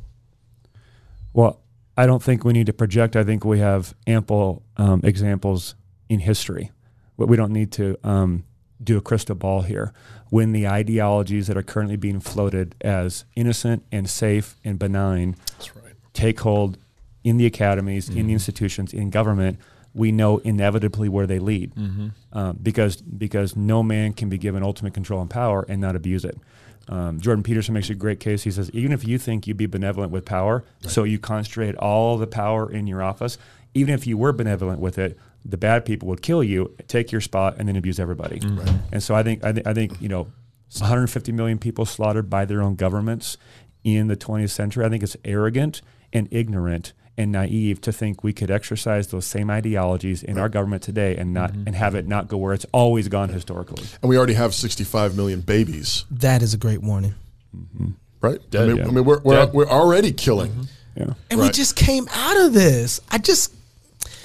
[1.32, 1.60] Well,
[1.96, 3.16] I don't think we need to project.
[3.16, 5.74] I think we have ample um, examples
[6.08, 6.70] in history.
[7.18, 8.44] But we don't need to um,
[8.82, 9.92] do a crystal ball here.
[10.28, 15.34] When the ideologies that are currently being floated as innocent and safe and benign
[16.12, 16.78] take hold
[17.24, 19.58] in the academies, in the institutions, in government,
[19.94, 21.72] we know inevitably where they lead,
[22.32, 26.24] um, because because no man can be given ultimate control and power and not abuse
[26.24, 26.38] it.
[26.88, 28.42] Um, Jordan Peterson makes a great case.
[28.42, 32.18] He says, even if you think you'd be benevolent with power, so you concentrate all
[32.18, 33.38] the power in your office,
[33.74, 37.20] even if you were benevolent with it, the bad people would kill you, take your
[37.20, 38.40] spot, and then abuse everybody.
[38.92, 40.28] And so I think I, th- I think you know,
[40.78, 43.36] 150 million people slaughtered by their own governments
[43.84, 44.84] in the 20th century.
[44.84, 49.50] I think it's arrogant and ignorant and naive to think we could exercise those same
[49.50, 51.64] ideologies in our government today and not mm-hmm.
[51.66, 53.84] and have it not go where it's always gone historically.
[54.02, 57.14] And we already have 65 million babies, That is a great warning.
[57.54, 57.90] Mm-hmm.
[58.20, 58.40] right?
[58.54, 58.86] I mean, yeah.
[58.86, 59.52] I mean we're, we're, Dead.
[59.52, 60.68] we're already killing.
[60.96, 61.14] Yeah.
[61.30, 63.00] And we just came out of this.
[63.10, 63.52] I just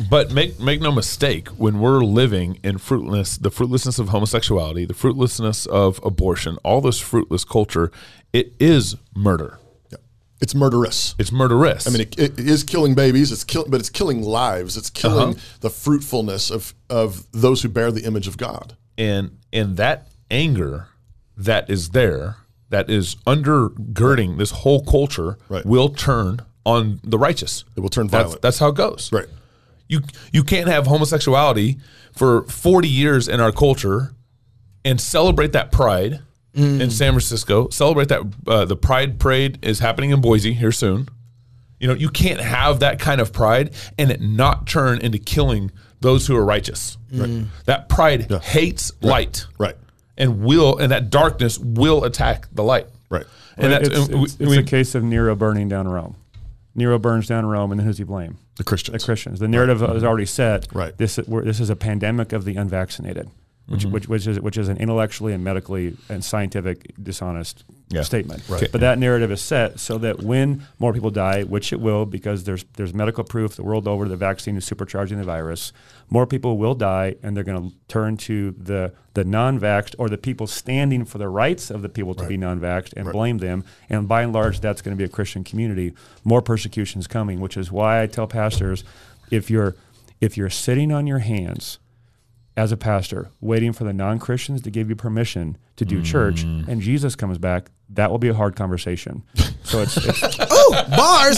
[0.10, 4.94] But make make no mistake, when we're living in fruitless, the fruitlessness of homosexuality, the
[4.94, 7.92] fruitlessness of abortion, all this fruitless culture,
[8.32, 9.60] it is murder.
[10.42, 11.16] It's murderous.
[11.18, 11.88] It's murderous.
[11.88, 13.32] I mean, it, it is killing babies.
[13.32, 14.76] It's kill, but it's killing lives.
[14.78, 15.40] It's killing Uh-huh.
[15.62, 18.76] the fruitfulness of of those who bear the image of God.
[18.98, 20.88] and and that anger
[21.38, 22.38] that is there,
[22.70, 25.66] that is undergirding this whole culture, Right.
[25.66, 27.64] will turn on the righteous.
[27.76, 28.42] It will turn That's, violent.
[28.42, 29.10] that's how it goes.
[29.12, 29.28] Right.
[29.88, 30.02] You
[30.34, 31.78] you can't have homosexuality
[32.12, 34.14] for 40 years in our culture
[34.84, 36.22] and celebrate that pride
[36.56, 37.70] in San Francisco.
[37.70, 41.08] Celebrate that uh, the Pride Parade is happening in Boise here soon.
[41.80, 45.72] You know, you can't have that kind of pride and it not turn into killing
[46.00, 46.98] those who are righteous.
[47.66, 49.76] That pride hates light, Right.
[50.18, 53.26] And will and that darkness will attack the light, Right.
[53.58, 55.88] And Right, that's it's, and we- it's, it's we- a case of Nero burning down
[55.88, 56.16] Rome.
[56.74, 58.38] Nero burns down Rome, and then who's he blame?
[58.58, 59.02] The Christians.
[59.02, 59.40] The Christians.
[59.40, 60.68] The narrative is already set.
[60.74, 60.98] Right.
[60.98, 63.30] This this is a pandemic of the unvaccinated,
[63.68, 63.92] which Mm-hmm.
[63.92, 68.04] which which is which is an intellectually and medically and scientific dishonest Yeah.
[68.04, 68.44] statement.
[68.48, 68.72] Right.
[68.72, 72.44] But that narrative is set so that when more people die, which it will, because
[72.44, 75.74] there's there's medical proof the world over the vaccine is supercharging the virus.
[76.12, 80.18] More people will die, and they're going to turn to the the non-vaxxed or the
[80.18, 83.64] people standing for the rights of the people to be non-vaxxed and blame them.
[83.90, 85.94] And by and large, that's going to be a Christian community.
[86.24, 88.84] More persecution is coming, which is why I tell pastors,
[89.32, 89.76] if you're
[90.22, 91.80] if you're sitting on your hands
[92.58, 96.46] as a pastor, waiting for the non Christians to give you permission to do church,
[96.46, 96.68] mm.
[96.68, 99.24] and Jesus comes back, that will be a hard conversation.
[99.64, 101.38] So it's, it's Oh, bars.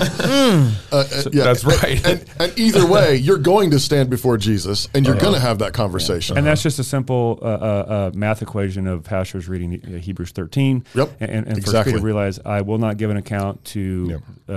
[0.00, 1.44] Uh, uh, yeah.
[1.44, 2.04] That's right.
[2.06, 5.58] And, and either way, you're going to stand before Jesus, and you're going to have
[5.58, 6.36] that conversation.
[6.36, 10.30] and that's just a simple uh, uh, uh, math equation of pastors reading uh, Hebrews
[10.32, 10.84] 13.
[10.94, 11.92] Yep, And, and, and exactly.
[11.92, 14.54] First Peter realize I will not give an account to uh, uh,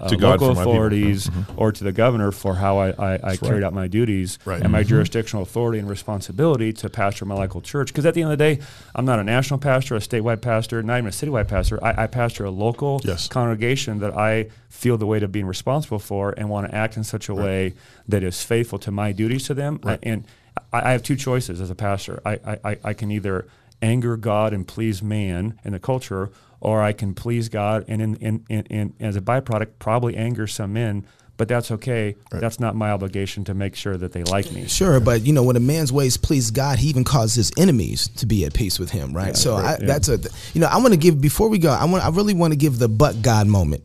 [0.00, 0.72] uh, To God local for my people.
[0.72, 4.62] authorities or to the governor for how I, I, I carried out my duties Right.
[4.62, 7.88] and my jurisdictional authority and responsibility to pastor my local church.
[7.88, 8.60] Because at the end of the day,
[8.94, 11.82] I'm not a national pastor, a statewide pastor, not even a citywide pastor.
[11.82, 13.28] I, I pastor a local Yes.
[13.28, 17.04] congregation that I feel the weight of being responsible for and want to act in
[17.04, 17.74] such a way
[18.08, 19.78] that is faithful to my duties to them.
[20.02, 20.24] And
[20.72, 22.20] I, I have two choices as a pastor.
[22.24, 23.46] I, I- I, I can either
[23.82, 26.30] anger God and please man and the culture,
[26.60, 30.46] or I can please God and in, in, in, in as a byproduct probably anger
[30.46, 31.04] some men.
[31.36, 32.14] But that's okay.
[32.30, 34.68] That's not my obligation to make sure that they like me.
[34.68, 38.08] Sure, but you know when a man's ways please God, he even causes his enemies
[38.16, 39.36] to be at peace with him, right?
[39.36, 40.18] so I, that's a,
[40.54, 41.70] you know, I want to give before we go.
[41.70, 43.82] I want, I really want to give the but God moment.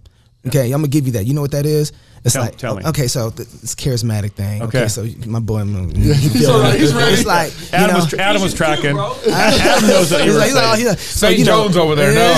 [0.48, 1.26] Okay, I'm gonna give you that.
[1.26, 1.92] You know what that is?
[2.28, 2.84] It's Tell- like tell me.
[2.86, 4.62] okay, so th- it's charismatic thing.
[4.64, 4.88] Okay, Okay.
[4.90, 5.64] so my boy,
[5.96, 7.14] he's all right, he's ready.
[7.14, 8.96] It's like you Adam know, was, tra- Adam was tracking.
[8.96, 9.16] bro.
[9.32, 10.78] Adam knows what you he's like, he's like, oh, saying.
[10.78, 11.40] he's like- so, St.
[11.40, 12.12] you know- Jones over there.
[12.14, 12.36] Yeah.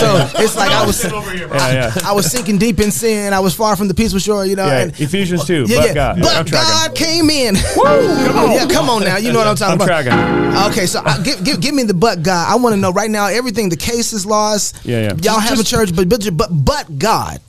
[0.00, 1.94] No, So it's like I was, Yeah, yeah.
[2.04, 3.32] I was sinking deep in sin.
[3.32, 4.44] I was far from the peaceful shore.
[4.44, 5.94] You know, Yeah, and Ephesians 2, Yeah, but yeah.
[5.94, 6.20] God.
[6.20, 6.44] But I'm.
[6.46, 7.54] God came in.
[7.56, 8.52] come on.
[8.52, 9.16] Yeah, come on now.
[9.18, 10.04] You know what I'm talking I'm about.
[10.04, 10.72] tracking.
[10.72, 12.50] Okay, so uh, give, give give me the but God.
[12.50, 13.68] I want to know right now everything.
[13.68, 14.84] The case is lost.
[14.84, 15.14] Yeah, yeah.
[15.22, 17.40] Y'all have a church, but but but but God.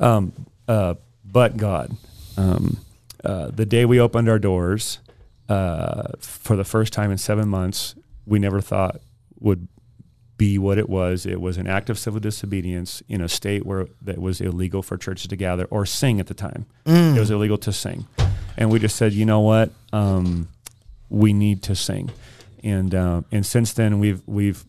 [0.00, 0.32] um,
[0.68, 1.96] uh, but God.
[2.36, 2.78] Um,
[3.24, 5.00] uh, the day we opened our doors
[5.48, 7.94] uh, for the first time in seven months,
[8.26, 9.00] we never thought
[9.40, 9.66] would
[10.36, 11.26] be what it was.
[11.26, 14.96] It was an act of civil disobedience in a state where that was illegal for
[14.96, 16.66] churches to gather or sing at the time.
[17.16, 18.06] It was illegal to sing,
[18.56, 20.48] and we just said, you know what, um,
[21.08, 22.10] we need to sing,
[22.62, 24.64] and um, and since then we've we've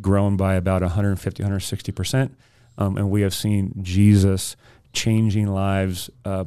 [0.00, 2.36] grown by about 150, 160 percent,
[2.76, 4.56] um, and we have seen Jesus
[4.94, 6.44] changing lives uh,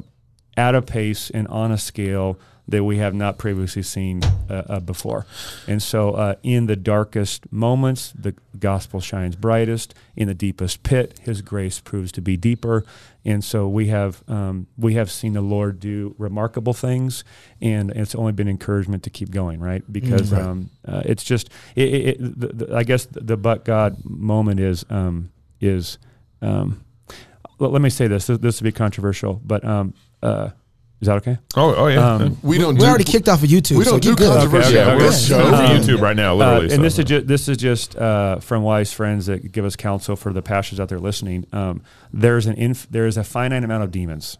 [0.56, 2.38] at a pace and on a scale
[2.68, 5.24] that we have not previously seen uh, uh, before.
[5.66, 9.94] And so, uh, in the darkest moments, the gospel shines brightest.
[10.14, 12.84] In the deepest pit, His grace proves to be deeper.
[13.24, 17.24] And so, we have um, we have seen the Lord do remarkable things,
[17.60, 19.82] and it's only been encouragement to keep going, right?
[19.90, 23.96] Because um, uh, it's just, it, it, it, the, the, I guess, the but God
[24.04, 25.30] moment is um,
[25.60, 25.98] is.
[26.40, 26.84] Um,
[27.58, 28.26] let, let me say this.
[28.26, 30.50] This, this will be controversial, but um, uh,
[31.00, 31.38] is that okay?
[31.56, 32.14] Oh, oh yeah.
[32.14, 32.74] Um, we don't.
[32.74, 33.78] We do, already kicked off of YouTube.
[33.78, 34.32] We don't you're do good.
[34.32, 35.48] controversy yeah, on we're, this we're show.
[35.50, 36.66] for Um, YouTube right now, literally.
[36.66, 36.74] Uh, so.
[36.74, 40.16] and this is ju- this is just uh, from wise friends that give us counsel
[40.16, 41.46] for the pastors out there listening.
[41.52, 41.82] Um,
[42.12, 44.38] there's an inf- there is a finite amount of demons.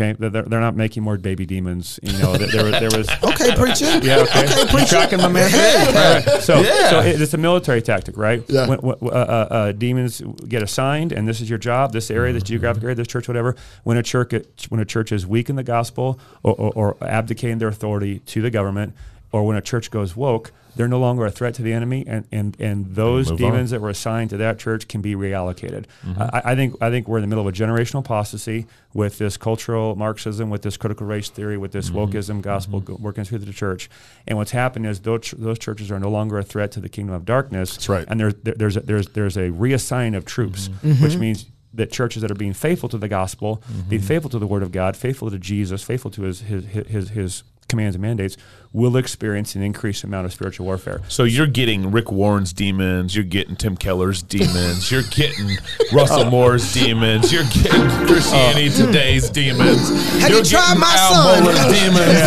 [0.00, 1.98] Okay, they're, they're not making more baby demons.
[2.04, 3.98] You know, there, there, was- Okay, preacher.
[3.98, 4.44] yeah, okay.
[4.44, 4.86] Okay, preacher.
[4.96, 5.50] tracking my man?
[5.50, 6.22] Hey.
[6.24, 6.40] Right.
[6.42, 6.90] So, Yeah.
[6.90, 8.44] so it's a military tactic, right?
[8.48, 8.68] Yeah.
[8.68, 12.32] When, when, uh, uh, uh, demons get assigned, and this is your job, this area,
[12.32, 13.56] this geographic area, this church, whatever.
[13.82, 14.32] When a church,
[14.68, 18.40] when a church is weak in the gospel or, or, or abdicating their authority to
[18.40, 18.94] the government,
[19.32, 22.26] or when a church goes woke, they're no longer a threat to the enemy, and
[22.30, 23.50] and, and those Move on.
[23.50, 25.86] demons that were assigned to that church can be reallocated.
[26.04, 26.22] Mm-hmm.
[26.22, 29.36] I, I think I think we're in the middle of a generational apostasy with this
[29.36, 31.98] cultural Marxism, with this critical race theory, with this mm-hmm.
[31.98, 33.90] wokeism gospel go- working through the church.
[34.26, 36.88] And what's happened is those, ch- those churches are no longer a threat to the
[36.88, 37.74] kingdom of darkness.
[37.74, 38.06] That's right.
[38.08, 42.22] And there, there, there's a, there's there's a reassign of troops, which means that churches
[42.22, 45.30] that are being faithful to the gospel, being faithful to the word of God, faithful
[45.30, 48.36] to Jesus, faithful to his his his his commands and mandates,
[48.72, 51.00] will experience an increased amount of spiritual warfare.
[51.08, 55.56] So you're getting Rick Warren's demons, you're getting Tim Keller's demons, you're getting
[55.92, 59.88] Russell Moore's demons, you're getting Christianity Today's demons.
[60.20, 61.44] Have you're you tried getting my Al son?
[61.44, 62.20] Mohler's demons.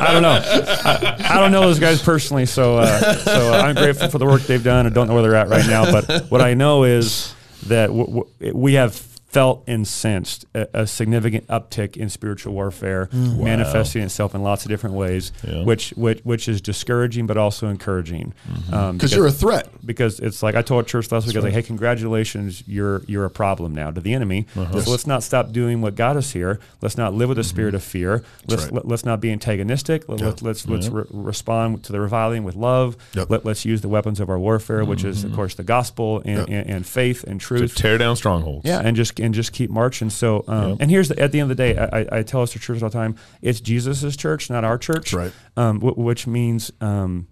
[0.00, 0.42] I don't know.
[0.44, 4.42] I, I don't know those guys personally, so uh, so I'm grateful for the work
[4.42, 4.86] they've done.
[4.86, 7.34] I don't know where they're at right now, but what I know is
[7.66, 8.94] that w- w- we have
[9.28, 14.70] felt and sensed a, a significant uptick in spiritual warfare, manifesting itself in lots of
[14.70, 15.64] different ways, Yeah.
[15.64, 18.32] which, which which is discouraging but also encouraging.
[18.72, 19.68] Um, Because you're a threat.
[19.84, 23.24] because it's like I told church last week, I was like, "Hey, congratulations, you're you're
[23.24, 24.46] a problem now to the enemy.
[24.56, 24.80] Uh-huh.
[24.80, 26.58] So let's not stop doing what got us here.
[26.80, 28.22] Let's not live with a spirit of fear.
[28.46, 28.72] Let's right.
[28.74, 30.08] let, let's not be antagonistic.
[30.08, 32.96] Let, us let's let's re- respond to the reviling with love.
[33.14, 33.30] Yep.
[33.30, 36.48] Let, let's use the weapons of our warfare, which is of course the gospel and,
[36.48, 37.74] and, and faith and To truth.
[37.74, 38.64] tear down strongholds.
[38.66, 40.10] Yeah, and just and just keep marching.
[40.10, 42.42] So, um, and here's the, at the end of the day, I, I- I tell
[42.42, 45.12] us to church all the time: it's Jesus' church, not our church.
[45.12, 45.32] right.
[45.56, 47.26] Um, wh- which means um,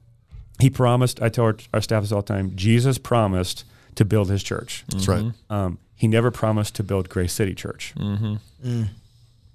[0.58, 1.20] he promised.
[1.22, 3.64] I tell our, our staff this all the time: Jesus promised
[3.96, 4.84] to build his church.
[4.88, 5.32] That's right.
[5.50, 7.94] Um, he never promised to build Grace City Church,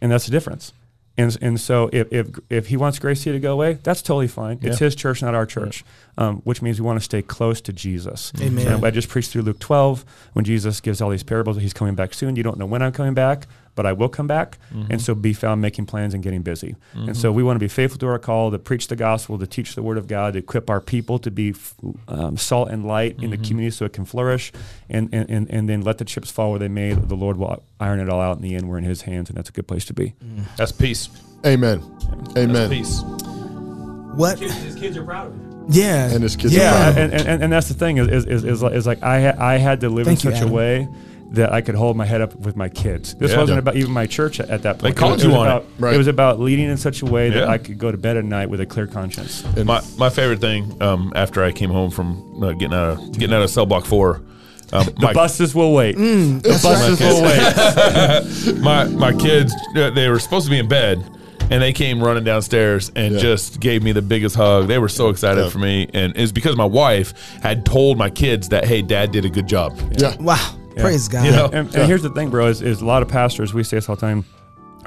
[0.02, 0.74] and that's the difference.
[1.18, 4.30] And, and so if, if if he wants Grace City to go away, that's totally
[4.30, 4.60] fine.
[4.62, 5.84] It's his church, not our church.
[6.18, 8.32] Um, which means we want to stay close to Jesus.
[8.40, 8.68] Amen.
[8.68, 11.58] And I just preached through Luke 12 when Jesus gives all these parables.
[11.58, 12.36] He's coming back soon.
[12.36, 14.58] You don't know when I'm coming back, but I will come back.
[14.70, 14.98] And mm-hmm.
[14.98, 16.76] so be found making plans and getting busy.
[16.94, 17.38] And so mm-hmm.
[17.38, 19.84] we want to be faithful to our call to preach the gospel, to teach the
[19.84, 21.54] word of God, to equip our people to be
[22.08, 23.46] um, salt and light in the mm-hmm.
[23.46, 24.52] community so it can flourish.
[24.90, 26.94] And, and, and, and then let the chips fall where they may.
[26.94, 28.70] The Lord will iron it all out in the end.
[28.70, 30.14] We're in his hands, and that's a good place to be.
[30.24, 30.44] Mm.
[30.58, 31.10] That's peace.
[31.46, 31.82] Amen.
[32.34, 32.70] That's Amen.
[32.70, 33.02] peace.
[34.16, 34.38] What?
[34.40, 35.66] Kids, his kids are proud of him.
[35.70, 36.12] Yeah.
[36.12, 36.54] And his kids.
[36.54, 36.90] Yeah.
[36.90, 39.22] and, and, and, and that's the thing is, is, is, is like, is like I,
[39.22, 40.50] ha- I had to live Thank in such Adam.
[40.50, 40.88] a way
[41.32, 43.14] that I could hold my head up with my kids.
[43.16, 43.38] This Yeah.
[43.40, 43.60] wasn't Yeah.
[43.60, 44.96] about even my church at, at that point.
[44.98, 45.68] called it was, you was on about, it.
[45.80, 45.94] Right.
[45.94, 47.48] It was about leading in such a way that Yeah.
[47.48, 49.44] I could go to bed at night with a clear conscience.
[49.64, 53.34] My my favorite thing um, after I came home from uh, getting out of getting
[53.36, 54.22] out of cell block four.
[54.74, 55.98] Um, The my, buses will wait.
[55.98, 58.60] Mm, the buses will wait.
[58.62, 61.04] my my kids uh, they were supposed to be in bed
[61.50, 63.20] and they came running downstairs and Yeah.
[63.20, 65.50] just gave me the biggest hug they were so excited Yeah.
[65.50, 69.26] for me and it's because my wife had told my kids that hey dad did
[69.26, 70.16] a good job Yeah.
[70.20, 70.38] Wow.
[70.78, 71.26] Praise God.
[71.26, 71.46] You know?
[71.46, 73.90] And, and here's the thing, bro, is, is a lot of pastors, we say this
[73.90, 74.26] all the time.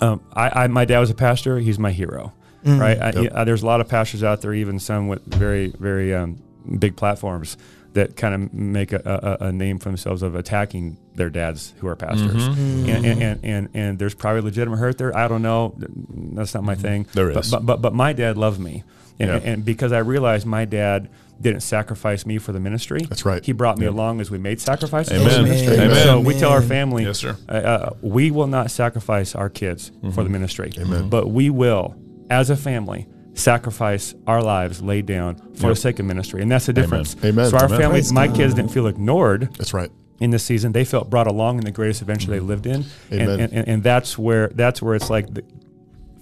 [0.01, 1.59] Um, I, I, my dad was a pastor.
[1.59, 2.32] He's my hero,
[2.65, 2.98] right?
[2.98, 6.43] I, I- there's a lot of pastors out there, even some with very, very um,
[6.78, 7.56] big platforms
[7.93, 11.86] that kind of make a, a, a name for themselves of attacking their dads who
[11.86, 12.44] are pastors.
[12.44, 15.16] And, and, and, and, and there's probably legitimate hurt there.
[15.16, 15.77] I don't know.
[15.78, 17.06] That's not my thing.
[17.12, 18.82] There But- But, but, but my dad loved me.
[19.20, 19.48] And, Yeah.
[19.52, 21.09] and because I realized my dad
[21.40, 23.02] didn't sacrifice me for the ministry.
[23.02, 23.44] That's right.
[23.44, 25.44] He brought me along as we made sacrifices for the Amen.
[25.44, 25.74] ministry.
[25.77, 26.05] Amen.
[26.06, 27.36] So we tell our family, Yes, sir.
[27.48, 30.23] uh, uh, we will not sacrifice our kids for Mm-hmm.
[30.24, 31.09] the ministry, Amen.
[31.09, 31.97] but we will,
[32.31, 36.66] as a family, sacrifice our lives laid down for the sake of ministry, and that's
[36.66, 37.16] the difference.
[37.24, 37.51] Amen.
[37.51, 37.78] So our Amen.
[37.81, 38.36] family, Praise my God.
[38.36, 39.90] kids didn't feel ignored That's right.
[40.20, 40.73] in this season.
[40.73, 43.15] They felt brought along in the greatest adventure they lived in, and, Mm-hmm.
[43.20, 43.40] Amen.
[43.40, 45.35] and, and, and that's where that's where it's like.
[45.35, 45.44] The,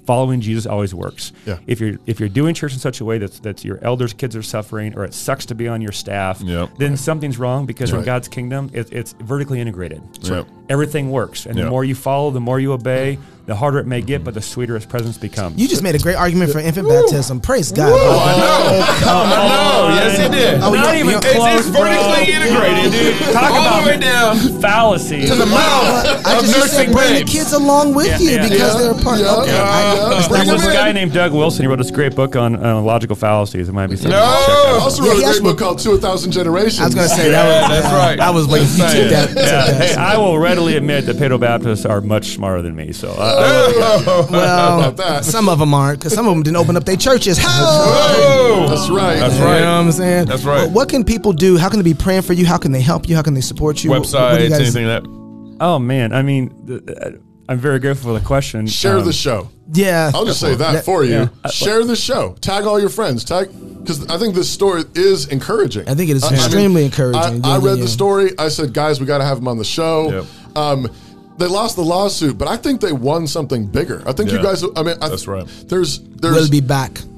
[0.04, 1.32] Following Jesus always works.
[1.46, 1.58] Yeah.
[1.66, 4.34] If you're if you're doing church in such a way that that's your elders' kids
[4.34, 6.70] are suffering, or it sucks to be on your staff, Yep.
[6.78, 8.02] then something's wrong because in.
[8.02, 10.46] God's kingdom, it, it's vertically integrated Yep.
[10.68, 11.46] everything works.
[11.46, 11.64] And Yeah.
[11.64, 14.40] the more you follow, the more you obey, the harder it may get, but the
[14.40, 15.60] sweeter its presence becomes.
[15.60, 17.40] You just made a great argument for infant baptism.
[17.40, 17.88] Praise God.
[17.92, 22.32] I know come on yes it did Oh, Not you- even it's, close, it's vertically
[22.32, 22.34] bro.
[22.38, 25.26] integrated dude Talk all about the way down fallacy.
[25.26, 28.18] to the mouth I of just you said nursing bring the kids along with Yeah,
[28.18, 28.42] you yeah.
[28.48, 29.18] because Yeah, they're a part.
[29.20, 30.18] yeah, okay, yeah, I- yeah.
[30.18, 30.84] it's Bring not them There's what- a in.
[30.86, 31.62] guy named Doug Wilson.
[31.62, 33.68] He wrote this great book on uh, logical fallacies.
[33.68, 34.12] It might be something.
[34.12, 34.80] to check I out.
[34.82, 36.80] also wrote he a great book called To a Thousand Generations.
[36.80, 38.20] I was gonna say that was that's right.
[38.20, 38.68] I was waiting.
[38.68, 39.28] Just You took that.
[39.28, 39.44] took Yeah.
[39.72, 39.90] that.
[39.90, 42.92] Hey, I will readily admit that paedobaptists are much smarter than me.
[42.92, 46.96] So uh, well, some of them aren't because some of them didn't open up their
[46.96, 47.38] churches.
[47.38, 47.48] How?
[47.48, 48.66] Whoa.
[48.68, 49.14] That's right.
[49.18, 49.60] That's You right.
[49.60, 50.26] know what I'm saying?
[50.26, 50.62] That's right.
[50.64, 51.56] Well, what can people do?
[51.56, 52.46] How can they be praying for you?
[52.46, 53.16] How can they help you?
[53.16, 53.90] How can they support you?
[53.90, 55.02] What- what do websites you guys- anything that
[55.60, 57.10] oh man, I mean, th- uh,
[57.48, 58.66] I'm very grateful for the question.
[58.66, 59.48] Share Um, the show.
[59.74, 60.10] Yeah.
[60.14, 60.80] I'll just say that Yeah.
[60.80, 61.28] for you.
[61.44, 61.50] Yeah.
[61.50, 62.34] Share the show.
[62.40, 63.24] Tag all your friends.
[63.24, 63.48] Tag
[63.80, 65.88] because I think this story is encouraging.
[65.88, 67.44] I think it is I- I mean, extremely encouraging.
[67.44, 67.82] I, I read yeah.
[67.84, 68.32] the story.
[68.38, 70.10] I said, guys, we got to have him on the show.
[70.12, 70.56] Yep.
[70.56, 70.88] Um,
[71.42, 74.02] they lost the lawsuit, but I think they won something bigger.
[74.06, 74.62] I think you guys.
[74.62, 75.46] I mean, I, That's right.
[75.66, 76.98] There's there's We'll be back.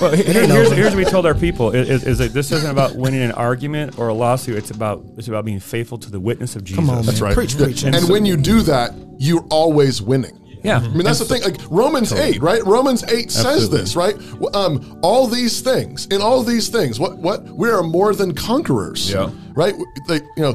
[0.00, 0.74] Well, here- here's, over.
[0.74, 3.32] here's what we told our people is, is, is that this isn't about winning an
[3.32, 4.56] argument or a lawsuit.
[4.56, 6.84] It's about it's about being faithful to the witness of Jesus.
[6.84, 7.34] Come on, That's right.
[7.34, 7.82] Preach, preach.
[7.84, 10.40] And, when you do that, you're always winning.
[10.62, 10.78] Yeah.
[10.78, 11.42] I mean, that's the thing.
[11.42, 12.62] Like Romans eight, right?
[12.64, 13.78] Romans eight says Absolutely.
[13.78, 14.16] this, right?
[14.54, 19.12] Um, all these things, in all these things, what what we are more than conquerors.
[19.12, 19.30] Yeah.
[19.54, 19.74] Right.
[20.08, 20.54] They, you know,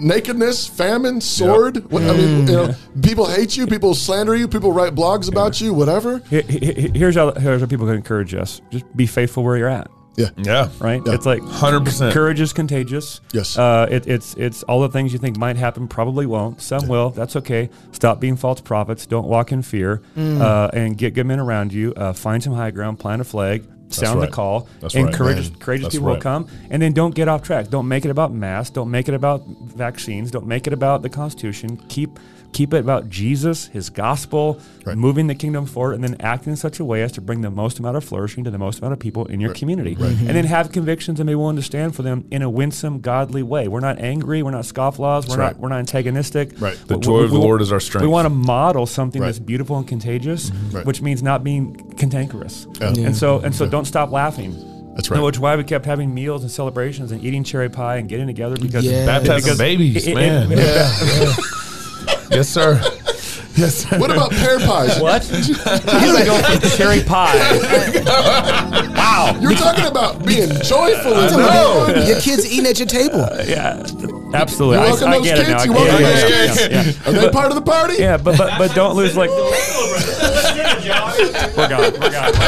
[0.00, 1.90] nakedness, famine, sword.
[1.90, 5.60] What, I mean, you know, people hate you, people slander you, people write blogs about
[5.60, 6.18] you, whatever.
[6.30, 8.60] Here- here- Here's how here's how people can encourage us.
[8.70, 9.90] Just be faithful where you're at.
[10.16, 10.30] Yeah.
[10.36, 10.68] Yeah.
[10.80, 11.00] Right?
[11.06, 11.14] Yeah.
[11.14, 12.10] It's like 100%.
[12.12, 13.20] Courage is contagious.
[13.32, 13.56] Yes.
[13.56, 16.60] Uh, it, it's it's all the things you think might happen probably won't.
[16.60, 17.10] Some will.
[17.10, 17.70] That's okay.
[17.92, 19.06] Stop being false prophets.
[19.06, 20.02] Don't walk in fear.
[20.16, 21.94] Uh, and get good men around you.
[21.96, 22.98] Uh, find some high ground.
[22.98, 23.64] Plant a flag.
[23.90, 24.26] Sound right.
[24.26, 24.68] the call.
[24.80, 25.58] That's and right, courageous, man.
[25.58, 26.48] courageous That's people will come.
[26.70, 27.68] And then don't get off track.
[27.68, 28.70] Don't make it about masks.
[28.70, 30.30] Don't make it about vaccines.
[30.30, 31.76] Don't make it about the Constitution.
[31.88, 32.18] Keep
[32.52, 34.96] keep it about Jesus, His gospel, Right.
[34.96, 37.50] moving the kingdom forward, and then acting in such a way as to bring the
[37.50, 39.96] most amount of flourishing to the most amount of people in your community.
[40.00, 43.42] And then have convictions and be willing to stand for them in a winsome, godly
[43.42, 43.68] way.
[43.68, 44.42] We're not angry.
[44.42, 45.28] We're not scofflaws.
[45.28, 45.52] We're right.
[45.52, 45.60] not.
[45.60, 46.58] We're not antagonistic.
[46.60, 46.78] Right.
[46.86, 48.02] The We- joy we- of the we- Lord is our strength.
[48.02, 49.28] We want to model something Right.
[49.28, 50.76] that's beautiful and contagious, mm-hmm.
[50.76, 50.86] Right.
[50.86, 52.66] which means not being cantankerous.
[52.80, 52.94] Yeah.
[52.96, 54.56] And so and so, don't stop laughing.
[54.94, 55.22] That's right.
[55.22, 58.26] Which is why we kept having meals and celebrations and eating cherry pie and getting
[58.26, 59.06] together because Yeah.
[59.06, 60.48] Baptizing babies, it- it- man.
[60.52, 61.38] it-
[62.30, 62.80] Yes, sir.
[63.56, 63.98] Yes, sir.
[63.98, 65.00] What about pear pies?
[65.00, 65.24] What?
[65.24, 68.84] He's gonna go for cherry pie.
[68.98, 69.36] Wow.
[69.40, 72.04] You're talking about being joyful and know.
[72.06, 73.26] Your kids eating at your table.
[73.46, 73.82] Yeah,
[74.34, 74.76] absolutely.
[74.78, 75.58] You welcome I those get it now.
[75.58, 75.62] kids?
[75.62, 76.08] I You get welcome it.
[76.08, 76.60] those Yeah, kids?
[76.60, 77.08] yeah, yeah.
[77.08, 77.94] Are they part of the party?
[77.98, 79.30] Yeah, but but but don't lose like
[81.56, 81.92] we're gone.
[82.00, 82.32] We're gone.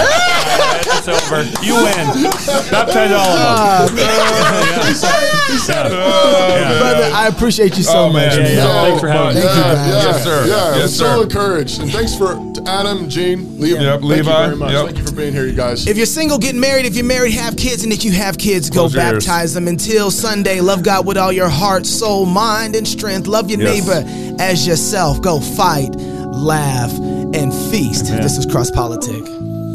[0.93, 1.43] It's over.
[1.65, 2.31] You win.
[2.71, 4.87] Baptize all of ah, them.
[4.89, 5.53] He said it.
[5.53, 5.93] He said it.
[5.95, 8.37] Oh, brother, I appreciate you so Oh, much.
[8.37, 8.57] Yeah, man.
[8.57, 8.83] yeah.
[8.83, 9.57] Thanks for having Thank us.
[9.57, 9.89] you, Yeah, guys.
[9.89, 10.47] yeah, Yes, sir.
[10.47, 11.81] Yeah, Yes, I'm so encouraged.
[11.81, 13.81] And thanks for to Adam, Gene, Levi.
[13.83, 14.73] Yep, thank you very much.
[14.73, 14.85] Yep.
[14.87, 15.87] Thank you for being here, you guys.
[15.87, 16.85] If you're single, get married.
[16.87, 17.85] If you're married, have kids.
[17.85, 19.25] And if you have kids, go Close your ears.
[19.27, 19.69] baptize them.
[19.69, 23.27] Until Sunday, love God with all your heart, soul, mind, and strength.
[23.27, 23.87] Love your Yes.
[23.87, 25.21] neighbor as yourself.
[25.23, 25.95] Go fight,
[26.33, 26.93] laugh,
[27.33, 28.07] and feast.
[28.07, 29.23] This is Cross Politic.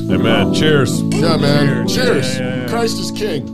[0.09, 0.53] Amen.
[0.53, 1.01] Cheers.
[1.01, 1.87] yeah, man.
[1.87, 1.95] Cheers.
[1.95, 2.37] Cheers.
[2.37, 2.67] Yeah, yeah, yeah.
[2.69, 3.51] Christ is King.